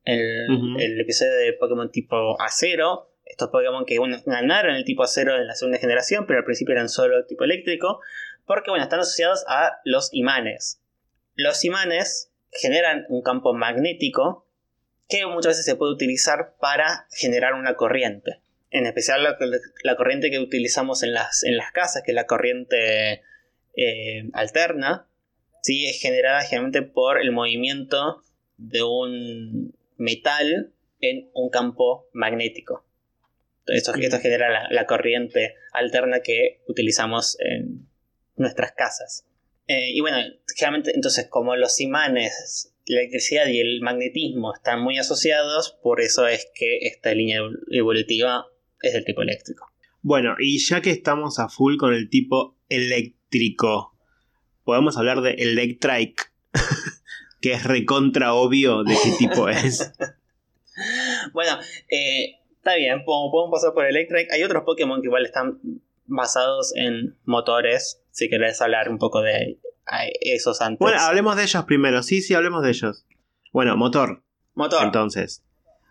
el, 0.05 1.00
episodio 1.00 1.33
de 1.33 1.52
Pokémon 1.55 1.90
tipo 1.90 2.40
acero. 2.40 3.09
Estos 3.24 3.48
Pokémon 3.48 3.85
que 3.85 3.98
ganaron 4.26 4.76
el 4.76 4.85
tipo 4.85 5.02
acero 5.02 5.37
en 5.37 5.46
la 5.46 5.55
segunda 5.55 5.78
generación, 5.78 6.26
pero 6.26 6.40
al 6.40 6.44
principio 6.44 6.74
eran 6.74 6.88
solo 6.88 7.24
tipo 7.26 7.44
eléctrico, 7.44 8.00
porque 8.46 8.70
bueno, 8.70 8.85
están 8.85 9.00
asociados 9.00 9.45
a 9.49 9.80
los 9.84 10.11
imanes. 10.12 10.80
Los 11.34 11.64
imanes 11.64 12.30
generan 12.51 13.07
un 13.09 13.22
campo 13.22 13.55
magnético 13.55 14.47
que 15.09 15.26
muchas 15.26 15.53
veces 15.53 15.64
se 15.64 15.76
puede 15.76 15.93
utilizar 15.93 16.55
para 16.61 17.07
generar 17.11 17.55
una 17.55 17.74
corriente 17.74 18.40
en 18.73 18.87
especial 18.87 19.23
la, 19.23 19.97
corriente 19.97 20.31
que 20.31 20.39
utilizamos 20.39 21.03
en 21.03 21.12
las, 21.12 21.45
en 21.45 21.57
las 21.57 21.70
casas, 21.73 22.03
que 22.05 22.12
es 22.12 22.14
la 22.14 22.27
corriente 22.27 23.23
eh, 23.77 24.31
alterna, 24.33 25.07
¿sí? 25.62 25.87
es 25.87 26.01
generada 26.01 26.43
generalmente 26.43 26.83
por 26.83 27.20
el 27.20 27.33
movimiento 27.33 28.23
de 28.57 28.83
un 28.83 29.77
metal 29.99 30.73
en 31.01 31.31
un 31.35 31.51
campo 31.51 32.09
magnético. 32.12 32.87
Esto, 33.66 33.95
esto 33.95 34.18
genera 34.18 34.68
la, 34.70 34.87
corriente 34.87 35.55
alterna 35.73 36.20
que 36.20 36.62
utilizamos 36.66 37.37
en 37.41 37.87
nuestras 38.37 38.73
casas. 38.73 39.27
Eh, 39.68 39.91
y 39.93 40.01
bueno, 40.01 40.16
generalmente 40.57 40.93
entonces 40.95 41.29
como 41.29 41.55
los 41.55 41.81
imanes 41.81 42.73
la 42.87 43.01
electricidad 43.01 43.47
y 43.47 43.61
el 43.61 43.81
magnetismo 43.81 44.53
están 44.55 44.83
muy 44.83 44.99
asociados, 44.99 45.79
por 45.83 46.01
eso 46.01 46.27
es 46.27 46.51
que 46.53 46.79
esta 46.79 47.14
línea 47.14 47.41
evolutiva 47.70 48.47
es 48.83 48.93
del 48.93 49.05
tipo 49.05 49.22
eléctrico. 49.22 49.72
Bueno, 50.03 50.35
y 50.39 50.59
ya 50.59 50.80
que 50.80 50.91
estamos 50.91 51.39
a 51.39 51.49
full 51.49 51.76
con 51.76 51.95
el 51.95 52.11
tipo 52.11 52.57
eléctrico, 52.68 53.97
podemos 54.64 54.97
hablar 54.97 55.20
de 55.20 55.33
Electrike, 55.33 56.24
que 57.41 57.53
es 57.53 57.64
recontra 57.64 58.35
obvio 58.35 58.83
de 58.83 58.97
qué 59.03 59.12
tipo 59.18 59.49
es. 59.49 59.93
bueno, 61.33 61.59
eh, 61.89 62.41
está 62.57 62.74
bien, 62.74 63.05
podemos 63.05 63.51
pasar 63.51 63.74
por 63.74 63.87
Electrike. 63.87 64.33
Hay 64.33 64.43
otros 64.43 64.64
Pokémon 64.64 65.01
que 65.01 65.07
igual 65.07 65.24
están 65.24 65.61
basados 66.07 66.72
en 66.74 67.16
motores, 67.24 68.03
si 68.11 68.28
querés 68.28 68.61
hablar 68.61 68.89
un 68.89 68.99
poco 68.99 69.22
de 69.22 69.59
esos 70.20 70.61
antes. 70.61 70.80
Bueno, 70.80 71.01
hablemos 71.01 71.37
de 71.37 71.45
ellos 71.45 71.64
primero, 71.64 72.03
sí, 72.03 72.22
sí, 72.22 72.35
hablemos 72.35 72.62
de 72.62 72.70
ellos. 72.70 73.07
Bueno, 73.53 73.76
motor. 73.76 74.24
Motor. 74.55 74.85
Entonces. 74.85 75.45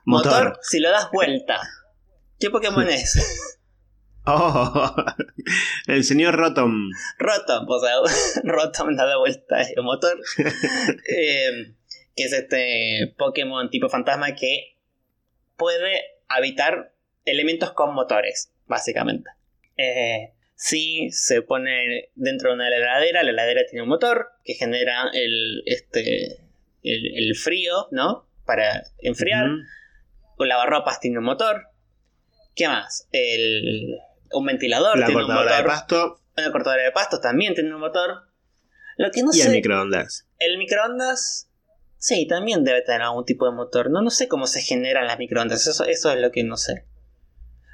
Motor, 0.06 0.60
si 0.62 0.80
lo 0.80 0.90
das 0.90 1.10
vuelta. 1.12 1.60
¿Qué 2.42 2.50
Pokémon 2.50 2.88
es? 2.90 3.48
Oh, 4.24 4.96
el 5.88 6.04
señor 6.04 6.36
Rotom. 6.36 6.92
Rotom, 7.18 7.66
o 7.68 7.80
sea, 7.80 7.96
Rotom 8.44 8.96
da 8.96 9.18
vuelta 9.18 9.64
el 9.64 9.82
motor. 9.82 10.22
Eh, 10.38 11.74
que 12.16 12.24
es 12.26 12.32
este 12.32 13.16
Pokémon 13.18 13.72
tipo 13.72 13.90
fantasma 13.90 14.36
que 14.36 14.78
puede 15.58 16.04
habitar 16.28 16.94
elementos 17.26 17.72
con 17.72 17.96
motores, 17.96 18.54
básicamente. 18.68 19.32
Eh, 19.78 20.34
si 20.54 21.10
se 21.10 21.42
pone 21.42 22.12
dentro 22.14 22.50
de 22.50 22.56
una 22.58 22.68
heladera, 22.68 23.24
la 23.24 23.32
heladera 23.32 23.62
tiene 23.68 23.82
un 23.82 23.90
motor 23.90 24.34
que 24.46 24.54
genera 24.54 25.10
el, 25.14 25.64
este, 25.66 26.46
el, 26.84 27.36
frío, 27.36 27.88
¿no? 27.90 28.30
Para 28.46 28.84
enfriar. 29.00 29.48
Uh 29.48 29.62
lavarropas 30.46 31.00
tiene 31.00 31.20
un 31.20 31.26
motor. 31.26 31.68
¿Qué 32.56 32.68
más? 32.68 33.08
El, 33.12 33.98
un 34.32 34.46
ventilador 34.46 34.98
la 34.98 35.06
tiene 35.08 35.24
un 35.24 35.34
motor. 35.34 35.58
de 35.58 35.64
pasto. 35.64 36.22
Una 36.38 36.52
cortadora 36.52 36.84
de 36.84 36.92
pasto 36.92 37.20
también 37.20 37.54
tiene 37.54 37.74
un 37.74 37.80
motor. 37.80 38.28
Lo 38.98 39.12
que 39.12 39.24
no 39.24 39.32
y 39.34 39.42
el 39.42 39.52
microondas. 39.52 40.28
El 40.40 40.58
microondas. 40.58 41.50
Sí, 41.98 42.28
también 42.28 42.64
debe 42.64 42.82
tener 42.82 43.04
algún 43.04 43.26
tipo 43.26 43.46
de 43.46 43.52
motor. 43.52 43.92
No, 43.92 44.02
no 44.02 44.10
sé 44.10 44.28
cómo 44.28 44.48
se 44.48 44.62
generan 44.62 45.08
las 45.08 45.20
microondas. 45.20 45.68
Eso, 45.68 45.86
eso 45.86 46.12
es 46.12 46.20
lo 46.20 46.32
que 46.32 46.44
no 46.44 46.58
sé. 46.58 46.86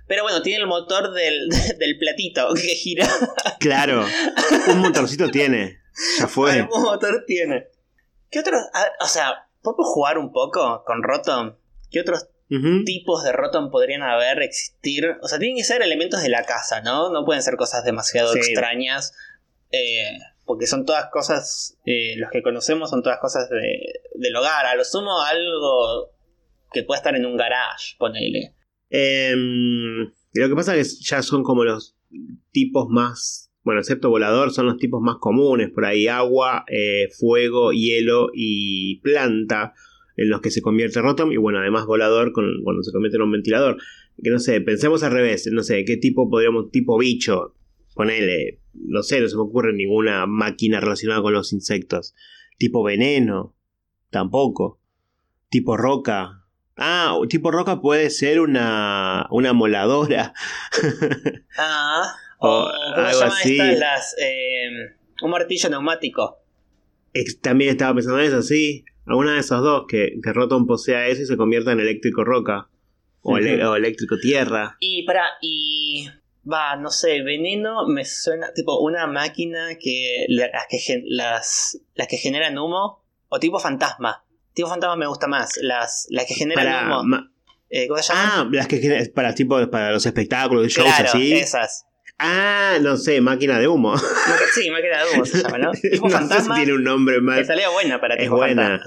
Pero 0.08 0.24
bueno, 0.24 0.42
tiene 0.42 0.62
el 0.62 0.68
motor 0.68 1.14
del, 1.14 1.50
del 1.80 1.98
platito 1.98 2.54
que 2.54 2.76
gira. 2.76 3.08
Claro. 3.60 4.06
Un 4.68 4.80
motorcito 4.80 5.30
tiene. 5.30 5.80
Ya 6.20 6.28
fue. 6.28 6.62
Un 6.72 6.84
motor 6.84 7.24
tiene. 7.26 7.68
¿Qué 8.30 8.40
otros? 8.40 8.62
O 9.00 9.08
sea, 9.08 9.48
¿podemos 9.62 9.88
jugar 9.88 10.18
un 10.18 10.32
poco 10.32 10.84
con 10.86 11.04
Rotom? 11.04 11.56
¿Qué 11.90 12.02
otros 12.02 12.28
tipos 12.86 13.24
de 13.24 13.32
Rotom 13.32 13.70
podrían 13.70 14.04
haber, 14.04 14.42
existir. 14.42 15.18
O 15.22 15.28
sea, 15.28 15.40
tienen 15.40 15.58
que 15.58 15.64
ser 15.64 15.82
elementos 15.82 16.22
de 16.22 16.30
la 16.30 16.44
casa, 16.44 16.82
¿no? 16.82 17.12
No 17.12 17.26
pueden 17.26 17.44
ser 17.44 17.56
cosas 17.58 17.84
demasiado 17.84 18.34
extrañas. 18.36 19.14
Eh, 19.72 20.18
porque 20.46 20.66
son 20.66 20.86
todas 20.86 21.10
cosas, 21.12 21.78
eh, 21.86 22.16
los 22.16 22.32
que 22.32 22.42
conocemos 22.42 22.90
son 22.90 23.04
todas 23.04 23.20
cosas 23.20 23.50
de, 23.50 24.02
del 24.16 24.36
hogar. 24.36 24.66
A 24.66 24.76
lo 24.76 24.86
sumo 24.86 25.22
algo 25.22 26.12
que 26.72 26.84
pueda 26.84 27.00
estar 27.00 27.16
en 27.16 27.26
un 27.26 27.36
garage, 27.36 27.96
ponele. 27.98 28.56
Em, 28.90 30.06
lo 30.34 30.50
que 30.50 30.56
pasa 30.56 30.76
es 30.78 31.00
que 31.00 31.06
ya 31.06 31.22
son 31.22 31.44
como 31.44 31.66
los 31.66 31.98
tipos 32.52 32.88
más, 32.88 33.52
bueno, 33.64 33.82
excepto 33.82 34.10
volador, 34.10 34.54
son 34.54 34.68
los 34.68 34.78
tipos 34.78 35.02
más 35.02 35.18
comunes. 35.20 35.70
Por 35.70 35.84
ahí 35.84 36.08
agua, 36.08 36.64
eh, 36.70 37.10
fuego, 37.20 37.74
hielo 37.74 38.30
y 38.34 39.02
planta 39.02 39.74
en 40.18 40.30
los 40.30 40.42
que 40.42 40.52
se 40.52 40.62
convierte 40.62 41.00
Rotom 41.00 41.32
y 41.32 41.38
bueno, 41.38 41.60
además 41.60 41.86
volador 41.86 42.34
con, 42.34 42.46
cuando 42.64 42.84
se 42.84 42.92
convierte 42.92 43.18
en 43.18 43.24
un 43.24 43.32
ventilador. 43.32 43.78
Que 44.22 44.32
no 44.32 44.40
sé, 44.40 44.60
pensemos 44.62 45.04
al 45.04 45.12
revés, 45.12 45.48
no 45.52 45.62
sé, 45.62 45.86
qué 45.86 45.96
tipo 45.96 46.30
podríamos, 46.30 46.72
tipo 46.72 46.98
bicho, 46.98 47.56
ponele, 47.94 48.60
no 48.74 49.04
sé, 49.04 49.22
no 49.22 49.28
se 49.28 49.36
me 49.36 49.44
ocurre 49.44 49.74
ninguna 49.74 50.26
máquina 50.26 50.80
relacionada 50.80 51.22
con 51.22 51.34
los 51.34 51.54
insectos. 51.54 52.16
Tipo 52.58 52.84
veneno, 52.84 53.56
tampoco. 54.10 54.82
Tipo 55.50 55.78
roca. 55.78 56.44
Ah, 56.76 57.16
tipo 57.30 57.52
roca 57.52 57.80
puede 57.80 58.10
ser 58.10 58.40
una, 58.40 59.28
una 59.30 59.54
moladora. 59.54 60.34
ah, 61.60 62.16
o, 62.40 62.68
algo 62.96 63.22
así. 63.22 63.58
Las, 63.58 64.16
eh, 64.20 64.96
un 65.22 65.30
martillo 65.30 65.70
neumático. 65.70 66.40
También 67.42 67.72
estaba 67.72 67.94
pensando 67.94 68.20
en 68.20 68.26
eso, 68.26 68.42
sí. 68.42 68.84
Alguna 69.08 69.34
de 69.34 69.40
esas 69.40 69.62
dos, 69.62 69.86
que, 69.88 70.20
que 70.22 70.34
Rotom 70.34 70.68
posea 70.68 71.08
eso 71.08 71.22
y 71.22 71.26
se 71.26 71.38
convierta 71.38 71.72
en 71.72 71.80
eléctrico 71.80 72.24
roca. 72.24 72.68
O, 73.22 73.38
eléctrico 73.38 74.18
tierra. 74.20 74.78
Y 74.80 75.04
para, 75.04 75.24
y. 75.42 76.08
Va, 76.50 76.78
no 76.78 76.90
sé, 76.92 77.24
veneno 77.24 77.86
me 77.88 78.06
suena 78.06 78.54
tipo 78.54 78.80
una 78.80 79.06
máquina 79.06 79.76
que 79.78 80.26
las 80.30 80.66
que, 80.70 81.04
las, 81.06 81.80
las 81.96 82.08
que 82.08 82.18
generan 82.18 82.58
humo. 82.58 83.04
O 83.30 83.40
tipo 83.40 83.60
fantasma. 83.60 84.24
Tipo 84.54 84.70
fantasma 84.70 84.96
me 84.96 85.08
gusta 85.08 85.28
más. 85.28 85.58
Las, 85.62 86.08
las 86.10 86.26
que 86.26 86.36
generan 86.36 86.90
humo. 86.92 87.18
Eh, 87.70 87.88
¿Cómo 87.88 88.02
se 88.02 88.14
llama? 88.14 88.32
Ah, 88.34 88.50
las 88.50 88.68
que 88.68 89.12
para 89.14 89.36
tipo 89.36 89.70
para 89.70 89.92
los 89.92 90.06
espectáculos, 90.06 90.68
shows 90.68 90.88
claro, 90.88 91.10
así. 91.10 91.34
Esas. 91.34 91.86
Ah, 92.18 92.78
no 92.82 92.98
sé, 92.98 93.22
máquina 93.22 93.60
de 93.60 93.68
humo. 93.68 93.96
Sí, 94.54 94.72
máquina 94.72 95.04
de 95.04 95.14
humo 95.14 95.26
se 95.26 95.44
llama, 95.44 95.58
¿no? 95.58 95.72
Tipo 95.92 96.10
fantasma. 96.10 96.56
tiene 96.56 96.74
un 96.74 96.84
nombre 96.84 97.22
más. 97.22 97.46
salía 97.46 97.70
buena 97.70 98.00
para 98.00 98.16
Es 98.16 98.30
buena. 98.30 98.82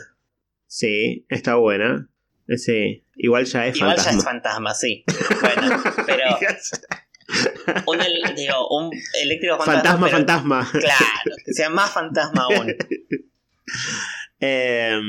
Sí, 0.70 1.26
está 1.28 1.56
buena. 1.56 2.08
Sí, 2.56 3.04
igual 3.16 3.44
ya 3.44 3.66
es 3.66 3.76
igual 3.76 3.96
fantasma. 3.96 4.12
Igual 4.12 4.14
ya 4.14 4.18
es 4.18 4.24
fantasma, 4.24 4.74
sí. 4.74 5.04
Bueno, 5.40 5.82
pero. 6.06 6.24
un, 7.88 7.98
digo, 8.36 8.68
un 8.78 8.90
eléctrico 9.20 9.58
fantasma. 9.58 10.08
Fantasma, 10.08 10.64
fantasma. 10.64 10.80
Claro, 10.80 11.36
que 11.44 11.52
sea 11.52 11.70
más 11.70 11.90
fantasma 11.90 12.44
aún. 12.44 12.72
Em, 14.42 15.04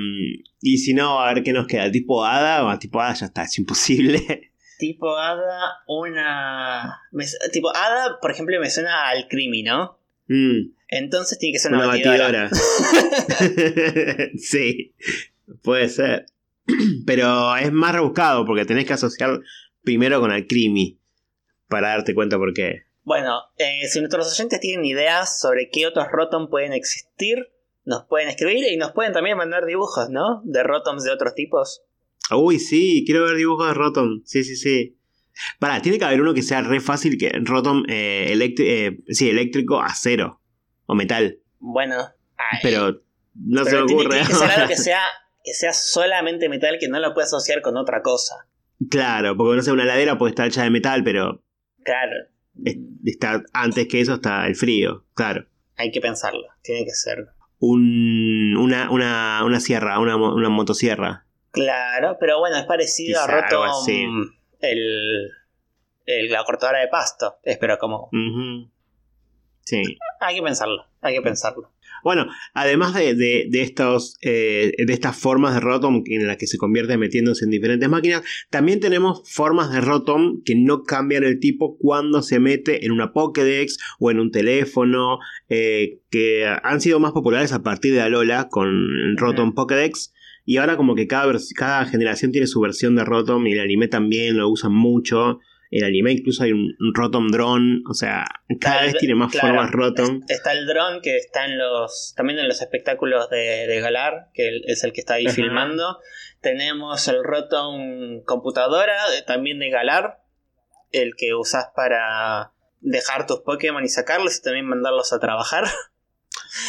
y 0.59 0.77
si 0.79 0.93
no, 0.93 1.21
a 1.21 1.33
ver 1.33 1.43
qué 1.43 1.53
nos 1.53 1.67
queda. 1.67 1.89
¿Tipo 1.89 2.25
hada? 2.25 2.65
O 2.65 2.79
tipo 2.79 2.99
hada 2.99 3.13
ya 3.13 3.27
está, 3.27 3.43
es 3.43 3.57
imposible. 3.59 4.51
Tipo 4.79 5.15
hada, 5.15 5.83
una. 5.87 7.01
tipo 7.53 7.69
hada, 7.73 8.19
por 8.19 8.31
ejemplo, 8.31 8.59
me 8.59 8.69
suena 8.69 9.09
al 9.09 9.27
crimi, 9.29 9.63
¿no? 9.63 9.99
Mm. 10.27 10.73
Entonces 10.91 11.39
tiene 11.39 11.53
que 11.53 11.59
ser 11.59 11.73
una, 11.73 11.87
batidora. 11.87 12.49
sí, 14.37 14.93
puede 15.63 15.89
ser. 15.89 16.25
Pero 17.05 17.55
es 17.57 17.71
más 17.71 17.93
rebuscado 17.93 18.45
porque 18.45 18.65
tenés 18.65 18.85
que 18.85 18.93
asociar 18.93 19.39
primero 19.83 20.19
con 20.19 20.31
el 20.31 20.47
crimi 20.47 20.99
para 21.67 21.89
darte 21.89 22.13
cuenta 22.13 22.37
por 22.37 22.53
qué. 22.53 22.83
Bueno, 23.03 23.39
eh, 23.57 23.87
si 23.87 23.99
nuestros 23.99 24.31
oyentes 24.31 24.59
tienen 24.59 24.85
ideas 24.85 25.39
sobre 25.39 25.69
qué 25.71 25.87
otros 25.87 26.07
Rotom 26.11 26.49
pueden 26.49 26.73
existir, 26.73 27.51
nos 27.83 28.05
pueden 28.05 28.29
escribir 28.29 28.71
y 28.71 28.77
nos 28.77 28.91
pueden 28.91 29.11
también 29.11 29.37
mandar 29.37 29.65
dibujos, 29.65 30.09
¿no? 30.09 30.41
De 30.45 30.61
Rotoms 30.63 31.03
de 31.03 31.11
otros 31.11 31.33
tipos. 31.33 31.81
Uy, 32.29 32.59
sí, 32.59 33.03
quiero 33.05 33.25
ver 33.25 33.37
dibujos 33.37 33.67
de 33.67 33.73
Rotom. 33.73 34.21
Sí, 34.23 34.43
sí, 34.43 34.55
sí. 34.55 34.97
Para, 35.59 35.81
tiene 35.81 35.97
que 35.97 36.05
haber 36.05 36.21
uno 36.21 36.33
que 36.33 36.43
sea 36.43 36.61
re 36.61 36.79
fácil, 36.79 37.17
que 37.17 37.31
Rotom 37.43 37.83
eh, 37.87 38.33
eh, 38.59 38.97
sí, 39.07 39.29
eléctrico 39.29 39.81
acero 39.81 40.41
o 40.85 40.93
metal. 40.93 41.39
Bueno, 41.59 42.09
pero 42.61 43.01
no 43.33 43.65
se 43.65 43.75
me 43.75 43.81
ocurre. 43.81 44.09
Tiene 44.09 44.27
que 44.27 44.35
ser 44.35 44.51
algo 44.51 44.67
que 44.67 44.75
sea, 44.75 45.01
que 45.43 45.53
sea 45.53 45.73
solamente 45.73 46.49
metal, 46.49 46.77
que 46.79 46.87
no 46.87 46.99
lo 46.99 47.13
pueda 47.13 47.25
asociar 47.25 47.61
con 47.61 47.77
otra 47.77 48.01
cosa. 48.01 48.47
Claro, 48.89 49.35
porque 49.37 49.57
no 49.57 49.61
sé, 49.61 49.71
una 49.71 49.85
ladera 49.85 50.17
puede 50.17 50.31
estar 50.31 50.47
hecha 50.47 50.63
de 50.63 50.69
metal, 50.69 51.03
pero. 51.03 51.43
Claro. 51.83 52.15
Está, 53.05 53.43
antes 53.53 53.87
que 53.87 54.01
eso 54.01 54.15
está 54.15 54.45
el 54.47 54.55
frío, 54.55 55.05
claro. 55.13 55.47
Hay 55.77 55.91
que 55.91 56.01
pensarlo, 56.01 56.47
tiene 56.61 56.85
que 56.85 56.91
ser. 56.91 57.27
Un, 57.59 58.55
una, 58.57 58.89
una, 58.91 59.43
una 59.45 59.59
sierra, 59.59 59.99
una, 59.99 60.15
una 60.15 60.49
motosierra. 60.49 61.25
Claro, 61.51 62.17
pero 62.19 62.39
bueno, 62.39 62.57
es 62.57 62.65
parecido 62.65 63.21
a 63.21 63.27
Rotom 63.27 64.31
el, 64.61 65.29
el, 66.05 66.31
la 66.31 66.43
cortadora 66.43 66.79
de 66.79 66.87
pasto. 66.87 67.39
Espero 67.43 67.77
como. 67.77 68.09
Sí. 69.71 69.83
Hay 70.19 70.35
que 70.35 70.41
pensarlo, 70.41 70.85
hay 70.99 71.15
que 71.15 71.21
pensarlo. 71.21 71.71
Bueno, 72.03 72.27
además 72.53 72.93
de, 72.93 73.15
de, 73.15 73.47
de 73.49 73.61
estos, 73.61 74.17
eh, 74.21 74.73
de 74.77 74.91
estas 74.91 75.15
formas 75.17 75.53
de 75.53 75.61
Rotom 75.61 76.03
en 76.07 76.27
las 76.27 76.35
que 76.35 76.47
se 76.47 76.57
convierte 76.57 76.97
metiéndose 76.97 77.45
en 77.45 77.51
diferentes 77.51 77.87
máquinas, 77.87 78.21
también 78.49 78.81
tenemos 78.81 79.21
formas 79.31 79.71
de 79.71 79.79
Rotom 79.79 80.41
que 80.43 80.55
no 80.55 80.83
cambian 80.83 81.23
el 81.23 81.39
tipo 81.39 81.77
cuando 81.77 82.21
se 82.21 82.41
mete 82.41 82.85
en 82.85 82.91
una 82.91 83.13
Pokédex 83.13 83.77
o 83.99 84.11
en 84.11 84.19
un 84.19 84.31
teléfono, 84.31 85.19
eh, 85.47 85.99
que 86.09 86.45
han 86.63 86.81
sido 86.81 86.99
más 86.99 87.13
populares 87.13 87.53
a 87.53 87.63
partir 87.63 87.93
de 87.93 88.01
Alola 88.01 88.49
con 88.49 89.15
Rotom 89.15 89.53
Pokédex. 89.53 90.13
Y 90.43 90.57
ahora 90.57 90.75
como 90.75 90.95
que 90.95 91.07
cada, 91.07 91.31
cada 91.55 91.85
generación 91.85 92.33
tiene 92.33 92.47
su 92.47 92.59
versión 92.59 92.97
de 92.97 93.05
Rotom 93.05 93.47
y 93.47 93.53
el 93.53 93.61
anime 93.61 93.87
también 93.87 94.35
lo 94.35 94.49
usan 94.49 94.73
mucho. 94.73 95.39
El 95.71 95.85
anime 95.85 96.11
incluso 96.11 96.43
hay 96.43 96.51
un, 96.51 96.75
Rotom 96.93 97.29
Drone, 97.29 97.81
o 97.89 97.93
sea, 97.93 98.25
cada 98.59 98.83
vez 98.83 98.97
tiene 98.97 99.15
más 99.15 99.33
formas 99.33 99.71
Rotom. 99.71 100.21
Está 100.27 100.51
el 100.51 100.67
drone 100.67 100.99
que 101.01 101.15
está 101.15 101.45
en 101.45 101.57
los, 101.57 102.13
también 102.15 102.39
en 102.39 102.47
los 102.49 102.61
espectáculos 102.61 103.29
de, 103.29 103.79
Galar, 103.81 104.27
que 104.33 104.61
es 104.65 104.83
el 104.83 104.91
que 104.91 104.99
está 104.99 105.15
ahí 105.15 105.27
filmando. 105.27 105.99
Tenemos 106.41 107.07
el 107.07 107.23
Rotom 107.23 108.21
computadora, 108.25 108.97
también 109.25 109.59
de 109.59 109.69
Galar, 109.69 110.19
el 110.91 111.15
que 111.15 111.33
usas 111.35 111.67
para 111.73 112.51
dejar 112.81 113.25
tus 113.25 113.39
Pokémon 113.39 113.83
y 113.83 113.89
sacarlos 113.89 114.37
y 114.37 114.41
también 114.41 114.65
mandarlos 114.65 115.13
a 115.13 115.19
trabajar. 115.19 115.65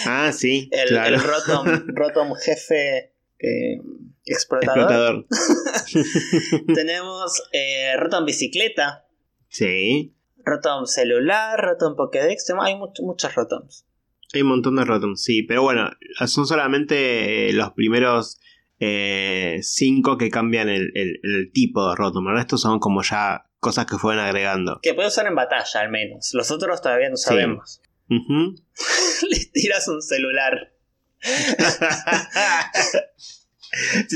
Ah, 0.07 0.31
sí. 0.33 0.71
El, 0.71 0.97
el 0.97 1.21
Rotom, 1.21 1.87
Rotom 1.89 2.35
jefe 2.45 3.12
eh, 3.43 3.81
explotador. 4.25 5.27
Tenemos 6.75 7.43
eh, 7.53 7.97
Rotom 7.99 8.25
bicicleta. 8.25 9.07
Sí. 9.49 10.15
Rotom 10.45 10.87
celular, 10.87 11.61
Rotom 11.61 11.97
Pokédex. 11.97 12.53
Hay 12.61 12.77
muchos 12.77 13.35
Rotoms. 13.35 13.87
Hay 14.35 14.43
un 14.43 14.49
montón 14.49 14.77
de 14.77 14.85
Rotoms, 14.85 15.23
sí. 15.23 15.43
Pero 15.43 15.63
bueno, 15.63 15.91
son 16.27 16.47
solamente 16.47 17.49
eh, 17.49 17.53
los 17.53 17.73
primeros 17.73 18.41
eh, 18.81 19.59
cinco 19.63 20.17
que 20.17 20.31
cambian 20.31 20.69
el, 20.69 21.51
tipo 21.53 21.89
de 21.89 21.97
Rotom. 21.97 22.29
El 22.29 22.37
resto 22.37 22.57
son 22.57 22.79
como 22.79 23.03
ya 23.03 23.45
cosas 23.61 23.87
que 23.87 23.99
fueron 23.99 24.25
agregando. 24.25 24.81
Que 24.83 24.95
puede 24.95 25.09
usar 25.09 25.27
en 25.27 25.35
batalla 25.35 25.81
al 25.81 25.91
menos. 25.91 26.31
Los 26.33 26.51
otros 26.51 26.81
todavía 26.81 27.11
no 27.11 27.17
sabemos. 27.17 27.83
Le 28.09 29.45
tiras 29.53 29.87
un 29.89 30.03
celular. 30.03 30.72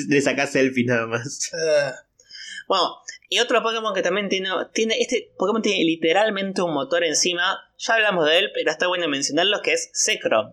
Le 0.08 0.20
sacas 0.20 0.52
selfie 0.52 0.84
nada 0.84 1.06
más. 1.06 1.50
Ah. 1.54 1.94
bueno, 2.68 2.96
y 3.28 3.38
otro 3.38 3.62
Pokémon 3.62 3.94
que 3.94 4.02
también 4.02 4.28
tiene, 4.28 4.50
tiene. 4.72 5.00
Este 5.00 5.32
Pokémon 5.38 5.62
tiene 5.62 5.84
literalmente 5.84 6.62
un 6.62 6.74
motor 6.74 7.04
encima. 7.04 7.58
Ya 7.78 7.94
hablamos 7.94 8.26
de 8.26 8.38
él, 8.38 8.50
pero 8.54 8.70
está 8.70 8.86
bueno 8.86 9.08
mencionarlo: 9.08 9.62
que 9.62 9.72
es 9.72 9.90
Zekrom. 9.94 10.52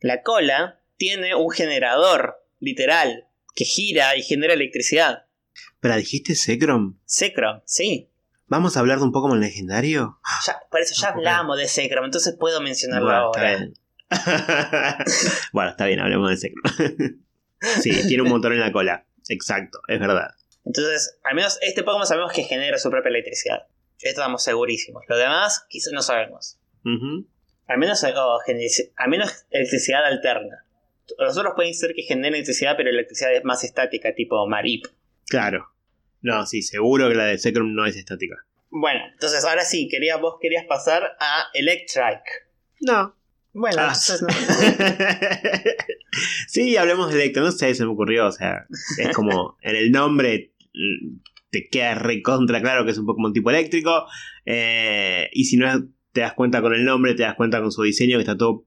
La 0.00 0.22
cola 0.22 0.80
tiene 0.96 1.34
un 1.34 1.50
generador, 1.50 2.42
literal, 2.58 3.26
que 3.54 3.64
gira 3.64 4.16
y 4.16 4.22
genera 4.22 4.54
electricidad. 4.54 5.26
¿Pero 5.80 5.96
dijiste 5.96 6.34
Zekrom? 6.34 6.98
Zekrom, 7.06 7.60
sí. 7.64 8.10
¿Vamos 8.46 8.76
a 8.76 8.80
hablar 8.80 8.98
de 8.98 9.04
un 9.04 9.12
Pokémon 9.12 9.40
legendario? 9.40 10.18
por 10.70 10.80
eso 10.80 11.00
ya 11.00 11.10
hablamos 11.10 11.56
de 11.56 11.68
Zekrom, 11.68 12.04
entonces 12.04 12.34
puedo 12.38 12.60
mencionarlo 12.60 13.10
ahora. 13.10 13.68
bueno, 15.52 15.70
está 15.70 15.86
bien, 15.86 16.00
hablemos 16.00 16.30
de 16.30 16.36
Zekrom. 16.36 17.20
Sí, 17.82 17.90
tiene 18.08 18.22
un 18.22 18.30
motor 18.30 18.54
en 18.54 18.60
la 18.60 18.72
cola. 18.72 19.04
Exacto, 19.28 19.80
es 19.86 20.00
verdad. 20.00 20.30
Entonces, 20.64 21.18
al 21.24 21.34
menos 21.34 21.58
este 21.60 21.82
Pokémon 21.82 22.06
sabemos 22.06 22.32
que 22.32 22.44
genera 22.44 22.78
su 22.78 22.90
propia 22.90 23.10
electricidad. 23.10 23.66
Estamos 23.98 24.42
segurísimos. 24.42 25.04
Lo 25.08 25.18
demás, 25.18 25.66
quizás 25.68 25.92
no 25.92 26.00
sabemos. 26.00 26.58
Al 27.66 27.78
menos, 27.78 28.02
al 28.02 29.08
menos 29.10 29.46
electricidad 29.50 30.06
alterna. 30.06 30.64
Los 31.18 31.36
otros 31.36 31.52
pueden 31.54 31.74
ser 31.74 31.92
que 31.94 32.02
generen 32.02 32.34
electricidad, 32.34 32.76
pero 32.76 32.88
electricidad 32.88 33.34
es 33.34 33.44
más 33.44 33.62
estática, 33.62 34.14
tipo 34.14 34.46
Marip. 34.46 34.86
Claro. 35.26 35.66
No, 36.22 36.46
sí, 36.46 36.62
seguro 36.62 37.08
que 37.08 37.14
la 37.14 37.26
de 37.26 37.38
Secrum 37.38 37.74
no 37.74 37.86
es 37.86 37.96
estática. 37.96 38.36
Bueno, 38.70 39.00
entonces 39.12 39.44
ahora 39.44 39.64
sí, 39.64 39.88
quería, 39.88 40.16
vos 40.16 40.36
querías 40.40 40.64
pasar 40.66 41.16
a 41.18 41.46
Electrike. 41.54 42.48
No, 42.80 43.16
bueno, 43.52 43.76
ah. 43.80 43.92
entonces 43.92 44.22
no. 44.22 44.28
sí, 46.48 46.76
hablemos 46.76 47.12
de 47.12 47.16
Electro. 47.16 47.42
No 47.42 47.52
sé, 47.52 47.74
se 47.74 47.84
me 47.84 47.92
ocurrió. 47.92 48.26
O 48.26 48.32
sea, 48.32 48.66
es 48.98 49.14
como 49.14 49.56
en 49.62 49.76
el 49.76 49.90
nombre 49.90 50.52
te 51.50 51.68
queda 51.68 51.94
recontra 51.94 52.60
claro 52.60 52.84
que 52.84 52.92
es 52.92 52.98
un 52.98 53.06
Pokémon 53.06 53.32
tipo 53.32 53.50
eléctrico. 53.50 54.06
Eh, 54.46 55.28
y 55.32 55.44
si 55.44 55.56
no 55.56 55.66
te 56.12 56.20
das 56.20 56.34
cuenta 56.34 56.62
con 56.62 56.74
el 56.74 56.84
nombre, 56.84 57.14
te 57.14 57.22
das 57.22 57.34
cuenta 57.34 57.60
con 57.60 57.72
su 57.72 57.82
diseño 57.82 58.18
que 58.18 58.22
está 58.22 58.36
todo 58.36 58.66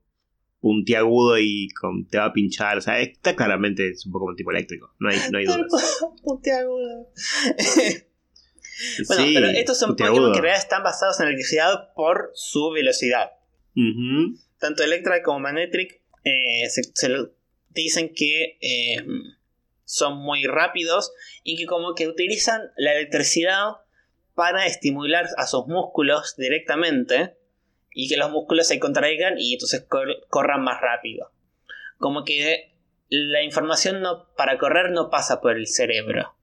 puntiagudo 0.59 1.37
y 1.39 1.67
te 2.09 2.17
va 2.17 2.25
a 2.25 2.33
pinchar. 2.33 2.77
O 2.77 2.81
sea, 2.81 2.99
está 2.99 3.35
claramente 3.35 3.89
es 3.89 4.05
un 4.05 4.11
Pokémon 4.11 4.35
tipo 4.35 4.51
eléctrico. 4.51 4.93
No 4.99 5.09
hay, 5.09 5.17
no 5.31 5.37
hay 5.37 5.45
dudas. 5.45 5.99
puntiagudo. 6.23 7.09
bueno, 9.07 9.23
pero 9.33 9.47
estos 9.47 9.79
son 9.79 9.95
Pokémon 9.95 10.31
que 10.31 10.37
en 10.37 10.43
realidad 10.43 10.63
están 10.63 10.83
basados 10.83 11.19
en 11.19 11.27
electricidad 11.27 11.93
por 11.95 12.31
su 12.33 12.71
velocidad 12.71 13.31
tanto 14.63 14.81
Electric 14.81 15.23
como 15.23 15.41
Magnetric 15.41 15.99
eh, 16.23 16.69
se, 16.69 16.81
dicen 17.71 18.13
que 18.15 18.57
eh, 18.61 19.05
son 19.83 20.19
muy 20.19 20.45
rápidos 20.45 21.11
y 21.43 21.57
que 21.57 21.65
como 21.65 21.95
que 21.95 22.07
utilizan 22.07 22.71
la 22.77 22.93
electricidad 22.93 23.73
para 24.35 24.65
estimular 24.65 25.27
a 25.35 25.47
sus 25.47 25.67
músculos 25.67 26.37
directamente 26.37 27.35
y 27.91 28.07
que 28.07 28.15
los 28.15 28.31
músculos 28.31 28.65
se 28.65 28.79
contraigan 28.79 29.35
y 29.37 29.55
entonces 29.55 29.85
corran 30.29 30.63
más 30.63 30.79
rápido. 30.79 31.33
Como 31.97 32.23
que 32.23 32.71
la 33.09 33.43
información 33.43 34.01
no, 34.01 34.33
para 34.37 34.57
correr 34.57 34.91
no 34.91 35.09
pasa 35.09 35.41
por 35.41 35.57
el 35.57 35.67
cerebro. 35.67 36.37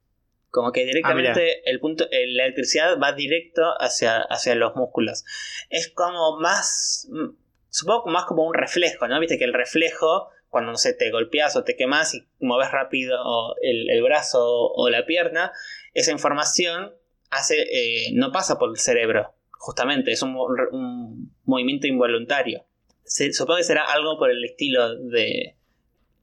Como 0.51 0.73
que 0.73 0.85
directamente 0.85 1.53
ah, 1.57 1.63
el 1.65 1.81
punto, 1.81 2.07
la 2.11 2.45
electricidad 2.45 2.99
va 3.01 3.13
directo 3.13 3.63
hacia, 3.81 4.19
hacia 4.19 4.55
los 4.57 4.77
músculos. 4.77 5.25
Es 5.71 5.89
como 5.89 6.39
más, 6.39 7.09
supongo 7.71 8.11
más 8.11 8.25
como 8.25 8.47
un 8.47 8.55
reflejo, 8.55 9.09
¿no? 9.09 9.19
Viste 9.21 9.39
que 9.39 9.45
el 9.45 9.55
reflejo, 9.55 10.29
cuando 10.49 10.73
no 10.73 10.79
sé, 10.79 10.93
te 10.93 11.11
golpeas 11.11 11.57
o 11.57 11.65
te 11.65 11.77
quemas 11.77 12.15
y 12.15 12.27
mueves 12.41 12.71
rápido 12.71 13.55
el, 13.63 14.03
brazo 14.03 14.43
o 14.45 14.91
la 14.91 15.07
pierna, 15.07 15.53
esa 15.95 16.13
información 16.13 16.93
hace, 17.31 17.63
eh, 17.63 18.13
no 18.13 18.33
pasa 18.33 18.59
por 18.59 18.71
el 18.71 18.77
cerebro, 18.77 19.33
justamente, 19.53 20.13
es 20.13 20.23
un, 20.23 21.33
movimiento 21.45 21.87
involuntario. 21.87 22.65
supongo 23.05 23.59
que 23.59 23.65
será 23.65 23.85
algo 23.85 24.19
por 24.19 24.31
el 24.31 24.45
estilo 24.45 24.97
de 24.97 25.57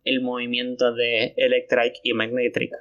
el 0.03 0.21
movimiento 0.21 0.93
de 0.93 1.33
Electric 1.35 1.95
y 2.03 2.13
Magnetic. 2.13 2.71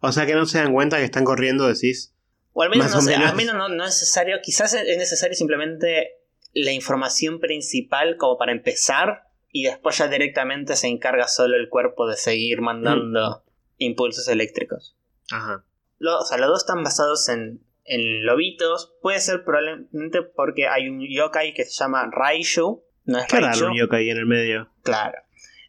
O 0.00 0.12
sea 0.12 0.24
que 0.24 0.34
no 0.34 0.46
se 0.46 0.58
dan 0.58 0.72
cuenta 0.72 0.96
que 0.96 1.04
están 1.04 1.24
corriendo, 1.24 1.68
decís. 1.68 2.14
O 2.54 2.62
al 2.62 2.70
menos, 2.70 2.90
no, 2.90 3.26
al 3.26 3.36
menos 3.36 3.54
no, 3.54 3.68
no, 3.68 3.84
es 3.84 3.90
necesario, 3.90 4.36
quizás 4.42 4.72
es 4.72 4.96
necesario 4.96 5.36
simplemente 5.36 6.18
la 6.64 6.72
información 6.72 7.40
principal 7.40 8.16
como 8.16 8.36
para 8.36 8.52
empezar 8.52 9.22
y 9.50 9.64
después 9.64 9.98
ya 9.98 10.08
directamente 10.08 10.76
se 10.76 10.88
encarga 10.88 11.28
solo 11.28 11.56
el 11.56 11.68
cuerpo 11.68 12.08
de 12.08 12.16
seguir 12.16 12.60
mandando 12.60 13.30
mm. 13.30 13.42
impulsos 13.78 14.28
eléctricos. 14.28 14.96
Ajá. 15.30 15.64
o 16.00 16.24
sea, 16.24 16.38
los 16.38 16.48
dos 16.48 16.60
están 16.62 16.82
basados 16.82 17.28
en, 17.28 17.62
en 17.84 18.24
lobitos. 18.24 18.94
Puede 19.00 19.20
ser 19.20 19.44
probablemente 19.44 20.22
porque 20.22 20.66
hay 20.66 20.88
un 20.88 21.00
yokai 21.08 21.54
que 21.54 21.64
se 21.64 21.72
llama 21.72 22.10
Raiju. 22.10 22.84
No 23.04 23.18
es 23.18 23.26
Qué 23.26 23.36
un 23.36 23.76
yokai 23.76 24.10
en 24.10 24.18
el 24.18 24.26
medio. 24.26 24.70
Claro. 24.82 25.18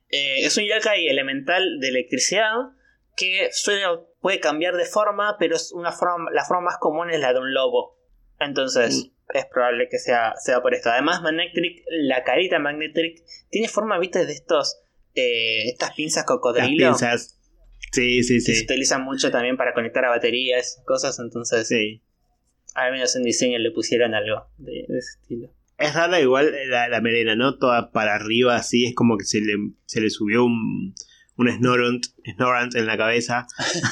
Eh, 0.09 0.45
es 0.45 0.57
un 0.57 0.65
yokai 0.65 1.07
elemental 1.07 1.79
de 1.79 1.87
electricidad 1.87 2.53
que 3.15 3.49
suele, 3.51 3.83
puede 4.21 4.39
cambiar 4.39 4.75
de 4.75 4.85
forma, 4.85 5.37
pero 5.37 5.55
es 5.55 5.71
una 5.71 5.91
forma, 5.91 6.31
la 6.31 6.43
forma 6.45 6.63
más 6.63 6.77
común 6.79 7.11
es 7.11 7.19
la 7.19 7.33
de 7.33 7.39
un 7.39 7.53
lobo. 7.53 7.97
Entonces, 8.39 9.05
mm 9.05 9.18
es 9.33 9.45
probable 9.45 9.87
que 9.89 9.99
sea, 9.99 10.33
sea 10.37 10.61
por 10.61 10.73
esto. 10.73 10.89
Además, 10.89 11.21
Magnetric, 11.21 11.83
la 11.89 12.23
carita 12.23 12.59
Magnetric, 12.59 13.23
tiene 13.49 13.67
forma, 13.67 13.99
viste, 13.99 14.25
de 14.25 14.33
estos. 14.33 14.81
Eh, 15.15 15.69
estas 15.69 15.93
pinzas 15.93 16.25
cocodrilo. 16.25 16.89
Las 16.89 16.99
pinzas. 16.99 17.39
Sí, 17.91 18.23
sí, 18.23 18.39
sí. 18.39 18.55
se 18.55 18.63
utilizan 18.63 19.03
mucho 19.03 19.31
también 19.31 19.57
para 19.57 19.73
conectar 19.73 20.05
a 20.05 20.09
baterías, 20.09 20.81
cosas, 20.85 21.19
entonces. 21.19 21.67
Sí. 21.67 22.01
Al 22.75 22.91
menos 22.91 23.15
en 23.15 23.23
diseño 23.23 23.57
le 23.57 23.71
pusieron 23.71 24.13
algo 24.13 24.47
de, 24.57 24.81
ese 24.81 25.19
estilo. 25.21 25.49
Es 25.77 25.95
rara 25.95 26.19
igual 26.19 26.53
la, 26.67 26.89
la, 26.89 27.01
melena, 27.01 27.35
¿no? 27.35 27.57
Toda 27.57 27.91
para 27.91 28.15
arriba 28.15 28.55
así, 28.55 28.85
es 28.85 28.95
como 28.95 29.17
que 29.17 29.23
se 29.23 29.39
le, 29.39 29.55
se 29.85 30.01
le 30.01 30.09
subió 30.09 30.43
un, 30.43 30.93
un 31.37 31.51
snorant, 31.51 32.05
snorant 32.35 32.75
en 32.75 32.85
la 32.85 32.97
cabeza. 32.97 33.47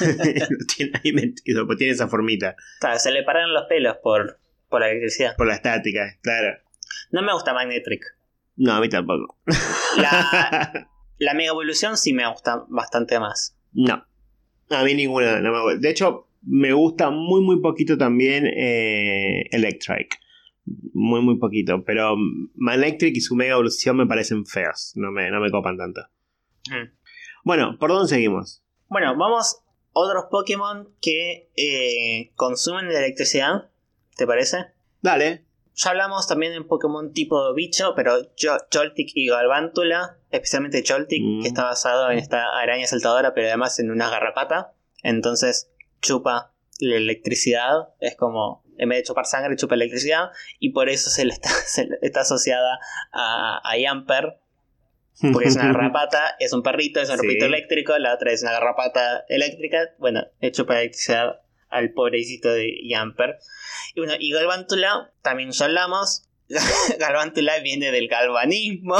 lo 0.50 0.66
tiene 0.76 0.92
ahí 1.02 1.12
metido, 1.12 1.66
pues 1.66 1.78
tiene 1.78 1.94
esa 1.94 2.06
formita. 2.06 2.54
Claro, 2.80 2.98
se 2.98 3.10
le 3.10 3.22
paran 3.24 3.52
los 3.52 3.64
pelos 3.68 3.96
por, 4.02 4.38
por 4.68 4.80
la 4.80 4.90
electricidad. 4.90 5.36
Por 5.36 5.46
la 5.46 5.54
estática, 5.54 6.16
claro. 6.22 6.58
No 7.10 7.22
me 7.22 7.32
gusta 7.32 7.54
Magnetric. 7.54 8.02
No, 8.56 8.74
a 8.74 8.80
mí 8.80 8.88
tampoco. 8.88 9.38
La, 9.96 10.90
la 11.18 11.34
Mega 11.34 11.50
Evolución 11.50 11.96
sí 11.96 12.12
me 12.12 12.28
gusta 12.30 12.64
bastante 12.68 13.18
más. 13.20 13.56
No. 13.72 14.04
A 14.70 14.84
mí 14.84 14.94
ninguna. 14.94 15.40
No 15.40 15.66
me 15.66 15.78
De 15.78 15.90
hecho, 15.90 16.28
me 16.42 16.72
gusta 16.72 17.10
muy, 17.10 17.40
muy 17.40 17.60
poquito 17.60 17.96
también 17.96 18.46
eh, 18.46 19.44
Electric. 19.50 20.18
Muy, 20.92 21.22
muy 21.22 21.38
poquito. 21.38 21.84
Pero 21.84 22.16
Magnetric 22.54 23.16
y 23.16 23.20
su 23.20 23.36
Mega 23.36 23.52
Evolución 23.52 23.96
me 23.96 24.06
parecen 24.06 24.44
feos. 24.44 24.92
No 24.96 25.10
me, 25.10 25.30
no 25.30 25.40
me 25.40 25.50
copan 25.50 25.78
tanto. 25.78 26.02
Mm. 26.70 26.92
Bueno, 27.44 27.78
¿por 27.78 27.90
dónde 27.90 28.08
seguimos? 28.08 28.62
Bueno, 28.88 29.16
vamos 29.16 29.62
otros 29.92 30.26
Pokémon 30.30 30.88
que 31.00 31.50
eh, 31.56 32.32
consumen 32.34 32.90
electricidad 32.90 33.70
¿Te 34.18 34.26
parece? 34.26 34.66
Dale. 35.00 35.44
Ya 35.74 35.90
hablamos 35.90 36.26
también 36.26 36.52
en 36.52 36.66
Pokémon 36.66 37.12
tipo 37.12 37.54
bicho, 37.54 37.94
pero 37.94 38.16
Joltik 38.36 39.12
y 39.14 39.28
Galvántula, 39.28 40.18
especialmente 40.32 40.82
Joltik, 40.84 41.22
que 41.22 41.42
mm. 41.42 41.46
está 41.46 41.62
basado 41.62 42.10
en 42.10 42.18
esta 42.18 42.42
araña 42.58 42.84
saltadora, 42.88 43.32
pero 43.32 43.46
además 43.46 43.78
en 43.78 43.92
una 43.92 44.10
garrapata. 44.10 44.72
Entonces 45.04 45.70
chupa 46.02 46.52
la 46.80 46.96
electricidad, 46.96 47.90
es 48.00 48.16
como 48.16 48.64
En 48.76 48.88
vez 48.88 48.98
de 48.98 49.04
chupar 49.04 49.24
sangre, 49.24 49.54
chupa 49.54 49.76
electricidad. 49.76 50.30
Y 50.58 50.70
por 50.70 50.88
eso 50.88 51.10
se 51.10 51.24
le 51.24 51.32
está, 51.32 51.50
está 52.02 52.20
asociada 52.22 52.80
a, 53.12 53.60
a 53.62 53.78
Yamper. 53.78 54.40
Porque 55.32 55.46
es 55.46 55.54
una 55.54 55.66
garrapata, 55.72 56.34
es 56.40 56.52
un 56.52 56.64
perrito, 56.64 57.00
es 57.00 57.08
un 57.08 57.18
perrito 57.18 57.46
eléctrico. 57.46 57.96
La 57.98 58.14
otra 58.14 58.32
es 58.32 58.42
una 58.42 58.50
garrapata 58.50 59.24
eléctrica. 59.28 59.94
Bueno, 59.98 60.26
le 60.40 60.50
chupa 60.50 60.80
electricidad 60.80 61.40
al 61.68 61.92
pobrecito 61.92 62.52
de 62.52 62.72
Yamper. 62.88 63.38
Y 63.94 64.00
bueno, 64.00 64.14
y 64.18 64.32
Galvántula, 64.32 65.12
también 65.22 65.52
ya 65.52 65.66
hablamos. 65.66 66.24
Galvántula 66.98 67.58
viene 67.60 67.90
del 67.90 68.08
galvanismo. 68.08 68.96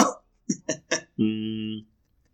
Mm. 1.16 1.86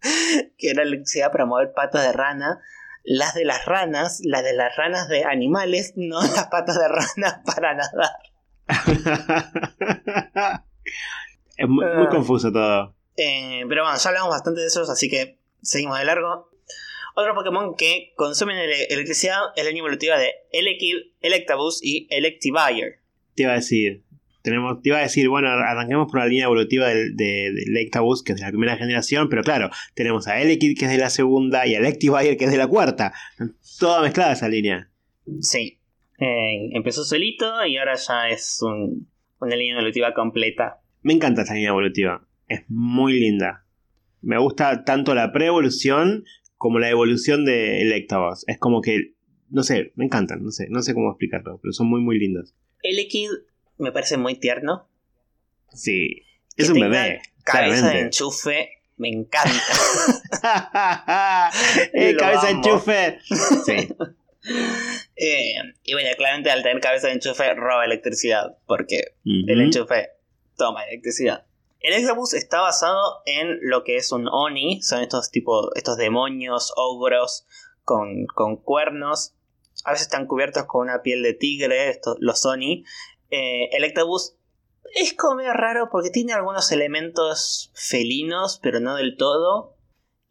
Que 0.59 0.69
era 0.71 0.83
electricidad 0.83 1.33
para 1.33 1.47
mover 1.47 1.73
patas 1.73 2.03
de 2.03 2.13
rana 2.13 2.61
las 3.05 3.35
de 3.35 3.45
las 3.45 3.65
ranas, 3.67 4.21
las 4.25 4.43
de 4.43 4.55
las 4.55 4.75
ranas 4.77 5.09
de 5.09 5.25
animales, 5.25 5.93
no 5.97 6.21
las 6.23 6.49
patas 6.49 6.79
de 6.79 6.89
ranas 6.89 7.41
para 7.45 7.75
nadar. 7.75 8.17
es 11.57 11.69
muy, 11.69 11.85
ah. 11.85 12.09
confuso 12.11 12.51
todo. 12.51 12.95
Eh, 13.17 13.65
pero 13.69 13.85
bueno, 13.85 13.97
ya 13.97 14.09
hablamos 14.09 14.31
bastante 14.31 14.63
de 14.63 14.67
esos, 14.67 14.91
así 14.91 15.09
que 15.09 15.39
seguimos 15.63 15.99
de 15.99 16.07
largo. 16.07 16.51
Otro 17.15 17.35
Pokémon 17.35 17.77
que 17.77 18.13
consumen 18.17 18.57
electricidad 18.59 19.39
es 19.55 19.63
la 19.63 19.71
línea 19.71 19.83
evolutiva 19.83 20.19
de 20.19 20.33
Elekid, 20.53 20.97
Electabuzz 21.21 21.81
y 21.83 22.09
Electivire. 22.11 23.01
Te 23.37 23.45
iba 23.45 23.53
a 23.53 23.57
decir, 23.57 24.03
tenemos, 24.43 24.83
te 24.83 24.89
iba 24.89 24.99
a 24.99 25.03
decir, 25.03 25.29
bueno, 25.29 25.49
arranquemos 25.49 26.11
por 26.11 26.21
la 26.21 26.27
línea 26.27 26.45
evolutiva 26.45 26.89
del, 26.89 27.17
de, 27.17 27.53
de 27.53 27.91
que 28.25 28.33
es 28.33 28.41
de 28.41 28.45
la 28.45 28.51
primera 28.51 28.77
generación, 28.77 29.29
pero 29.29 29.43
claro, 29.43 29.71
tenemos 29.95 30.27
a 30.27 30.41
Elekid, 30.41 30.77
que 30.77 30.87
es 30.87 30.91
de 30.91 30.99
la 30.99 31.09
segunda, 31.09 31.67
y 31.67 31.75
a 31.75 31.79
Electivire, 31.79 32.37
que 32.37 32.45
es 32.47 32.51
de 32.51 32.59
la 32.59 32.67
cuarta. 32.67 33.13
Toda 33.79 34.03
mezclada 34.03 34.33
esa 34.33 34.49
línea. 34.49 34.91
Sí. 35.41 35.79
Eh, 36.19 36.71
empezó 36.73 37.05
solito 37.05 37.65
y 37.65 37.77
ahora 37.77 37.95
ya 37.95 38.29
es 38.29 38.61
una 38.61 39.57
línea 39.57 39.75
evolutiva 39.75 40.13
completa. 40.15 40.81
Me 41.03 41.13
encanta 41.13 41.43
esta 41.43 41.55
línea 41.55 41.71
evolutiva. 41.71 42.27
Es 42.49 42.65
muy 42.69 43.21
linda. 43.21 43.65
Me 44.21 44.39
gusta 44.39 44.85
tanto 44.85 45.15
la 45.15 45.33
pre-evolución 45.33 46.25
como 46.65 46.79
la 46.79 46.89
evolución 46.89 47.45
de 47.45 47.83
Electabuzz. 47.83 48.45
Es 48.47 48.57
como 48.57 48.81
que, 48.81 49.13
no 49.51 49.63
sé, 49.63 49.93
me 49.97 50.07
encantan, 50.07 50.43
no 50.43 50.51
sé, 50.51 50.67
no 50.71 50.81
sé 50.81 50.95
cómo 50.95 51.11
explicarlo, 51.11 51.61
pero 51.61 51.75
son 51.75 51.89
muy, 51.89 52.01
muy 52.01 52.19
lindos. 52.19 52.55
Elekid 52.83 53.29
me 53.77 53.93
parece 53.93 54.17
muy 54.17 54.37
tierno. 54.37 54.89
Sí, 55.75 56.23
es 56.57 56.71
un 56.71 56.81
bebé. 56.81 57.21
Cabeza 57.45 57.91
de 57.91 58.01
enchufe, 58.01 58.71
me 58.97 59.11
encanta. 59.11 59.53
eh, 61.93 62.17
cabeza 62.17 62.47
de 62.47 62.53
enchufe. 62.53 63.19
Sí. 63.67 63.89
Eh, 65.17 65.55
y 65.83 65.93
bueno, 65.93 66.09
claramente 66.17 66.51
al 66.51 66.63
tener 66.63 66.81
cabeza 66.81 67.09
de 67.09 67.13
enchufe 67.13 67.53
roba 67.53 67.85
electricidad, 67.85 68.57
porque 68.67 69.03
el 69.23 69.61
enchufe 69.61 70.13
toma 70.57 70.83
electricidad. 70.85 71.45
El 71.85 71.93
Exabus 71.93 72.33
está 72.33 72.63
basado 72.63 73.21
en 73.27 73.59
lo 73.61 73.85
que 73.85 73.97
es 73.97 74.11
un 74.11 74.27
Oni, 74.27 74.81
son 74.81 75.03
estos 75.03 75.31
tipos, 75.31 75.69
estos 75.75 75.99
demonios, 75.99 76.73
ogros 76.77 77.47
con, 77.83 78.25
con 78.35 78.57
cuernos. 78.57 79.35
A 79.85 79.91
veces 79.91 80.07
están 80.07 80.27
cubiertos 80.27 80.65
con 80.65 80.89
una 80.89 81.03
piel 81.03 81.23
de 81.23 81.35
tigre, 81.35 81.91
estos, 81.91 82.17
los 82.21 82.47
Oni, 82.47 82.87
eh, 83.29 83.69
Electabuzz 83.73 84.35
es 84.95 85.13
como 85.13 85.37
medio 85.37 85.53
raro 85.53 85.91
porque 85.93 86.09
tiene 86.09 86.33
algunos 86.33 86.73
elementos 86.73 87.71
felinos, 87.75 88.61
pero 88.63 88.81
no 88.81 88.97
del 88.97 89.19
todo. 89.19 89.77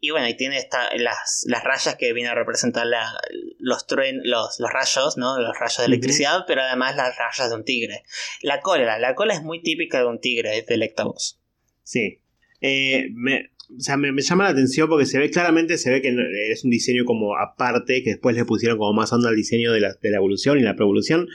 Y 0.00 0.10
bueno, 0.10 0.26
y 0.26 0.36
tiene 0.36 0.68
las, 0.96 1.44
las 1.46 1.62
rayas 1.62 1.94
que 1.94 2.12
vienen 2.12 2.32
a 2.32 2.34
representar 2.34 2.84
los, 2.84 3.86
los, 3.86 4.58
los, 4.58 4.70
rayos, 4.72 5.16
¿no? 5.16 5.38
Los 5.38 5.56
rayos 5.56 5.78
de 5.78 5.84
electricidad, 5.84 6.46
pero 6.48 6.62
además 6.62 6.96
las 6.96 7.16
rayas 7.16 7.48
de 7.48 7.54
un 7.54 7.64
tigre. 7.64 8.02
La 8.42 8.60
cola, 8.60 8.98
la 8.98 9.14
cola 9.14 9.34
es 9.34 9.42
muy 9.44 9.62
típica 9.62 9.98
de 9.98 10.06
un 10.06 10.18
tigre, 10.18 10.62
de 10.62 10.74
Electabuzz. 10.74 11.43
Sí. 11.84 12.18
Eh, 12.60 13.08
me, 13.12 13.50
o 13.76 13.80
sea, 13.80 13.96
me, 13.96 14.10
llama 14.20 14.44
la 14.44 14.50
atención 14.50 14.88
porque 14.88 15.06
se 15.06 15.18
ve 15.18 15.30
claramente, 15.30 15.78
se 15.78 15.90
ve 15.90 16.02
que 16.02 16.14
es 16.50 16.64
un 16.64 16.70
diseño 16.70 17.04
como 17.04 17.36
aparte, 17.36 18.02
que 18.02 18.10
después 18.10 18.36
le 18.36 18.44
pusieron 18.44 18.78
como 18.78 18.92
más 18.92 19.12
onda 19.12 19.28
al 19.28 19.36
diseño 19.36 19.72
de 19.72 19.80
la, 19.80 19.94
de 20.00 20.10
la 20.10 20.16
evolución 20.16 20.58
y 20.58 20.62
la 20.62 20.74
preevolución. 20.74 21.28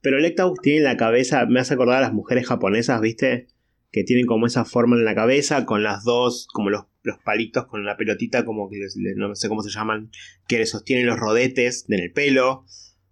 Pero 0.00 0.18
Electabuzz 0.18 0.60
tiene 0.62 0.78
en 0.78 0.84
la 0.84 0.96
cabeza, 0.96 1.46
me 1.46 1.60
hace 1.60 1.74
acordar 1.74 1.98
a 1.98 2.02
las 2.02 2.12
mujeres 2.12 2.46
japonesas, 2.46 3.00
¿viste? 3.00 3.46
Que 3.92 4.04
tienen 4.04 4.26
como 4.26 4.46
esa 4.46 4.64
forma 4.64 4.96
en 4.96 5.04
la 5.04 5.14
cabeza, 5.14 5.64
con 5.64 5.82
las 5.82 6.04
dos, 6.04 6.46
como 6.52 6.70
los, 6.70 6.84
los 7.02 7.18
palitos 7.18 7.66
con 7.66 7.84
la 7.84 7.96
pelotita, 7.96 8.44
como 8.44 8.68
que 8.68 8.78
no 9.16 9.34
sé 9.34 9.48
cómo 9.48 9.62
se 9.62 9.70
llaman, 9.70 10.10
que 10.48 10.58
le 10.58 10.66
sostienen 10.66 11.06
los 11.06 11.18
rodetes 11.18 11.86
en 11.88 12.00
el 12.00 12.12
pelo. 12.12 12.64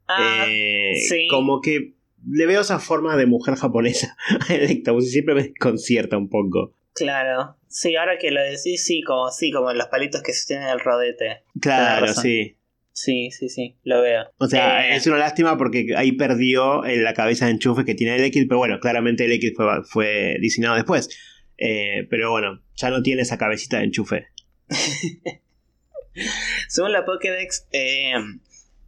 Ah, 0.07 0.47
eh, 0.49 0.95
sí. 1.09 1.26
Como 1.30 1.61
que 1.61 1.95
le 2.28 2.47
veo 2.47 2.61
esa 2.61 2.78
forma 2.78 3.16
de 3.16 3.26
mujer 3.26 3.55
japonesa 3.57 4.16
a 4.49 4.55
Electabuzz 4.55 5.07
y 5.07 5.11
siempre 5.11 5.34
me 5.34 5.42
desconcierta 5.45 6.16
un 6.18 6.28
poco. 6.28 6.74
Claro, 6.95 7.57
sí, 7.68 7.97
ahora 7.97 8.18
que 8.18 8.30
lo 8.30 8.40
decís, 8.40 8.84
sí, 8.84 9.03
como, 9.03 9.30
sí, 9.30 9.51
como 9.51 9.72
los 9.72 9.88
palitos 9.88 10.22
que 10.22 10.32
sostienen 10.32 10.68
el 10.68 10.80
rodete. 10.80 11.42
Claro, 11.61 12.14
sí. 12.14 12.57
Sí, 12.95 13.32
sí, 13.32 13.49
sí, 13.49 13.76
lo 13.82 14.01
veo. 14.03 14.30
O 14.38 14.47
sea, 14.47 14.88
eh, 14.88 14.95
es 14.95 15.05
una 15.09 15.18
lástima 15.18 15.59
porque 15.59 15.95
ahí 15.97 16.12
perdió 16.12 16.82
la 16.84 17.12
cabeza 17.12 17.47
de 17.47 17.51
enchufe 17.51 17.84
que 17.84 17.97
tiene 17.97 18.14
el 18.14 18.22
X, 18.24 18.47
pero 18.49 18.59
bueno, 18.59 18.78
claramente 18.78 19.24
el 19.24 19.32
X 19.32 19.55
fue, 19.88 20.36
diseñado 20.40 20.76
después. 20.76 21.09
Eh, 21.59 22.07
pero 22.09 22.30
bueno, 22.30 22.62
ya 22.76 22.90
no 22.90 23.03
tiene 23.03 23.22
esa 23.22 23.36
cabecita 23.36 23.78
de 23.78 23.84
enchufe. 23.84 24.28
Según 26.68 26.92
la 26.92 27.05
Pokédex, 27.05 27.66
eh, 27.72 28.14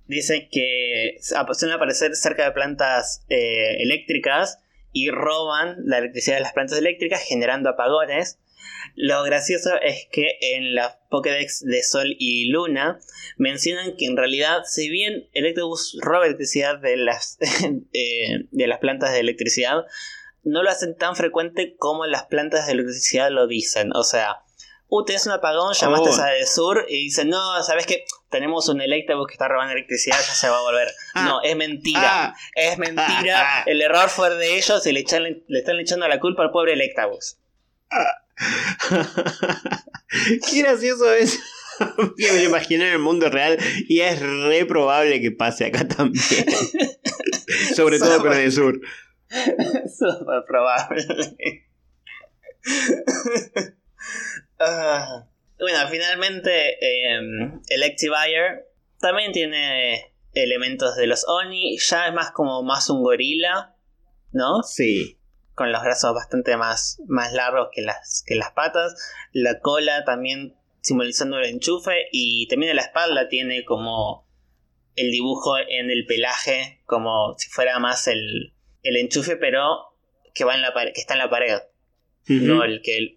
dice 0.07 0.49
que 0.53 1.17
suelen 1.21 1.75
aparecer 1.75 2.15
cerca 2.15 2.45
de 2.45 2.53
plantas 2.53 3.25
eléctricas 3.29 4.61
y 4.97 5.11
roban 5.11 5.77
la 5.85 5.99
electricidad 5.99 6.37
de 6.37 6.41
las 6.41 6.55
plantas 6.55 6.79
eléctricas 6.79 7.21
generando 7.21 7.69
apagones. 7.69 8.39
Lo 8.95 9.23
gracioso 9.25 9.79
es 9.83 10.09
que 10.11 10.39
en 10.41 10.75
la 10.75 10.99
Pokédex 11.11 11.63
de 11.67 11.83
Sol 11.83 12.17
y 12.19 12.49
Luna 12.49 12.99
mencionan 13.37 13.95
que 13.99 14.07
en 14.07 14.17
realidad, 14.17 14.63
si 14.65 14.89
bien 14.89 15.29
Electabuzz 15.35 15.99
roba 16.01 16.25
electricidad 16.25 16.79
de 16.79 16.97
las, 16.97 17.37
eh, 17.93 18.47
de 18.51 18.67
las 18.67 18.79
plantas 18.79 19.13
de 19.13 19.21
electricidad, 19.21 19.85
no 20.45 20.63
lo 20.63 20.71
hacen 20.71 20.97
tan 20.97 21.15
frecuente 21.15 21.77
como 21.77 22.07
las 22.07 22.25
plantas 22.25 22.67
de 22.67 22.73
electricidad 22.73 23.31
lo 23.31 23.47
dicen. 23.47 23.91
O 23.95 24.03
sea, 24.03 24.46
uh, 24.89 25.05
tenés 25.05 25.27
un 25.27 25.33
apagón, 25.33 25.75
llamaste 25.75 26.11
oh. 26.11 26.23
a 26.23 26.31
de 26.31 26.47
Sur 26.47 26.87
y 26.89 27.05
dicen, 27.05 27.29
no, 27.29 27.63
¿sabes 27.63 27.87
qué? 27.87 28.05
Tenemos 28.31 28.69
un 28.69 28.81
Electabuzz 28.81 29.29
que 29.29 29.35
está 29.35 29.49
robando 29.49 29.73
electricidad, 29.73 30.19
ya 30.19 30.35
se 30.35 30.49
va 30.49 30.59
a 30.59 30.63
volver. 30.63 30.89
Ah. 31.15 31.25
no, 31.25 31.43
es 31.43 31.57
mentira. 31.57 32.01
Ah. 32.03 32.35
es 32.55 32.79
mentira. 32.79 33.61
Ah, 33.61 33.65
el 33.67 33.83
error 33.83 34.09
fue 34.09 34.35
de 34.35 34.57
ellos 34.57 34.87
y 34.87 34.93
le, 34.93 35.05
le 35.47 35.59
están 35.59 35.79
echando 35.79 36.09
la 36.09 36.21
culpa 36.21 36.43
al 36.43 36.51
pobre 36.51 36.73
Electabuzz. 36.75 37.39
Qué 40.51 40.63
gracioso 40.63 41.13
es. 41.13 41.39
que 42.17 42.33
me 42.33 42.39
lo 42.39 42.45
imaginé 42.45 42.89
en 42.89 42.95
el 42.95 42.99
mundo 42.99 43.29
real 43.29 43.59
y 43.89 44.01
es 44.01 44.21
re 44.21 44.65
probable 44.67 45.21
que 45.21 45.31
pase 45.31 45.67
acá 45.67 45.87
también. 45.87 46.25
Sobre 47.75 47.99
todo 47.99 48.23
con 48.23 48.33
el 48.33 48.53
sur. 48.53 48.81
Súper 49.29 50.45
probable. 50.47 51.67
Ah, 54.59 55.27
bueno, 55.59 55.79
finalmente 55.91 56.79
eh, 56.81 57.21
Electivire 57.69 58.67
también 58.99 59.33
tiene 59.33 60.13
elementos 60.33 60.97
de 60.97 61.07
los 61.07 61.27
Oni. 61.29 61.79
Ya 61.79 62.09
es 62.09 62.15
más 62.15 62.31
como 62.31 62.63
más 62.63 62.91
un 62.91 63.03
gorila, 63.03 63.75
¿no? 64.33 64.63
Sí 64.63 65.19
con 65.57 65.73
los 65.73 65.83
brazos 65.83 66.15
bastante 66.15 66.57
más, 66.59 67.01
más 67.09 67.33
largos 67.33 67.71
que 67.73 67.81
las, 67.81 68.23
que 68.27 68.35
las 68.35 68.53
patas, 68.53 68.95
la 69.33 69.59
cola 69.59 70.05
también 70.05 70.55
simbolizando 70.83 71.39
el 71.39 71.47
enchufe 71.47 72.09
y 72.13 72.47
también 72.47 72.71
en 72.71 72.77
la 72.77 72.83
espalda 72.83 73.29
tiene 73.29 73.65
como 73.65 74.29
el 74.97 75.11
dibujo 75.11 75.57
en 75.59 75.91
el 75.91 76.05
pelaje 76.05 76.83
como 76.85 77.35
si 77.39 77.49
fuera 77.49 77.79
más 77.79 78.07
el, 78.07 78.53
el 78.83 78.97
enchufe 78.97 79.37
pero 79.37 79.67
que 80.35 80.45
va 80.45 80.55
en 80.55 80.63
la 80.63 80.75
que 80.75 81.01
está 81.01 81.15
en 81.15 81.21
la 81.21 81.31
pared 81.31 81.59
no 82.29 82.63
el 82.63 82.83
que 82.83 83.16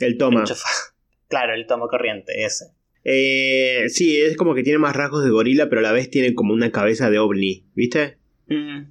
el, 0.00 0.18
toma 0.18 0.44
claro 1.28 1.54
el 1.54 1.66
toma 1.66 1.86
corriente 1.88 2.44
ese 2.44 2.66
eh, 3.04 3.84
sí 3.88 4.20
es 4.20 4.36
como 4.36 4.54
que 4.54 4.62
tiene 4.62 4.78
más 4.78 4.94
rasgos 4.94 5.24
de 5.24 5.30
gorila 5.30 5.68
pero 5.68 5.80
a 5.80 5.82
la 5.82 5.92
vez 5.92 6.10
tiene 6.10 6.34
como 6.34 6.52
una 6.52 6.70
cabeza 6.70 7.10
de 7.10 7.18
ovni 7.18 7.64
viste 7.74 8.18
mm, 8.48 8.82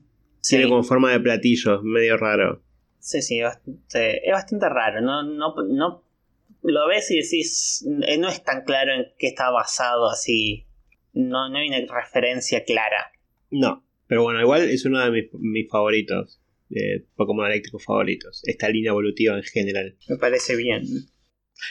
tiene 0.41 0.67
como 0.67 0.83
forma 0.83 1.11
de 1.11 1.19
platillo 1.19 1.81
medio 1.83 2.17
raro 2.17 2.63
Sí, 2.99 3.21
sí, 3.21 3.39
es 3.39 4.31
bastante 4.31 4.69
raro. 4.69 5.01
No, 5.01 5.23
no, 5.23 5.55
no 5.67 6.03
lo 6.61 6.87
ves 6.87 7.09
y 7.11 7.21
decís, 7.21 7.85
eh, 8.05 8.17
no 8.17 8.29
es 8.29 8.43
tan 8.43 8.63
claro 8.63 8.93
en 8.93 9.07
qué 9.17 9.27
está 9.27 9.49
basado 9.49 10.09
así. 10.09 10.65
No, 11.13 11.49
no 11.49 11.57
hay 11.57 11.69
una 11.69 11.79
referencia 11.91 12.63
clara. 12.63 13.11
No, 13.49 13.83
pero 14.07 14.23
bueno, 14.23 14.41
igual 14.41 14.63
es 14.63 14.85
uno 14.85 14.99
de 14.99 15.11
mis, 15.11 15.33
mis 15.33 15.69
favoritos. 15.69 16.41
Eh, 16.69 17.05
Pokémon 17.15 17.47
eléctricos 17.47 17.83
favoritos. 17.83 18.41
Esta 18.45 18.69
línea 18.69 18.91
evolutiva 18.91 19.35
en 19.35 19.43
general. 19.43 19.97
Me 20.07 20.17
parece 20.17 20.55
bien. 20.55 20.83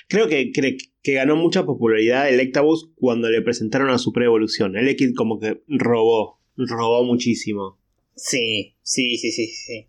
Creo 0.08 0.28
que, 0.28 0.52
que, 0.52 1.12
ganó 1.12 1.36
mucha 1.36 1.64
popularidad 1.64 2.28
el 2.28 2.52
cuando 2.96 3.30
le 3.30 3.40
presentaron 3.42 3.90
a 3.90 3.98
su 3.98 4.12
pre-evolución. 4.12 4.76
El 4.76 4.88
X 4.88 5.14
como 5.16 5.38
que 5.38 5.62
robó, 5.66 6.40
robó 6.56 7.04
muchísimo. 7.04 7.80
Sí, 8.14 8.76
sí, 8.82 9.16
sí, 9.16 9.30
sí, 9.32 9.46
sí. 9.46 9.88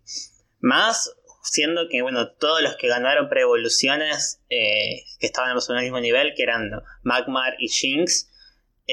Más 0.60 1.12
siendo 1.42 1.88
que, 1.88 2.02
bueno, 2.02 2.32
todos 2.32 2.62
los 2.62 2.76
que 2.76 2.88
ganaron 2.88 3.28
pre-evoluciones 3.28 4.42
eh, 4.48 5.02
que 5.18 5.26
estaban 5.26 5.50
en 5.50 5.76
el 5.76 5.82
mismo 5.82 6.00
nivel, 6.00 6.34
que 6.36 6.42
eran 6.42 6.70
Magmar 7.02 7.54
y 7.58 7.68
Jinx, 7.68 8.29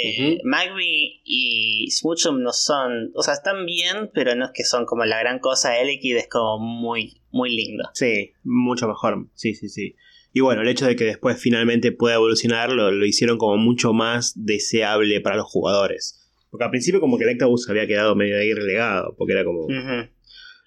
eh, 0.03 0.39
Magby 0.43 1.21
y 1.23 1.89
Smoochum 1.91 2.41
no 2.41 2.53
son, 2.53 3.11
o 3.15 3.23
sea, 3.23 3.33
están 3.33 3.65
bien, 3.65 4.09
pero 4.13 4.35
no 4.35 4.45
es 4.45 4.51
que 4.53 4.63
son 4.63 4.85
como 4.85 5.05
la 5.05 5.19
gran 5.19 5.39
cosa. 5.39 5.79
Elekid 5.79 6.17
es 6.17 6.27
como 6.27 6.59
muy, 6.59 7.21
muy 7.31 7.55
lindo. 7.55 7.89
Sí, 7.93 8.31
mucho 8.43 8.87
mejor. 8.87 9.27
Sí, 9.33 9.53
sí, 9.53 9.69
sí. 9.69 9.95
Y 10.33 10.41
bueno, 10.41 10.61
el 10.61 10.67
hecho 10.67 10.85
de 10.85 10.95
que 10.95 11.05
después 11.05 11.41
finalmente 11.41 11.91
pueda 11.91 12.15
evolucionar 12.15 12.71
lo, 12.71 12.91
lo 12.91 13.05
hicieron 13.05 13.37
como 13.37 13.57
mucho 13.57 13.93
más 13.93 14.33
deseable 14.35 15.19
para 15.21 15.37
los 15.37 15.45
jugadores. 15.45 16.27
Porque 16.49 16.63
al 16.63 16.69
principio 16.69 16.99
como 16.99 17.17
que 17.17 17.23
Electabuzz 17.23 17.69
había 17.69 17.87
quedado 17.87 18.15
medio 18.15 18.37
ahí 18.37 18.53
relegado, 18.53 19.15
porque 19.17 19.33
era 19.33 19.43
como... 19.43 19.67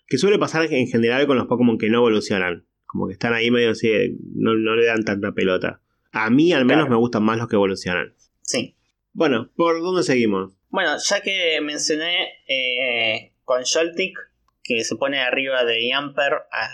Que 0.06 0.18
suele 0.18 0.38
pasar 0.38 0.66
en 0.72 0.88
general 0.88 1.26
con 1.26 1.36
los 1.36 1.46
Pokémon 1.46 1.78
que 1.78 1.88
no 1.88 1.98
evolucionan. 1.98 2.66
Como 2.84 3.06
que 3.06 3.12
están 3.12 3.32
ahí 3.32 3.50
medio 3.50 3.70
así, 3.70 4.18
no, 4.34 4.54
le 4.54 4.84
dan 4.84 5.04
tanta 5.04 5.32
pelota. 5.32 5.80
A 6.10 6.30
mí 6.30 6.52
al 6.52 6.64
menos 6.64 6.88
me 6.88 6.96
gustan 6.96 7.22
más 7.22 7.38
los 7.38 7.46
que 7.46 7.54
evolucionan. 7.54 8.14
Sí. 8.42 8.74
Bueno, 9.12 9.50
¿por 9.56 9.80
dónde 9.80 10.02
seguimos? 10.02 10.52
Bueno, 10.68 10.96
ya 10.98 11.20
que 11.20 11.60
mencioné 11.60 12.28
eh, 12.48 13.32
con 13.44 13.62
Joltik, 13.64 14.16
que 14.62 14.84
se 14.84 14.96
pone 14.96 15.20
arriba 15.20 15.64
de 15.64 15.88
Yamper 15.88 16.32
a 16.52 16.68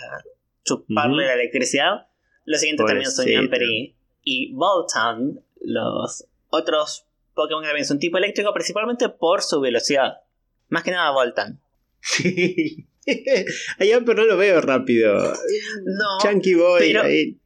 chuparle 0.63 1.25
la 1.25 1.33
electricidad, 1.33 2.07
lo 2.45 2.57
siguiente 2.57 2.83
también 2.85 3.11
son 3.11 3.25
Yamper 3.25 3.63
y, 3.63 3.95
y 4.23 4.53
Voltan, 4.53 5.43
los 5.61 6.27
otros 6.49 7.05
Pokémon 7.33 7.61
que 7.61 7.67
también 7.67 7.85
son 7.85 7.99
tipo 7.99 8.17
eléctrico, 8.17 8.53
principalmente 8.53 9.09
por 9.09 9.41
su 9.41 9.59
velocidad. 9.59 10.21
Más 10.69 10.83
que 10.83 10.91
nada 10.91 11.11
Voltan. 11.11 11.61
Sí. 12.01 12.87
A 13.79 13.85
Yamper 13.85 14.15
no 14.15 14.25
lo 14.25 14.37
veo 14.37 14.59
rápido. 14.61 15.17
No. 15.17 16.17
Chunky 16.21 16.55
Boy. 16.55 16.93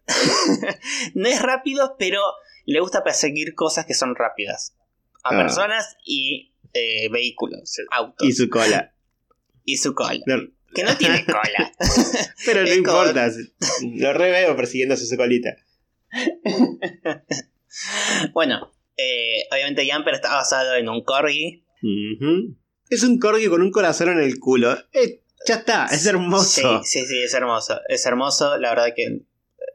no 1.14 1.28
es 1.28 1.42
rápido, 1.42 1.96
pero 2.00 2.22
le 2.66 2.80
gusta 2.80 3.04
perseguir 3.04 3.54
cosas 3.54 3.86
que 3.86 3.94
son 3.94 4.16
rápidas. 4.16 4.76
A 5.24 5.36
ah. 5.36 5.38
personas 5.38 5.98
y 6.06 6.54
eh, 6.74 7.10
vehículos, 7.10 7.78
autos. 7.92 8.28
Y 8.28 8.34
su 8.34 8.50
cola. 8.50 8.94
Y 9.66 9.78
su 9.78 9.94
cola. 9.94 10.20
Que 10.74 10.84
no 10.84 10.98
tiene 10.98 11.26
cola. 11.26 11.72
pero 12.46 12.64
no 12.64 12.74
importa. 12.74 13.30
Lo 13.96 14.14
re 14.14 14.32
veo 14.32 14.56
persiguiendo 14.56 14.96
su 14.96 15.16
colita. 15.18 15.56
bueno, 18.34 18.72
eh, 18.98 19.44
obviamente 19.52 19.88
Jumper 19.90 20.16
está 20.16 20.34
basado 20.34 20.76
en 20.76 20.90
un 20.90 21.04
corgi. 21.04 21.64
Es 22.90 23.04
un 23.04 23.20
corgi 23.20 23.48
con 23.48 23.62
un 23.62 23.72
corazón 23.72 24.10
en 24.10 24.20
el 24.20 24.40
culo. 24.40 24.78
Eh, 24.94 25.22
ya 25.48 25.56
está, 25.56 25.88
es 25.88 26.06
hermoso. 26.06 26.84
Sí, 26.84 27.00
sí, 27.00 27.06
sí, 27.08 27.24
es 27.24 27.34
hermoso. 27.34 27.80
Es 27.88 28.06
hermoso, 28.06 28.58
la 28.58 28.70
verdad 28.70 28.94
que 28.96 29.22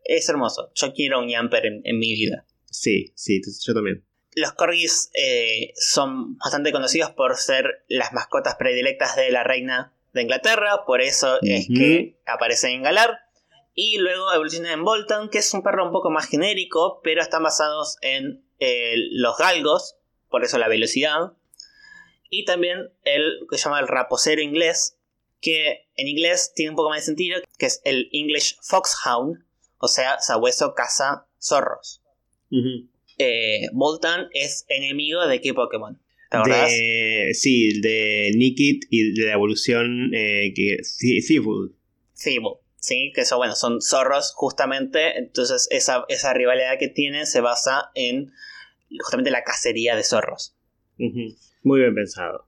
es 0.04 0.28
hermoso. 0.28 0.70
Yo 0.74 0.92
quiero 0.92 1.20
un 1.20 1.32
Jumper 1.32 1.66
en, 1.66 1.98
mi 1.98 2.14
vida. 2.14 2.46
Sí, 2.70 3.12
sí, 3.14 3.40
yo 3.64 3.74
también. 3.74 4.04
Los 4.36 4.52
corgis 4.52 5.10
eh, 5.14 5.72
son 5.76 6.38
bastante 6.38 6.70
conocidos 6.70 7.10
por 7.10 7.36
ser 7.36 7.84
las 7.88 8.12
mascotas 8.12 8.54
predilectas 8.54 9.16
de 9.16 9.30
la 9.30 9.42
reina 9.42 9.92
de 10.12 10.22
Inglaterra, 10.22 10.84
por 10.86 11.00
eso 11.00 11.38
es 11.42 11.66
que 11.66 12.20
aparecen 12.26 12.70
en 12.70 12.82
Galar. 12.84 13.18
Y 13.74 13.98
luego 13.98 14.32
evolucionan 14.32 14.72
en 14.72 14.84
Bolton, 14.84 15.30
que 15.30 15.38
es 15.38 15.52
un 15.52 15.62
perro 15.62 15.84
un 15.84 15.92
poco 15.92 16.10
más 16.10 16.28
genérico, 16.28 17.00
pero 17.02 17.20
están 17.20 17.42
basados 17.42 17.96
en 18.00 18.44
eh, 18.58 18.94
los 19.10 19.36
galgos, 19.36 19.96
por 20.30 20.44
eso 20.44 20.58
la 20.58 20.68
velocidad, 20.68 21.32
y 22.30 22.44
también 22.44 22.90
el 23.04 23.46
que 23.50 23.58
se 23.58 23.64
llama 23.64 23.80
el 23.80 23.88
raposero 23.88 24.40
inglés, 24.40 24.98
que 25.40 25.88
en 25.96 26.08
inglés 26.08 26.52
tiene 26.54 26.70
un 26.70 26.76
poco 26.76 26.90
más 26.90 27.00
de 27.00 27.06
sentido, 27.06 27.40
que 27.58 27.66
es 27.66 27.80
el 27.84 28.08
English 28.12 28.58
Foxhound, 28.62 29.44
o 29.78 29.88
sea, 29.88 30.18
sabueso 30.20 30.74
caza 30.74 31.26
zorros. 31.40 32.02
Eh, 33.18 33.68
Bolton 33.72 34.28
es 34.32 34.64
enemigo 34.68 35.26
de 35.26 35.40
qué 35.40 35.54
Pokémon? 35.54 35.98
¿Te 36.30 36.36
acordás? 36.36 36.70
De, 36.70 37.30
sí, 37.34 37.80
de 37.80 38.32
Nikit 38.34 38.84
y 38.90 39.18
de 39.18 39.26
la 39.26 39.32
evolución 39.32 40.10
eh, 40.14 40.52
que 40.54 40.78
Thibault. 41.26 41.74
¿sí? 42.78 43.12
Que 43.14 43.24
son, 43.24 43.38
bueno, 43.38 43.54
son 43.54 43.80
zorros 43.80 44.32
justamente, 44.34 45.18
entonces 45.18 45.68
esa, 45.70 46.04
esa 46.08 46.32
rivalidad 46.34 46.78
que 46.78 46.88
tienen 46.88 47.26
se 47.26 47.40
basa 47.40 47.90
en 47.94 48.32
justamente 49.00 49.30
la 49.30 49.44
cacería 49.44 49.96
de 49.96 50.04
zorros. 50.04 50.56
Muy 50.96 51.80
bien 51.80 51.94
pensado. 51.94 52.46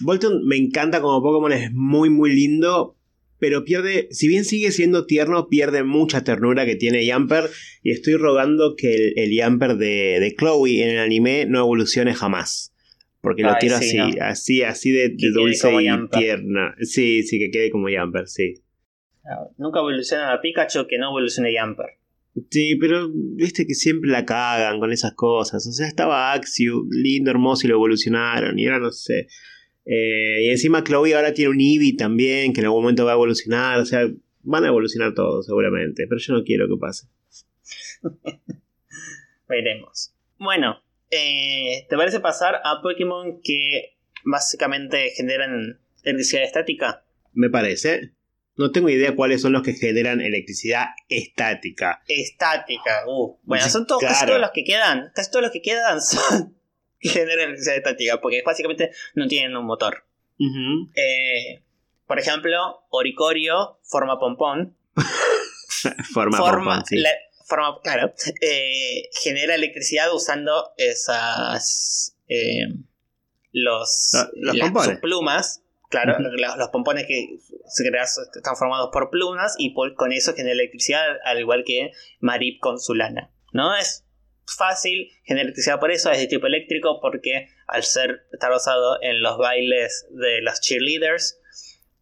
Bolton 0.00 0.46
me 0.46 0.56
encanta 0.56 1.00
como 1.00 1.22
Pokémon, 1.22 1.52
es 1.52 1.72
muy 1.72 2.10
muy 2.10 2.34
lindo, 2.34 2.95
pero 3.38 3.64
pierde, 3.64 4.08
si 4.10 4.28
bien 4.28 4.44
sigue 4.44 4.70
siendo 4.72 5.06
tierno, 5.06 5.48
pierde 5.48 5.82
mucha 5.84 6.24
ternura 6.24 6.64
que 6.64 6.76
tiene 6.76 7.04
Yamper 7.04 7.50
y 7.82 7.90
estoy 7.90 8.14
rogando 8.14 8.74
que 8.76 8.94
el, 8.94 9.12
el 9.16 9.34
Yamper 9.34 9.76
de, 9.76 10.18
de, 10.20 10.34
Chloe 10.36 10.82
en 10.82 10.90
el 10.90 10.98
anime 10.98 11.46
no 11.46 11.60
evolucione 11.60 12.14
jamás. 12.14 12.72
Porque 13.20 13.42
lo 13.42 13.54
quiero 13.58 13.76
así, 13.76 13.98
así, 14.20 14.62
así 14.62 14.92
de, 14.92 15.16
dulce 15.34 15.68
y 15.72 16.08
tierna. 16.16 16.76
Sí, 16.80 17.24
sí, 17.24 17.40
que 17.40 17.50
quede 17.50 17.70
como 17.70 17.88
Yamper, 17.88 18.28
sí. 18.28 18.62
Nunca 19.58 19.80
evoluciona 19.80 20.32
a 20.32 20.40
Pikachu 20.40 20.86
que 20.86 20.98
no 20.98 21.08
evolucione 21.08 21.50
Jumper. 21.58 21.86
Sí, 22.50 22.76
pero 22.76 23.08
viste 23.10 23.66
que 23.66 23.74
siempre 23.74 24.10
la 24.10 24.24
cagan 24.24 24.78
con 24.78 24.92
esas 24.92 25.14
cosas. 25.14 25.66
O 25.66 25.72
sea, 25.72 25.88
estaba 25.88 26.32
Axio, 26.32 26.84
lindo, 26.90 27.30
hermoso, 27.30 27.66
y 27.66 27.70
lo 27.70 27.76
evolucionaron. 27.76 28.58
Y 28.58 28.66
ahora 28.66 28.78
no 28.78 28.92
sé. 28.92 29.26
Eh, 29.86 30.40
y 30.42 30.50
encima 30.50 30.82
Chloe 30.82 31.14
ahora 31.14 31.32
tiene 31.32 31.52
un 31.52 31.60
Eevee 31.60 31.96
también, 31.96 32.52
que 32.52 32.60
en 32.60 32.66
algún 32.66 32.82
momento 32.82 33.04
va 33.04 33.12
a 33.12 33.14
evolucionar. 33.14 33.78
O 33.78 33.86
sea, 33.86 34.06
van 34.42 34.64
a 34.64 34.68
evolucionar 34.68 35.14
todos 35.14 35.46
seguramente. 35.46 36.06
Pero 36.08 36.20
yo 36.20 36.34
no 36.34 36.44
quiero 36.44 36.66
que 36.68 36.76
pase. 36.78 37.06
Veremos. 39.48 40.12
Bueno, 40.38 40.82
eh, 41.10 41.86
¿te 41.88 41.96
parece 41.96 42.20
pasar 42.20 42.56
a 42.64 42.82
Pokémon 42.82 43.40
que 43.42 43.96
básicamente 44.24 45.10
generan 45.16 45.80
electricidad 46.02 46.42
estática? 46.42 47.04
Me 47.32 47.48
parece. 47.48 48.12
No 48.56 48.72
tengo 48.72 48.88
idea 48.88 49.14
cuáles 49.14 49.42
son 49.42 49.52
los 49.52 49.62
que 49.62 49.74
generan 49.74 50.20
electricidad 50.22 50.86
estática. 51.08 52.02
Estática, 52.08 53.04
uh. 53.06 53.38
Bueno, 53.42 53.68
son 53.68 53.86
todos, 53.86 54.00
casi 54.00 54.26
todos 54.26 54.40
los 54.40 54.50
que 54.52 54.64
quedan. 54.64 55.12
Casi 55.14 55.30
todos 55.30 55.42
los 55.42 55.52
que 55.52 55.60
quedan 55.60 56.00
son 56.00 56.55
que 57.12 57.20
generan 57.20 57.46
electricidad 57.46 57.76
estática. 57.76 58.20
Porque 58.20 58.42
básicamente 58.44 58.90
no 59.14 59.26
tienen 59.26 59.56
un 59.56 59.66
motor. 59.66 60.04
Eh, 60.94 61.62
por 62.06 62.18
ejemplo, 62.18 62.84
Oricorio 62.90 63.78
forma 63.82 64.18
pompón. 64.18 64.76
forma, 66.12 66.38
pompón, 66.38 66.84
sí. 66.86 67.02
forma, 67.46 67.80
claro. 67.82 68.12
Eh, 68.40 69.08
genera 69.22 69.54
electricidad 69.54 70.12
usando 70.14 70.72
esas. 70.76 72.16
Eh, 72.28 72.66
los, 73.52 74.12
los 74.34 74.56
las, 74.56 74.98
plumas 75.00 75.62
Claro, 75.88 76.16
los, 76.18 76.68
pompones 76.70 77.06
que 77.06 77.38
se 77.68 77.88
crean 77.88 78.04
están 78.04 78.56
formados 78.56 78.90
por 78.92 79.08
plumas 79.10 79.54
y 79.56 79.72
con 79.72 80.12
eso 80.12 80.34
genera 80.34 80.54
electricidad, 80.54 81.04
al 81.24 81.38
igual 81.38 81.62
que 81.64 81.92
Marip 82.18 82.60
con 82.60 82.80
su 82.80 82.94
lana. 82.94 83.30
¿No? 83.52 83.74
Es 83.76 84.04
fácil 84.46 85.10
generar 85.24 85.46
electricidad 85.46 85.80
por 85.80 85.90
eso, 85.90 86.10
es 86.10 86.18
de 86.18 86.26
tipo 86.26 86.46
eléctrico, 86.46 87.00
porque 87.00 87.48
al 87.66 87.82
ser 87.82 88.26
estar 88.32 88.50
basado 88.50 88.98
en 89.02 89.22
los 89.22 89.38
bailes 89.38 90.06
de 90.10 90.40
los 90.42 90.60
cheerleaders, 90.60 91.40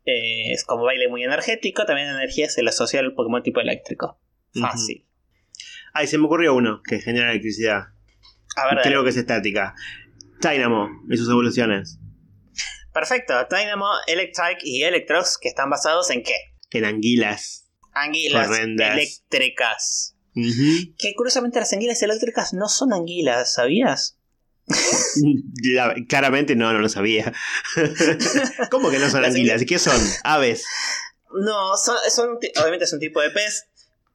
eh, 0.05 0.53
es 0.53 0.65
como 0.65 0.85
baile 0.85 1.09
muy 1.09 1.25
energético, 1.25 1.85
también 1.87 2.09
energía 2.09 2.49
se 2.49 2.63
le 2.63 2.71
asocia 2.71 3.01
al 3.01 3.15
Pokémon 3.15 3.43
tipo 3.43 3.61
eléctrico. 3.61 4.21
Fácil. 4.53 5.07
Ay, 5.93 6.07
se 6.07 6.19
me 6.19 6.27
ocurrió 6.27 6.55
uno 6.55 6.83
que 6.87 7.01
genera 7.01 7.31
electricidad. 7.31 7.89
A 8.57 8.67
ver, 8.67 8.83
Creo 8.83 9.03
que 9.03 9.11
es 9.11 9.17
estática. 9.17 9.75
Dynamo 10.41 10.89
y 11.09 11.17
sus 11.17 11.29
evoluciones. 11.29 11.99
Perfecto. 12.93 13.35
Dynamo, 13.51 13.89
Electric 14.07 14.59
y 14.63 14.83
Electrox, 14.83 15.39
que 15.39 15.49
están 15.49 15.71
basados 15.71 16.11
en 16.11 16.23
qué? 16.23 16.35
En 16.71 16.85
anguilas. 16.85 17.71
Anguilas 17.93 18.51
eléctricas. 18.59 20.14
Que 20.35 21.15
curiosamente 21.15 21.61
las 21.61 21.73
anguilas 21.73 22.03
eléctricas 22.03 22.53
no 22.53 22.69
son 22.69 22.93
anguilas, 22.93 23.53
¿sabías? 23.53 24.19
claramente 26.09 26.57
no, 26.57 26.73
no 26.73 26.81
lo 26.81 26.89
sabía. 26.89 27.33
¿Cómo 28.71 28.91
que 28.91 28.99
no 28.99 29.11
son 29.11 29.25
anguilas? 29.25 29.65
¿Qué 29.67 29.79
son? 29.79 30.01
¿Aves? 30.25 30.65
No, 31.33 31.77
son, 31.77 32.39
obviamente 32.61 32.85
es 32.85 32.93
un 32.93 33.01
tipo 33.01 33.21
de 33.21 33.31
pez, 33.31 33.67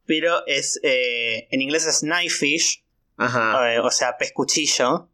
pero 0.05 0.45
es 0.47 0.79
eh, 0.83 1.47
en 1.51 1.61
inglés 1.61 1.85
es 1.85 1.99
knife 1.99 2.35
fish, 2.35 2.83
Ajá. 3.17 3.73
Eh, 3.73 3.79
o 3.79 3.91
sea, 3.91 4.17
pez 4.17 4.31
cuchillo, 4.33 5.09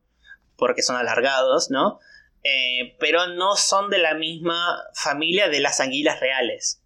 porque 0.57 0.83
son 0.83 0.95
alargados, 0.95 1.71
¿no? 1.71 1.99
Eh, 2.43 2.95
pero 2.99 3.27
no 3.27 3.55
son 3.55 3.89
de 3.89 3.97
la 3.97 4.13
misma 4.13 4.77
familia 4.93 5.49
de 5.49 5.59
las 5.59 5.79
anguilas 5.79 6.19
reales. 6.19 6.81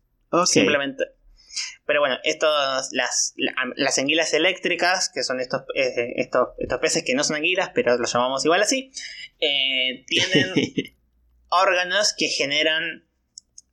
Simplemente. 0.45 1.03
Pero 1.89 2.01
bueno, 2.01 2.19
estos, 2.23 2.89
las, 2.91 3.33
las 3.75 3.97
anguilas 3.97 4.35
eléctricas, 4.35 5.09
que 5.11 5.23
son 5.23 5.39
estos, 5.39 5.63
eh, 5.73 6.13
estos, 6.17 6.49
estos 6.59 6.77
peces 6.77 7.03
que 7.03 7.15
no 7.15 7.23
son 7.23 7.37
anguilas, 7.37 7.71
pero 7.73 7.97
los 7.97 8.13
llamamos 8.13 8.45
igual 8.45 8.61
así, 8.61 8.91
eh, 9.39 10.05
tienen 10.07 10.53
órganos 11.49 12.13
que 12.15 12.27
generan, 12.27 13.07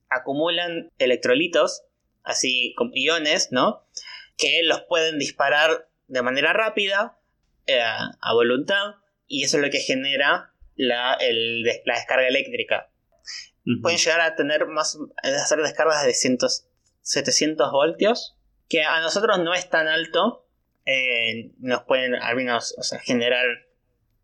acumulan 0.09 0.93
electrolitos, 0.97 1.83
así 2.25 2.73
como 2.79 2.93
iones, 2.95 3.53
¿no? 3.53 3.87
Que 4.39 4.63
los 4.63 4.81
pueden 4.89 5.19
disparar 5.19 5.91
de 6.07 6.23
manera 6.23 6.55
rápida, 6.55 7.19
eh, 7.67 7.83
a 7.83 8.33
voluntad, 8.33 8.95
y 9.27 9.45
eso 9.45 9.59
es 9.59 9.63
lo 9.63 9.69
que 9.69 9.81
genera 9.81 10.55
la, 10.75 11.19
la 11.21 11.95
descarga 11.95 12.27
eléctrica. 12.27 12.89
Pueden 13.83 13.99
llegar 13.99 14.23
a 14.23 14.37
tener 14.37 14.69
más, 14.69 14.97
a 15.23 15.29
hacer 15.29 15.59
descargas 15.59 16.07
de 16.07 16.15
700 17.07 17.71
voltios, 17.71 18.37
que 18.69 18.83
a 18.83 19.01
nosotros 19.01 19.39
no 19.39 19.55
es 19.55 19.71
tan 19.71 19.87
alto, 19.87 20.45
eh, 20.85 21.53
nos 21.61 21.85
pueden 21.85 22.17
al 22.17 22.35
menos 22.35 22.75
generar 23.05 23.47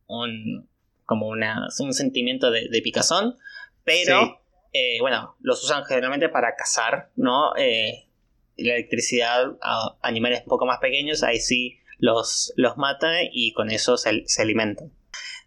un, 0.09 0.69
como 1.05 1.29
una, 1.29 1.69
un 1.79 1.95
sentimiento 1.95 2.51
de, 2.51 2.69
picazón, 2.83 3.39
pero 3.85 4.43
eh, 4.73 4.99
bueno, 5.01 5.37
los 5.41 5.63
usan 5.63 5.85
generalmente 5.85 6.29
para 6.29 6.57
cazar, 6.57 7.11
¿no? 7.15 7.55
Eh, 7.57 8.09
la 8.57 8.75
electricidad 8.75 9.53
a 9.63 9.97
animales 10.03 10.41
un 10.41 10.49
poco 10.49 10.67
más 10.67 10.79
pequeños, 10.79 11.23
ahí 11.23 11.39
sí 11.39 11.79
los, 11.99 12.53
los 12.57 12.77
mata 12.79 13.23
y 13.31 13.53
con 13.53 13.71
eso 13.71 13.97
se, 13.97 14.25
alimentan. 14.39 14.93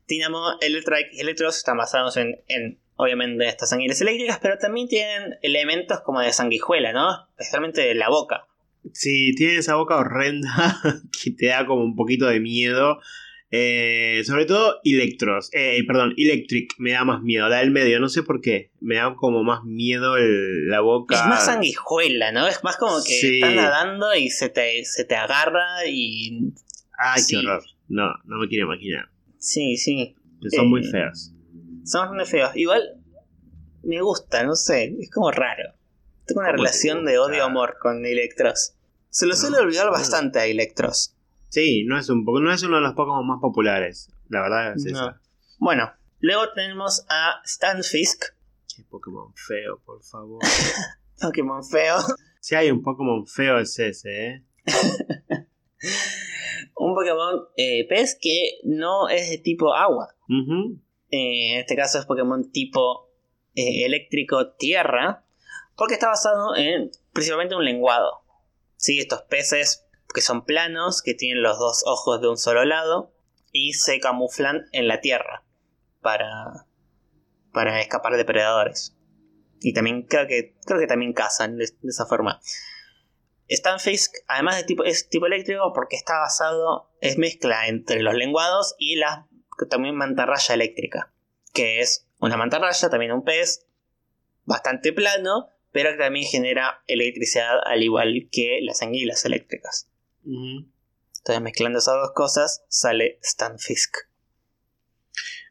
Dynamo 0.07 0.53
Electric 0.61 1.07
Electros 1.17 1.57
están 1.57 1.77
basados 1.77 2.15
en, 2.15 2.41
en, 2.47 2.79
obviamente, 2.95 3.47
estas 3.47 3.69
sanguíneas 3.69 4.01
eléctricas, 4.01 4.39
pero 4.41 4.57
también 4.57 4.87
tienen 4.87 5.35
elementos 5.41 6.01
como 6.01 6.21
de 6.21 6.31
sanguijuela, 6.31 6.93
¿no? 6.93 7.27
Especialmente 7.37 7.81
de 7.81 7.95
la 7.95 8.09
boca. 8.09 8.47
Sí, 8.93 9.33
tiene 9.35 9.57
esa 9.57 9.75
boca 9.75 9.97
horrenda 9.97 10.79
que 11.23 11.31
te 11.31 11.47
da 11.47 11.65
como 11.65 11.83
un 11.83 11.95
poquito 11.95 12.27
de 12.27 12.39
miedo. 12.39 12.99
Eh, 13.51 14.21
sobre 14.25 14.45
todo 14.45 14.81
Electros, 14.83 15.49
eh, 15.53 15.81
perdón, 15.87 16.13
Electric 16.17 16.73
me 16.77 16.91
da 16.91 17.05
más 17.05 17.21
miedo, 17.21 17.47
la 17.47 17.59
del 17.59 17.71
medio, 17.71 17.99
no 17.99 18.09
sé 18.09 18.23
por 18.23 18.41
qué, 18.41 18.71
me 18.81 18.95
da 18.95 19.13
como 19.15 19.43
más 19.43 19.63
miedo 19.63 20.17
la 20.17 20.81
boca. 20.81 21.15
Es 21.15 21.25
más 21.25 21.45
sanguijuela, 21.45 22.31
¿no? 22.31 22.47
Es 22.47 22.63
más 22.63 22.75
como 22.75 22.95
que 23.05 23.35
estás 23.35 23.55
nadando 23.55 24.13
y 24.15 24.29
se 24.29 24.49
te, 24.49 24.83
se 24.83 25.05
te 25.05 25.15
agarra 25.15 25.85
y... 25.87 26.51
Ay, 26.97 27.21
qué 27.29 27.37
horror. 27.37 27.63
No, 27.87 28.09
no 28.25 28.39
me 28.39 28.47
quiero 28.47 28.65
imaginar. 28.65 29.09
Sí, 29.37 29.77
sí. 29.77 30.15
Son 30.49 30.69
muy 30.69 30.81
eh, 30.81 30.91
feos. 30.91 31.34
Son 31.85 32.15
muy 32.15 32.25
feos. 32.25 32.51
Igual 32.55 32.99
me 33.83 34.01
gusta, 34.01 34.43
no 34.43 34.55
sé, 34.55 34.95
es 34.99 35.09
como 35.11 35.31
raro. 35.31 35.73
Tengo 36.25 36.41
una 36.41 36.51
relación 36.51 37.05
de 37.05 37.19
odio-amor 37.19 37.77
con 37.79 38.03
Electros. 38.05 38.75
Se 39.09 39.27
lo 39.27 39.35
suele 39.35 39.59
olvidar 39.59 39.91
bastante 39.91 40.39
a 40.39 40.45
Electros. 40.45 41.15
Sí, 41.49 41.85
no 41.85 41.97
es, 41.97 42.09
un, 42.09 42.25
no 42.25 42.51
es 42.51 42.63
uno 42.63 42.77
de 42.77 42.81
los 42.81 42.95
Pokémon 42.95 43.25
más 43.25 43.39
populares. 43.39 44.11
La 44.27 44.41
verdad 44.41 44.73
es 44.75 44.85
eso. 44.87 45.13
Bueno, 45.59 45.91
luego 46.19 46.51
tenemos 46.53 47.05
a 47.09 47.41
Stanfisk. 47.45 48.25
Qué 48.75 48.83
Pokémon 48.89 49.31
feo, 49.35 49.79
por 49.85 50.03
favor. 50.03 50.41
Pokémon 51.21 51.63
feo. 51.63 51.97
Si 52.41 52.55
hay 52.55 52.71
un 52.71 52.81
Pokémon 52.81 53.25
feo 53.27 53.59
es 53.59 53.77
ese, 53.77 54.27
¿eh? 54.27 54.43
un 56.75 56.95
Pokémon 56.95 57.47
eh, 57.55 57.87
pez 57.87 58.17
que 58.19 58.59
no 58.63 59.07
es 59.07 59.29
de 59.29 59.37
tipo 59.37 59.73
agua. 59.73 60.15
Eh, 61.11 61.53
en 61.53 61.59
este 61.59 61.75
caso 61.75 61.99
es 61.99 62.05
Pokémon 62.05 62.51
tipo 62.51 63.09
eh, 63.55 63.85
eléctrico 63.85 64.53
tierra. 64.53 65.25
Porque 65.75 65.95
está 65.95 66.07
basado 66.07 66.55
en 66.55 66.91
principalmente 67.13 67.55
un 67.55 67.65
lenguado. 67.65 68.21
Sí, 68.77 68.99
estos 68.99 69.23
peces 69.23 69.85
que 70.13 70.21
son 70.21 70.45
planos, 70.45 71.01
que 71.01 71.13
tienen 71.13 71.43
los 71.43 71.59
dos 71.59 71.83
ojos 71.85 72.21
de 72.21 72.29
un 72.29 72.37
solo 72.37 72.63
lado 72.63 73.13
y 73.51 73.73
se 73.73 73.99
camuflan 73.99 74.65
en 74.71 74.87
la 74.87 75.01
tierra 75.01 75.43
para, 76.01 76.67
para 77.51 77.81
escapar 77.81 78.13
de 78.13 78.19
depredadores. 78.19 78.95
Y 79.59 79.73
también 79.73 80.03
creo 80.03 80.27
que, 80.27 80.55
creo 80.65 80.79
que 80.79 80.87
también 80.87 81.13
cazan 81.13 81.57
de, 81.57 81.65
esa 81.83 82.05
forma. 82.05 82.39
Stanfisk, 83.49 84.13
además 84.27 84.57
de 84.57 84.63
tipo, 84.63 84.83
es 84.83 85.09
tipo 85.09 85.25
eléctrico 85.25 85.71
porque 85.73 85.95
está 85.95 86.19
basado, 86.19 86.91
es 87.01 87.17
mezcla 87.17 87.67
entre 87.67 88.01
los 88.01 88.15
lenguados 88.15 88.75
y 88.77 88.95
la 88.95 89.27
también 89.69 89.95
mantarraya 89.95 90.55
eléctrica, 90.55 91.11
que 91.53 91.79
es 91.79 92.07
una 92.19 92.37
mantarraya, 92.37 92.89
también 92.89 93.11
un 93.11 93.23
pez, 93.23 93.65
bastante 94.45 94.93
plano, 94.93 95.49
pero 95.71 95.91
que 95.91 95.97
también 95.97 96.25
genera 96.25 96.83
electricidad 96.87 97.57
al 97.65 97.83
igual 97.83 98.29
que 98.31 98.59
las 98.61 98.81
anguilas 98.81 99.25
eléctricas. 99.25 99.89
Entonces 100.23 101.41
mezclando 101.41 101.79
esas 101.79 101.95
dos 101.95 102.11
cosas 102.13 102.63
sale 102.69 103.19
Stanfisk. 103.23 103.95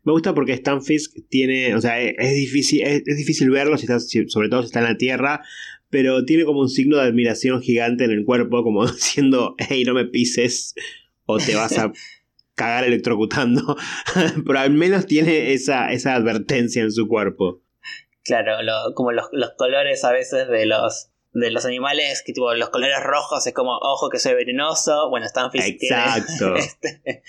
Me 0.02 0.12
gusta 0.12 0.34
porque 0.34 0.56
Stanfisk 0.56 1.28
tiene, 1.28 1.74
o 1.74 1.80
sea, 1.80 2.00
es 2.00 2.34
difícil, 2.34 2.82
es, 2.82 3.04
difícil 3.04 3.50
verlo, 3.50 3.78
si 3.78 3.86
sobre 4.28 4.48
todo 4.48 4.62
si 4.62 4.66
está 4.66 4.80
en 4.80 4.84
la 4.84 4.98
Tierra, 4.98 5.42
pero 5.90 6.24
tiene 6.24 6.44
como 6.44 6.60
un 6.60 6.68
signo 6.68 6.96
de 6.96 7.04
admiración 7.04 7.62
gigante 7.62 8.04
en 8.04 8.10
el 8.10 8.24
cuerpo, 8.24 8.62
como 8.62 8.86
diciendo, 8.92 9.54
hey, 9.58 9.84
no 9.84 9.94
me 9.94 10.04
pises 10.04 10.74
o 11.26 11.38
te 11.38 11.54
vas 11.54 11.78
a 11.78 11.92
cagar 12.54 12.84
electrocutando, 12.84 13.76
pero 14.46 14.58
al 14.58 14.70
menos 14.70 15.06
tiene 15.06 15.52
esa, 15.52 15.92
esa 15.92 16.14
advertencia 16.14 16.82
en 16.82 16.92
su 16.92 17.08
cuerpo. 17.08 17.60
Claro, 18.24 18.56
como 18.94 19.12
los, 19.12 19.28
colores 19.56 20.02
a 20.04 20.12
veces 20.12 20.48
de 20.48 20.66
los 20.66 21.10
de 21.34 21.50
los 21.50 21.66
animales, 21.66 22.22
que 22.24 22.32
tipo 22.32 22.54
los 22.54 22.70
colores 22.70 23.02
rojos 23.02 23.44
es 23.46 23.52
como 23.52 23.76
ojo 23.76 24.08
que 24.08 24.20
soy 24.20 24.34
venenoso. 24.34 25.10
Bueno, 25.10 25.26
están 25.26 25.50
Exacto. 25.52 26.54
Este, 26.56 27.22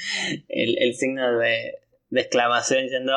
el, 0.47 0.93
signo 0.93 1.39
de, 1.39 1.80
exclamación 2.11 2.84
diciendo 2.84 3.13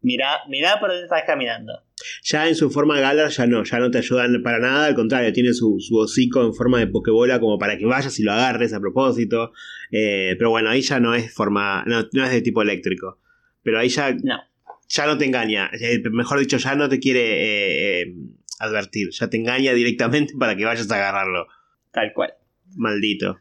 mira, 0.00 0.40
mira 0.48 0.80
por 0.80 0.88
dónde 0.88 1.04
estás 1.04 1.24
caminando. 1.26 1.84
Ya 2.22 2.48
en 2.48 2.54
su 2.54 2.70
forma 2.70 3.00
Galar 3.00 3.30
ya 3.30 3.46
no, 3.46 3.64
ya 3.64 3.78
no 3.78 3.90
te 3.90 3.98
ayudan 3.98 4.42
para 4.42 4.58
nada, 4.58 4.86
al 4.86 4.94
contrario, 4.94 5.32
tiene 5.32 5.52
su, 5.52 5.78
su 5.80 5.96
hocico 5.96 6.42
en 6.42 6.54
forma 6.54 6.78
de 6.78 6.86
pokebola 6.86 7.40
como 7.40 7.58
para 7.58 7.76
que 7.78 7.86
vayas 7.86 8.18
y 8.18 8.22
lo 8.22 8.32
agarres 8.32 8.72
a 8.72 8.80
propósito. 8.80 9.52
Eh, 9.90 10.34
pero 10.38 10.50
bueno, 10.50 10.70
ahí 10.70 10.80
ya 10.82 11.00
no 11.00 11.14
es 11.14 11.32
forma, 11.32 11.84
no, 11.86 12.06
no 12.12 12.24
es 12.24 12.30
de 12.30 12.42
tipo 12.42 12.62
eléctrico. 12.62 13.18
Pero 13.62 13.78
ahí 13.78 13.88
ya 13.88 14.12
no 14.12 14.40
ya 14.88 15.06
no 15.06 15.16
te 15.16 15.24
engaña. 15.24 15.70
Eh, 15.80 16.02
mejor 16.10 16.40
dicho, 16.40 16.56
ya 16.56 16.74
no 16.74 16.88
te 16.88 16.98
quiere 16.98 18.02
eh, 18.02 18.14
advertir. 18.58 19.10
Ya 19.12 19.28
te 19.30 19.36
engaña 19.36 19.72
directamente 19.72 20.34
para 20.36 20.56
que 20.56 20.64
vayas 20.64 20.90
a 20.90 20.94
agarrarlo. 20.96 21.46
Tal 21.92 22.12
cual. 22.12 22.34
Maldito. 22.74 23.38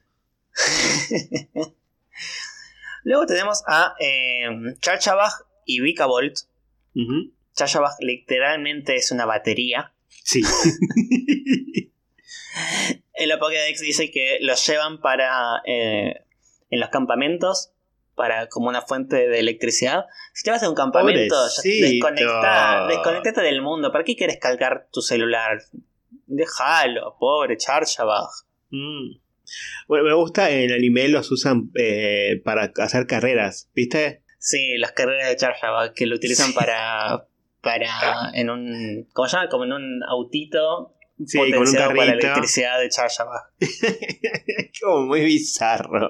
Luego 3.03 3.26
tenemos 3.26 3.64
a 3.68 3.95
Charchabach 4.80 5.34
y 5.66 5.82
Vikavolt. 5.82 6.38
Uh 6.93 7.32
Charchabach 7.60 7.99
literalmente 7.99 8.95
es 8.95 9.12
una 9.12 9.26
batería. 9.26 9.93
Sí. 10.24 10.41
El 13.14 13.38
Pokédex 13.38 13.82
dice 13.82 14.12
que 14.12 14.38
los 14.41 14.66
llevan 14.66 15.01
para 15.01 15.62
en 15.66 16.80
los 16.80 16.89
campamentos 16.89 17.72
para 18.16 18.47
como 18.47 18.68
una 18.68 18.82
fuente 18.82 19.30
de 19.30 19.39
electricidad. 19.39 20.05
Si 20.34 20.43
te 20.43 20.51
vas 20.51 20.62
a 20.64 20.70
un 20.70 20.76
campamento, 20.76 21.36
desconecta, 21.64 22.86
desconectate 22.88 23.41
del 23.41 23.62
mundo. 23.62 23.93
¿Para 23.93 24.03
qué 24.03 24.16
quieres 24.16 24.38
cargar 24.39 24.88
tu 24.91 25.01
celular? 25.01 25.62
Déjalo, 26.28 27.16
pobre 27.18 27.55
Charchabach. 27.57 28.45
Mm. 28.72 29.20
Bueno, 29.88 30.03
me 30.03 30.14
gusta 30.14 30.49
en 30.51 30.70
el 30.70 30.74
anime 30.74 31.07
los 31.07 31.32
usan 31.32 31.72
eh, 31.76 32.41
para 32.43 32.74
hacer 32.78 33.07
carreras, 33.07 33.70
¿viste? 33.74 34.24
Sí, 34.38 34.78
las 34.78 34.91
carreras 34.91 35.30
de 35.30 35.38
Charchabach 35.38 35.93
que 35.93 36.05
lo 36.05 36.16
utilizan 36.16 36.53
para 36.53 37.26
para 37.62 38.32
en 38.34 38.49
un 38.49 39.07
¿cómo 39.14 39.28
se 39.28 39.38
llama? 39.38 39.49
Como 39.49 39.64
en 39.66 39.74
un 39.74 40.03
autito 40.03 40.95
Sí, 41.26 41.38
con 41.38 41.68
un 41.68 41.74
carrito. 41.74 41.95
para 41.95 42.05
la 42.05 42.14
electricidad 42.14 42.80
de 42.80 42.89
Charchabach. 42.89 43.43
como 44.82 45.05
muy 45.05 45.22
bizarro. 45.26 46.10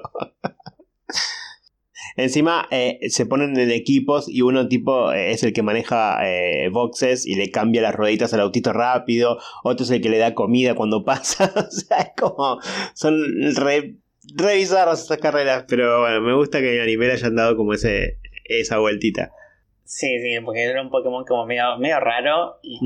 Encima 2.16 2.68
eh, 2.70 2.98
se 3.08 3.26
ponen 3.26 3.58
en 3.58 3.70
equipos 3.70 4.28
y 4.28 4.42
uno 4.42 4.68
tipo 4.68 5.12
eh, 5.12 5.32
es 5.32 5.42
el 5.42 5.52
que 5.52 5.62
maneja 5.62 6.18
eh, 6.24 6.68
boxes 6.70 7.26
y 7.26 7.34
le 7.34 7.50
cambia 7.50 7.82
las 7.82 7.94
rueditas 7.94 8.34
al 8.34 8.40
autito 8.40 8.72
rápido, 8.72 9.38
otro 9.64 9.84
es 9.84 9.90
el 9.90 10.00
que 10.00 10.10
le 10.10 10.18
da 10.18 10.34
comida 10.34 10.74
cuando 10.74 11.04
pasa, 11.04 11.52
o 11.56 11.70
sea, 11.70 11.98
es 11.98 12.10
como 12.16 12.60
son 12.94 13.22
re, 13.56 13.96
re 14.36 14.56
bizarras 14.56 15.02
estas 15.02 15.18
carreras, 15.18 15.64
pero 15.68 16.00
bueno, 16.00 16.20
me 16.20 16.34
gusta 16.34 16.60
que 16.60 16.68
en 16.70 16.74
el 16.76 16.82
anime 16.82 17.06
le 17.06 17.12
hayan 17.14 17.36
dado 17.36 17.56
como 17.56 17.74
ese 17.74 18.18
esa 18.44 18.78
vueltita. 18.78 19.32
Sí, 19.90 20.06
sí, 20.20 20.38
porque 20.44 20.62
era 20.62 20.80
un 20.80 20.88
Pokémon 20.88 21.24
como 21.24 21.46
medio, 21.46 21.76
medio 21.80 21.98
raro 21.98 22.60
y 22.62 22.78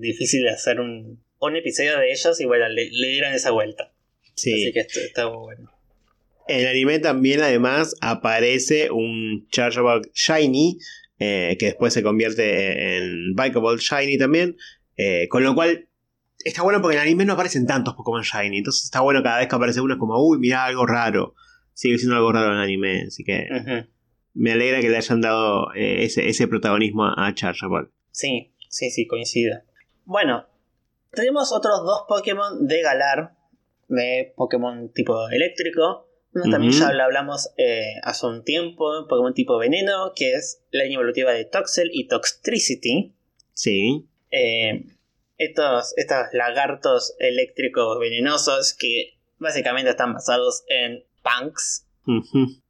difícil 0.00 0.42
de 0.42 0.50
hacer 0.50 0.80
un, 0.80 1.22
un, 1.38 1.56
episodio 1.56 1.96
de 2.00 2.10
ellos 2.10 2.40
y 2.40 2.44
bueno, 2.46 2.68
le, 2.68 2.90
dieron 2.90 3.32
esa 3.32 3.52
vuelta. 3.52 3.92
Sí. 4.34 4.52
Así 4.52 4.72
que 4.72 4.80
esto 4.80 4.98
está 4.98 5.28
muy 5.28 5.38
bueno. 5.38 5.70
En 6.48 6.62
el 6.62 6.66
anime 6.66 6.98
también 6.98 7.42
además 7.42 7.94
aparece 8.00 8.90
un 8.90 9.46
Charjabug 9.50 10.10
Shiny, 10.14 10.78
eh, 11.20 11.56
que 11.60 11.66
después 11.66 11.94
se 11.94 12.02
convierte 12.02 12.96
en 12.96 13.36
Bikeable 13.36 13.78
Shiny 13.78 14.18
también, 14.18 14.56
eh, 14.96 15.28
con 15.28 15.44
lo 15.44 15.54
cual 15.54 15.86
está 16.44 16.62
bueno 16.62 16.82
porque 16.82 16.96
en 16.96 17.02
el 17.02 17.06
anime 17.06 17.24
no 17.24 17.34
aparecen 17.34 17.68
tantos 17.68 17.94
Pokémon 17.94 18.22
Shiny, 18.22 18.58
entonces 18.58 18.82
está 18.82 19.00
bueno 19.00 19.22
cada 19.22 19.38
vez 19.38 19.46
que 19.46 19.54
aparece 19.54 19.80
uno 19.80 19.96
como, 19.96 20.20
uy, 20.20 20.40
mira 20.40 20.64
algo 20.64 20.86
raro, 20.86 21.36
sigue 21.72 21.98
siendo 21.98 22.16
algo 22.16 22.32
raro 22.32 22.48
en 22.48 22.56
el 22.56 22.62
anime, 22.64 23.04
así 23.06 23.22
que 23.22 23.46
me 24.36 24.52
alegra 24.52 24.80
que 24.80 24.88
le 24.88 24.96
hayan 24.98 25.20
dado 25.20 25.72
eh, 25.74 26.04
ese, 26.04 26.28
ese, 26.28 26.46
protagonismo 26.46 27.06
a 27.06 27.34
Charjabug. 27.34 27.90
Sí, 28.10 28.52
sí, 28.68 28.90
sí, 28.90 29.06
coincido. 29.06 29.60
Bueno, 30.04 30.46
tenemos 31.12 31.52
otros 31.52 31.82
dos 31.84 32.04
Pokémon 32.06 32.66
de 32.66 32.82
Galar, 32.82 33.34
de 33.88 34.32
Pokémon 34.36 34.92
tipo 34.92 35.28
eléctrico. 35.30 36.08
Uno 36.34 36.50
también 36.50 36.72
ya 36.72 36.92
lo 36.92 37.02
hablamos 37.02 37.50
eh, 37.56 37.94
hace 38.02 38.26
un 38.26 38.44
tiempo, 38.44 39.06
Pokémon 39.08 39.32
tipo 39.32 39.56
veneno, 39.56 40.12
que 40.14 40.34
es 40.34 40.62
la 40.70 40.82
línea 40.82 40.96
evolutiva 40.96 41.32
de 41.32 41.46
Toxel 41.46 41.88
y 41.90 42.08
Toxtricity. 42.08 43.14
Sí. 43.54 44.06
Eh, 44.30 44.84
estos, 45.38 45.94
estos 45.96 46.18
lagartos 46.32 47.14
eléctricos 47.18 47.98
venenosos 47.98 48.74
que 48.74 49.18
básicamente 49.38 49.90
están 49.90 50.12
basados 50.12 50.64
en 50.68 51.04
punks 51.22 51.86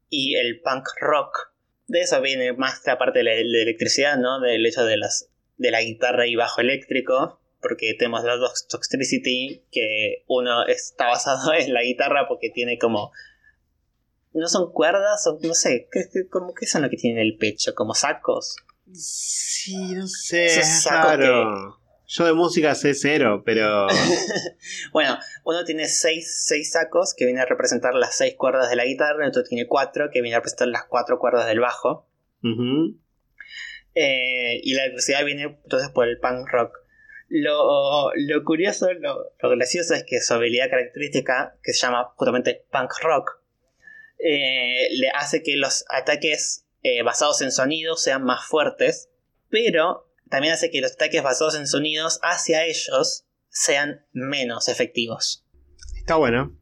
y 0.08 0.36
el 0.36 0.60
punk 0.60 0.86
rock. 1.00 1.55
De 1.86 2.00
eso 2.00 2.20
viene 2.20 2.52
más 2.52 2.82
la 2.86 2.98
parte 2.98 3.20
de 3.20 3.24
la, 3.24 3.32
electricidad, 3.34 4.16
¿no? 4.18 4.40
Del 4.40 4.64
hecho 4.66 4.84
de, 4.84 4.96
las, 4.96 5.30
de 5.56 5.70
la 5.70 5.82
guitarra 5.82 6.26
y 6.26 6.36
bajo 6.36 6.60
eléctrico. 6.60 7.40
Porque 7.60 7.94
tenemos 7.98 8.22
los 8.24 8.38
dos 8.38 8.68
Toxtricity, 8.68 9.64
que 9.72 10.24
uno 10.28 10.66
está 10.66 11.06
basado 11.08 11.52
en 11.54 11.72
la 11.72 11.82
guitarra 11.82 12.28
porque 12.28 12.50
tiene 12.50 12.78
como 12.78 13.12
no 14.36 14.48
son 14.48 14.70
cuerdas, 14.70 15.26
o 15.26 15.38
no 15.42 15.54
sé, 15.54 15.88
¿qué, 15.90 16.08
qué, 16.12 16.28
como, 16.28 16.52
¿qué 16.52 16.66
son 16.66 16.82
lo 16.82 16.90
que 16.90 16.96
tienen 16.96 17.20
en 17.20 17.26
el 17.26 17.38
pecho? 17.38 17.74
¿Como 17.74 17.94
sacos? 17.94 18.56
Sí, 18.92 19.94
no 19.94 20.06
sé, 20.06 20.46
es 20.46 20.84
raro. 20.84 21.78
Yo 22.08 22.24
de 22.24 22.32
música 22.34 22.74
sé 22.74 22.94
cero, 22.94 23.42
pero. 23.44 23.88
bueno, 24.92 25.18
uno 25.44 25.64
tiene 25.64 25.88
seis, 25.88 26.44
seis, 26.46 26.72
sacos 26.72 27.14
que 27.14 27.24
vienen 27.24 27.42
a 27.42 27.46
representar 27.46 27.94
las 27.94 28.16
seis 28.16 28.34
cuerdas 28.36 28.70
de 28.70 28.76
la 28.76 28.84
guitarra, 28.84 29.26
otro 29.26 29.42
tiene 29.42 29.66
cuatro 29.66 30.08
que 30.12 30.20
vienen 30.20 30.36
a 30.36 30.38
representar 30.38 30.68
las 30.68 30.84
cuatro 30.84 31.18
cuerdas 31.18 31.46
del 31.46 31.60
bajo. 31.60 32.08
Eh, 33.94 34.60
y 34.62 34.74
la 34.74 34.84
electricidad 34.84 35.24
viene 35.24 35.58
entonces 35.64 35.90
por 35.90 36.06
el 36.06 36.18
punk 36.18 36.48
rock. 36.48 36.78
Lo, 37.28 38.12
lo 38.14 38.44
curioso, 38.44 38.92
lo, 38.92 39.32
gracioso 39.42 39.94
es 39.94 40.04
que 40.04 40.20
su 40.20 40.34
habilidad 40.34 40.70
característica, 40.70 41.56
que 41.62 41.72
se 41.72 41.86
llama 41.86 42.12
justamente 42.14 42.64
punk 42.70 42.92
rock, 43.02 43.40
eh, 44.18 44.88
le 44.92 45.08
hace 45.10 45.42
que 45.42 45.56
los 45.56 45.84
ataques 45.88 46.66
eh, 46.82 47.02
basados 47.02 47.42
en 47.42 47.50
sonidos 47.50 48.02
sean 48.02 48.22
más 48.22 48.46
fuertes, 48.46 49.10
pero 49.48 50.05
también 50.28 50.54
hace 50.54 50.70
que 50.70 50.80
los 50.80 50.92
ataques 50.92 51.22
basados 51.22 51.56
en 51.56 51.66
sonidos 51.66 52.18
hacia 52.22 52.64
ellos 52.64 53.26
sean 53.48 54.06
menos 54.12 54.68
efectivos. 54.68 55.44
Está 55.98 56.16
bueno. 56.16 56.58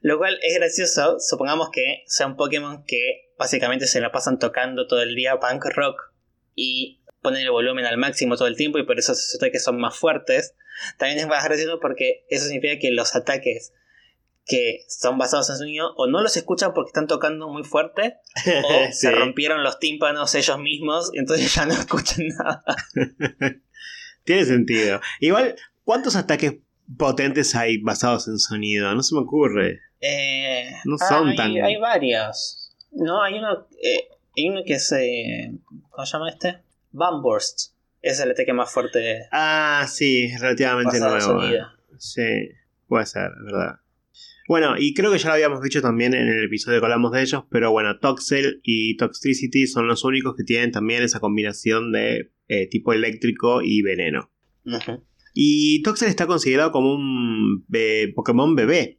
Lo 0.00 0.18
cual 0.18 0.38
es 0.42 0.56
gracioso, 0.56 1.18
supongamos 1.20 1.68
que 1.70 2.04
sea 2.06 2.26
un 2.26 2.36
Pokémon 2.36 2.84
que 2.86 3.32
básicamente 3.38 3.86
se 3.86 4.00
la 4.00 4.12
pasan 4.12 4.38
tocando 4.38 4.86
todo 4.86 5.02
el 5.02 5.14
día 5.14 5.38
punk 5.38 5.64
rock 5.74 6.12
y 6.54 7.02
ponen 7.20 7.42
el 7.42 7.50
volumen 7.50 7.84
al 7.84 7.98
máximo 7.98 8.36
todo 8.36 8.48
el 8.48 8.56
tiempo 8.56 8.78
y 8.78 8.86
por 8.86 8.98
eso 8.98 9.14
sus 9.14 9.34
ataques 9.36 9.62
son 9.62 9.78
más 9.78 9.96
fuertes. 9.96 10.54
También 10.98 11.18
es 11.18 11.26
más 11.26 11.44
gracioso 11.44 11.80
porque 11.80 12.24
eso 12.30 12.46
significa 12.46 12.78
que 12.78 12.90
los 12.90 13.14
ataques 13.14 13.74
que 14.50 14.84
son 14.88 15.16
basados 15.16 15.48
en 15.48 15.56
sonido 15.58 15.94
o 15.94 16.08
no 16.08 16.20
los 16.20 16.36
escuchan 16.36 16.74
porque 16.74 16.88
están 16.88 17.06
tocando 17.06 17.48
muy 17.48 17.62
fuerte 17.62 18.16
o 18.64 18.70
se 18.92 19.12
rompieron 19.12 19.62
los 19.62 19.78
tímpanos 19.78 20.34
ellos 20.34 20.58
mismos 20.58 21.10
y 21.14 21.20
entonces 21.20 21.54
ya 21.54 21.66
no 21.66 21.74
escuchan 21.74 22.26
nada. 22.36 22.64
Tiene 24.24 24.44
sentido. 24.44 25.00
Igual, 25.20 25.54
¿cuántos 25.84 26.16
ataques 26.16 26.54
potentes 26.98 27.54
hay 27.54 27.78
basados 27.78 28.26
en 28.26 28.38
sonido? 28.38 28.92
No 28.92 29.04
se 29.04 29.14
me 29.14 29.20
ocurre. 29.20 29.78
Eh, 30.00 30.72
no 30.84 30.98
son 30.98 31.28
hay, 31.28 31.36
tan... 31.36 31.52
Hay 31.52 31.76
varios. 31.76 32.76
No, 32.90 33.22
hay 33.22 33.38
uno, 33.38 33.68
eh, 33.80 34.08
hay 34.36 34.48
uno 34.48 34.62
que 34.66 34.80
se... 34.80 35.52
¿Cómo 35.90 36.04
se 36.04 36.12
llama 36.12 36.28
este? 36.28 36.58
Bumburst. 36.90 37.74
Es 38.02 38.18
el 38.18 38.32
ataque 38.32 38.52
más 38.52 38.72
fuerte. 38.72 39.28
Ah, 39.30 39.86
sí, 39.88 40.36
relativamente 40.38 40.98
nuevo. 40.98 41.44
Eh. 41.44 41.60
Sí, 41.98 42.50
puede 42.88 43.06
ser, 43.06 43.30
verdad. 43.44 43.76
Bueno, 44.50 44.74
y 44.76 44.94
creo 44.94 45.12
que 45.12 45.18
ya 45.18 45.28
lo 45.28 45.34
habíamos 45.34 45.62
dicho 45.62 45.80
también 45.80 46.12
en 46.12 46.26
el 46.26 46.44
episodio 46.44 46.80
que 46.80 46.86
hablamos 46.86 47.12
de 47.12 47.22
ellos, 47.22 47.44
pero 47.52 47.70
bueno, 47.70 48.00
Toxel 48.00 48.60
y 48.64 48.96
Toxicity 48.96 49.68
son 49.68 49.86
los 49.86 50.02
únicos 50.02 50.34
que 50.36 50.42
tienen 50.42 50.72
también 50.72 51.04
esa 51.04 51.20
combinación 51.20 51.92
de 51.92 52.32
eh, 52.48 52.66
tipo 52.68 52.92
eléctrico 52.92 53.62
y 53.62 53.82
veneno. 53.82 54.32
Y 55.34 55.82
Toxel 55.82 56.08
está 56.08 56.26
considerado 56.26 56.72
como 56.72 56.92
un 56.92 57.64
eh, 57.72 58.12
Pokémon 58.12 58.56
bebé. 58.56 58.98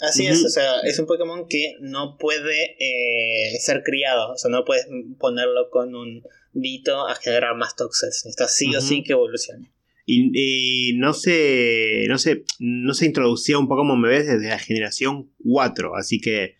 Así 0.00 0.26
es, 0.26 0.44
o 0.44 0.48
sea, 0.48 0.80
es 0.80 0.98
un 0.98 1.06
Pokémon 1.06 1.46
que 1.48 1.76
no 1.80 2.16
puede 2.18 2.74
eh, 2.80 3.56
ser 3.60 3.84
criado, 3.84 4.32
o 4.32 4.36
sea, 4.36 4.50
no 4.50 4.64
puedes 4.64 4.88
ponerlo 5.20 5.70
con 5.70 5.94
un 5.94 6.24
dito 6.52 7.06
a 7.06 7.14
generar 7.14 7.54
más 7.54 7.76
Toxels, 7.76 8.24
necesita 8.24 8.48
sí 8.48 8.74
o 8.74 8.80
sí 8.80 9.04
que 9.04 9.12
evolucione. 9.12 9.73
Y, 10.06 10.92
no 10.96 11.14
se 11.14 12.04
no 12.08 12.18
se 12.18 12.44
no 12.58 12.92
se 12.92 13.06
introducía 13.06 13.58
un 13.58 13.68
Pokémon 13.68 14.00
bebé 14.00 14.22
desde 14.22 14.48
la 14.48 14.58
generación 14.58 15.30
4, 15.42 15.96
así 15.96 16.20
que 16.20 16.56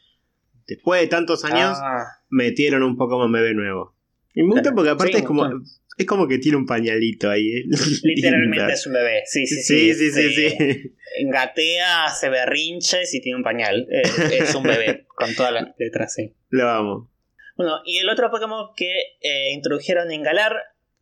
después 0.67 1.03
de 1.03 1.09
tantos 1.09 1.45
años 1.45 1.77
ah. 1.81 2.05
metieron 2.31 2.83
un 2.83 2.97
Pokémon 2.97 3.31
bebé 3.31 3.55
nuevo. 3.55 3.95
Y 4.35 4.43
me 4.43 4.55
gusta 4.55 4.73
porque 4.75 4.91
aparte 4.91 5.19
es 5.19 5.25
como 5.25 5.47
es 5.97 6.07
como 6.07 6.27
que 6.27 6.39
tiene 6.39 6.57
un 6.57 6.67
pañalito 6.67 7.31
ahí. 7.31 7.53
¿eh? 7.53 7.65
Literalmente 8.03 8.73
es 8.73 8.87
un 8.87 8.95
bebé. 8.95 9.23
Sí, 9.27 9.47
sí, 9.47 9.63
sí. 9.63 9.95
sí, 9.95 10.11
sí, 10.11 10.31
sí, 10.31 10.51
sí. 10.51 10.97
Gatea, 11.27 12.09
se 12.09 12.29
berrinche 12.29 13.07
si 13.07 13.21
tiene 13.21 13.37
un 13.37 13.45
pañal. 13.45 13.87
Es, 13.91 14.55
un 14.55 14.65
bebé 14.65 15.07
con 15.17 15.35
todas 15.35 15.53
las 15.53 15.69
letras, 15.79 16.15
sí. 16.15 16.35
Lo 16.49 16.65
vamos. 16.65 17.09
Bueno, 17.57 17.77
y 17.85 17.99
el 17.99 18.09
otro 18.09 18.31
Pokémon 18.31 18.71
que 18.77 18.91
eh, 19.21 19.53
introdujeron 19.53 20.11
en 20.11 20.25
Galar, 20.25 20.57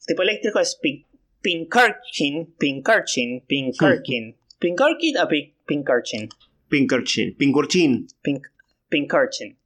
tipo 0.06 0.22
eléctrico, 0.22 0.60
es 0.60 0.78
Pic 0.82 1.06
Pinkarchin, 1.42 2.54
Pinkarchin, 2.58 3.44
Pinkarchin. 3.46 4.36
Pinkarchin 4.60 5.18
o 5.18 5.28
Pinkarchin? 5.66 6.28
Pinkarchin, 6.68 7.36
Pinkurchin. 7.36 8.06
Pink, 8.22 8.46
Pinkarchin. 8.88 9.58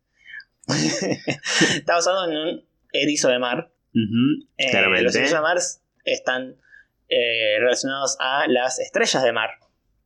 Está 0.69 1.95
basado 1.95 2.31
en 2.31 2.37
un 2.37 2.65
erizo 2.93 3.29
de 3.29 3.39
mar. 3.39 3.71
Eh, 4.57 5.03
los 5.03 5.15
erizos 5.15 5.39
de 5.39 5.41
mar 5.41 5.59
están 6.05 6.57
eh, 7.09 7.59
relacionados 7.61 8.17
a 8.21 8.49
las 8.49 8.79
estrellas 8.79 9.23
de 9.23 9.33
mar. 9.33 9.51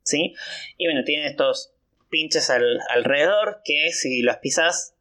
¿Sí? 0.02 0.34
Y 0.76 0.86
bueno, 0.86 1.04
tienen 1.04 1.26
estos 1.26 1.72
pinches 2.10 2.50
alrededor 2.50 3.60
que 3.64 3.92
si 3.92 4.22
los 4.22 4.36
pisas 4.38 4.96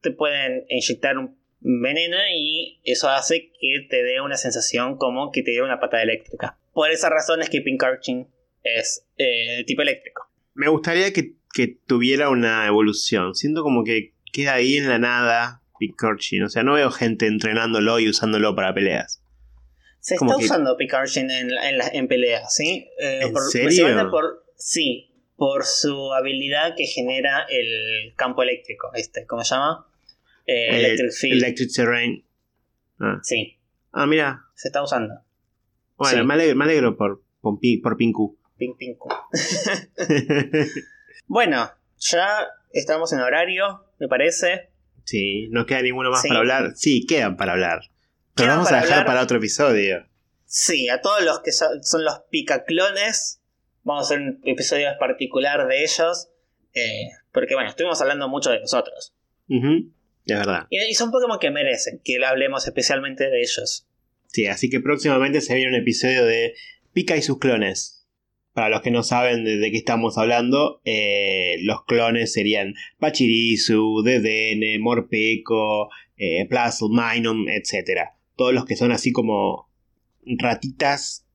te 0.00 0.12
pueden 0.12 0.64
inyectar 0.68 1.18
un 1.18 1.38
veneno 1.60 2.16
y 2.34 2.80
eso 2.84 3.08
hace 3.08 3.50
que 3.60 3.86
te 3.88 4.02
dé 4.02 4.20
una 4.20 4.36
sensación 4.36 4.96
como 4.96 5.32
que 5.32 5.42
te 5.42 5.52
dé 5.52 5.62
una 5.62 5.80
patada 5.80 6.02
eléctrica. 6.02 6.58
Por 6.72 6.90
esa 6.90 7.08
razón 7.08 7.42
es 7.42 7.50
que 7.50 7.60
Pinkarchin 7.60 8.28
es 8.62 9.06
eh, 9.18 9.64
tipo 9.66 9.82
eléctrico. 9.82 10.28
Me 10.54 10.68
gustaría 10.68 11.12
que, 11.12 11.34
tuviera 11.86 12.28
una 12.28 12.66
evolución. 12.66 13.34
Siento 13.34 13.62
como 13.62 13.82
que 13.82 14.12
queda 14.30 14.54
ahí 14.54 14.76
en 14.76 14.90
la 14.90 14.98
nada 14.98 15.62
Pinkarchin. 15.78 16.42
O 16.42 16.48
sea, 16.50 16.62
no 16.62 16.74
veo 16.74 16.90
gente 16.90 17.26
entrenándolo 17.26 17.98
y 17.98 18.08
usándolo 18.08 18.54
para 18.54 18.74
peleas. 18.74 19.22
Se 20.00 20.16
está 20.16 20.36
usando 20.36 20.76
Pinkarchin 20.76 21.30
en, 21.30 21.50
en, 21.92 22.08
peleas, 22.08 22.54
¿sí? 22.54 22.88
Eh, 23.00 23.22
¿En 23.22 23.34
serio? 23.50 24.10
Por, 24.10 24.44
sí, 24.56 25.10
por 25.36 25.64
su 25.64 26.12
habilidad 26.12 26.74
que 26.76 26.84
genera 26.84 27.46
el 27.48 28.14
campo 28.16 28.42
eléctrico, 28.42 28.90
este, 28.94 29.26
¿cómo 29.26 29.42
se 29.44 29.54
llama? 29.54 29.86
Eh, 30.46 30.76
Electric 30.78 31.12
Field. 31.12 31.42
Electric 31.42 31.72
Terrain. 31.72 32.24
Ah. 32.98 33.18
Sí. 33.22 33.58
Ah, 33.92 34.06
mira. 34.06 34.44
Se 34.54 34.68
está 34.68 34.82
usando. 34.82 35.14
Bueno, 35.96 36.24
me, 36.24 36.34
alegro, 36.34 36.96
por, 36.96 37.22
por, 37.40 37.58
Pinku. 37.96 38.38
Pink 38.58 38.76
Pinku. 38.76 39.08
bueno, 41.26 41.70
ya 41.98 42.48
estamos 42.72 43.12
en 43.12 43.20
horario, 43.20 43.84
me 43.98 44.08
parece. 44.08 44.70
Sí, 45.04 45.48
no 45.50 45.66
queda 45.66 45.82
ninguno 45.82 46.10
más 46.10 46.22
para 46.26 46.40
hablar. 46.40 46.72
Sí, 46.74 47.06
quedan 47.06 47.36
para 47.36 47.52
hablar. 47.52 47.80
Pero 48.34 48.48
vamos 48.48 48.70
a 48.70 48.80
dejar 48.80 49.06
para 49.06 49.22
otro 49.22 49.38
episodio. 49.38 50.06
Sí, 50.44 50.88
a 50.88 51.00
todos 51.00 51.24
los 51.24 51.40
que 51.40 51.52
son, 51.52 52.04
los 52.04 52.20
picaclones, 52.30 53.40
vamos 53.82 54.04
a 54.04 54.06
hacer 54.06 54.20
un 54.20 54.40
episodio 54.44 54.88
particular 54.98 55.66
de 55.66 55.82
ellos. 55.82 56.28
Eh, 56.74 57.08
porque 57.32 57.54
bueno, 57.54 57.70
estuvimos 57.70 58.00
hablando 58.02 58.28
mucho 58.28 58.50
de 58.50 58.60
nosotros. 58.60 59.14
Es 60.26 60.36
verdad. 60.36 60.66
Y, 60.70 60.94
son 60.94 61.10
Pokémon 61.12 61.38
que 61.38 61.50
merecen 61.50 62.00
que 62.04 62.22
hablemos 62.24 62.66
especialmente 62.66 63.30
de 63.30 63.40
ellos. 63.40 63.86
Sí, 64.26 64.46
así 64.46 64.68
que 64.68 64.80
próximamente 64.80 65.40
se 65.40 65.54
viene 65.54 65.70
un 65.70 65.80
episodio 65.80 66.24
de 66.24 66.54
Pika 66.92 67.16
y 67.16 67.22
sus 67.22 67.38
clones. 67.38 68.06
Para 68.52 68.70
los 68.70 68.82
que 68.82 68.90
no 68.90 69.02
saben 69.02 69.44
de, 69.44 69.70
qué 69.70 69.76
estamos 69.76 70.18
hablando, 70.18 70.80
eh, 70.84 71.58
los 71.60 71.84
clones 71.84 72.32
serían 72.32 72.74
Pachirisu, 72.98 74.02
Dedenne, 74.02 74.78
Morpeko, 74.78 75.90
eh, 76.16 76.48
Minum, 76.90 77.48
etc. 77.48 78.00
Todos 78.34 78.54
los 78.54 78.64
que 78.64 78.76
son 78.76 78.92
así 78.92 79.12
como 79.12 79.70
ratitas, 80.24 81.26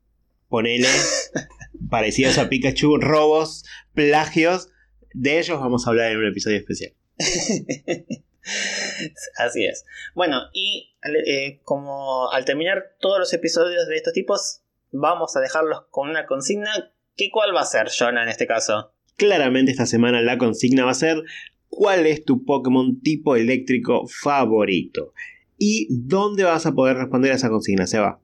ponele, 0.50 0.90
parecidos 1.90 2.38
a 2.40 2.50
Pikachu, 2.50 2.98
robos, 2.98 3.64
plagios. 3.94 4.70
De 5.14 5.40
ellos 5.40 5.60
vamos 5.60 5.86
a 5.86 5.92
hablar 5.92 6.12
en 6.12 6.18
un 6.18 6.28
episodio 6.28 6.58
especial. 6.58 6.94
Así 9.38 9.66
es. 9.66 9.86
Bueno, 10.16 10.42
y 10.54 10.96
eh, 11.26 11.60
como 11.64 12.32
al 12.32 12.46
terminar 12.46 12.96
todos 13.00 13.20
los 13.20 13.34
episodios 13.34 13.88
de 13.88 13.96
estos 13.96 14.14
tipos, 14.14 14.62
vamos 14.92 15.36
a 15.36 15.42
dejarlos 15.42 15.84
con 15.90 16.10
una 16.10 16.26
consigna. 16.26 16.92
¿Qué 17.16 17.30
cuál 17.32 17.56
va 17.56 17.62
a 17.62 17.66
ser, 17.66 17.90
Jonah, 17.90 18.24
en 18.24 18.30
este 18.30 18.48
caso? 18.48 18.94
Claramente 19.18 19.72
esta 19.72 19.86
semana 19.86 20.22
la 20.22 20.38
consigna 20.38 20.86
va 20.86 20.92
a 20.92 20.96
ser 20.96 21.24
¿cuál 21.72 22.06
es 22.06 22.24
tu 22.24 22.46
Pokémon 22.46 23.02
tipo 23.02 23.36
eléctrico 23.36 24.06
favorito? 24.08 25.14
¿Y 25.58 25.88
dónde 25.90 26.44
vas 26.44 26.66
a 26.66 26.74
poder 26.74 26.98
responder 26.98 27.32
a 27.32 27.36
esa 27.36 27.50
consigna, 27.50 27.88
Seba? 27.88 28.20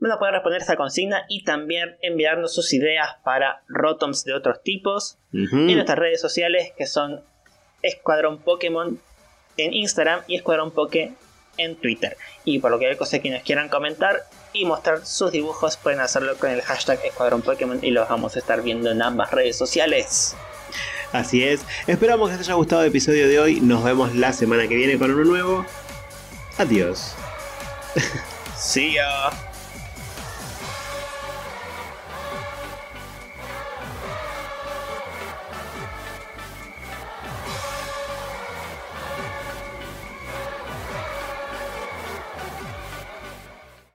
Van 0.00 0.12
a 0.12 0.18
poder 0.18 0.34
responder 0.34 0.60
a 0.60 0.64
esa 0.64 0.76
consigna 0.76 1.24
y 1.28 1.44
también 1.44 1.96
enviarnos 2.02 2.54
sus 2.54 2.72
ideas 2.74 3.08
para 3.24 3.64
Rotoms 3.68 4.24
de 4.24 4.34
otros 4.34 4.62
tipos 4.62 5.18
en 5.32 5.74
nuestras 5.74 5.98
redes 5.98 6.20
sociales 6.20 6.72
que 6.76 6.86
son 6.86 7.24
Escuadrón 7.84 8.38
Pokémon 8.38 8.98
en 9.56 9.72
Instagram 9.72 10.22
y 10.26 10.36
Escuadrón 10.36 10.72
Poké 10.72 11.12
en 11.56 11.76
Twitter. 11.76 12.16
Y 12.44 12.58
por 12.58 12.70
lo 12.70 12.78
que 12.78 12.88
hay 12.88 12.96
cosas 12.96 13.20
que 13.20 13.30
nos 13.30 13.42
quieran 13.42 13.68
comentar 13.68 14.24
y 14.52 14.64
mostrar 14.64 15.06
sus 15.06 15.30
dibujos, 15.30 15.76
pueden 15.76 16.00
hacerlo 16.00 16.36
con 16.36 16.50
el 16.50 16.62
hashtag 16.62 16.98
Escuadrón 17.04 17.42
Pokémon 17.42 17.78
y 17.82 17.90
los 17.90 18.08
vamos 18.08 18.36
a 18.36 18.38
estar 18.38 18.62
viendo 18.62 18.90
en 18.90 19.02
ambas 19.02 19.30
redes 19.30 19.56
sociales. 19.56 20.34
Así 21.12 21.44
es, 21.44 21.60
esperamos 21.86 22.28
que 22.30 22.36
les 22.36 22.48
haya 22.48 22.54
gustado 22.54 22.82
el 22.82 22.88
episodio 22.88 23.28
de 23.28 23.38
hoy. 23.38 23.60
Nos 23.60 23.84
vemos 23.84 24.14
la 24.16 24.32
semana 24.32 24.66
que 24.66 24.74
viene 24.74 24.98
con 24.98 25.12
uno 25.12 25.24
nuevo. 25.24 25.66
Adiós. 26.58 27.14
See 28.56 28.94
ya. 28.94 29.53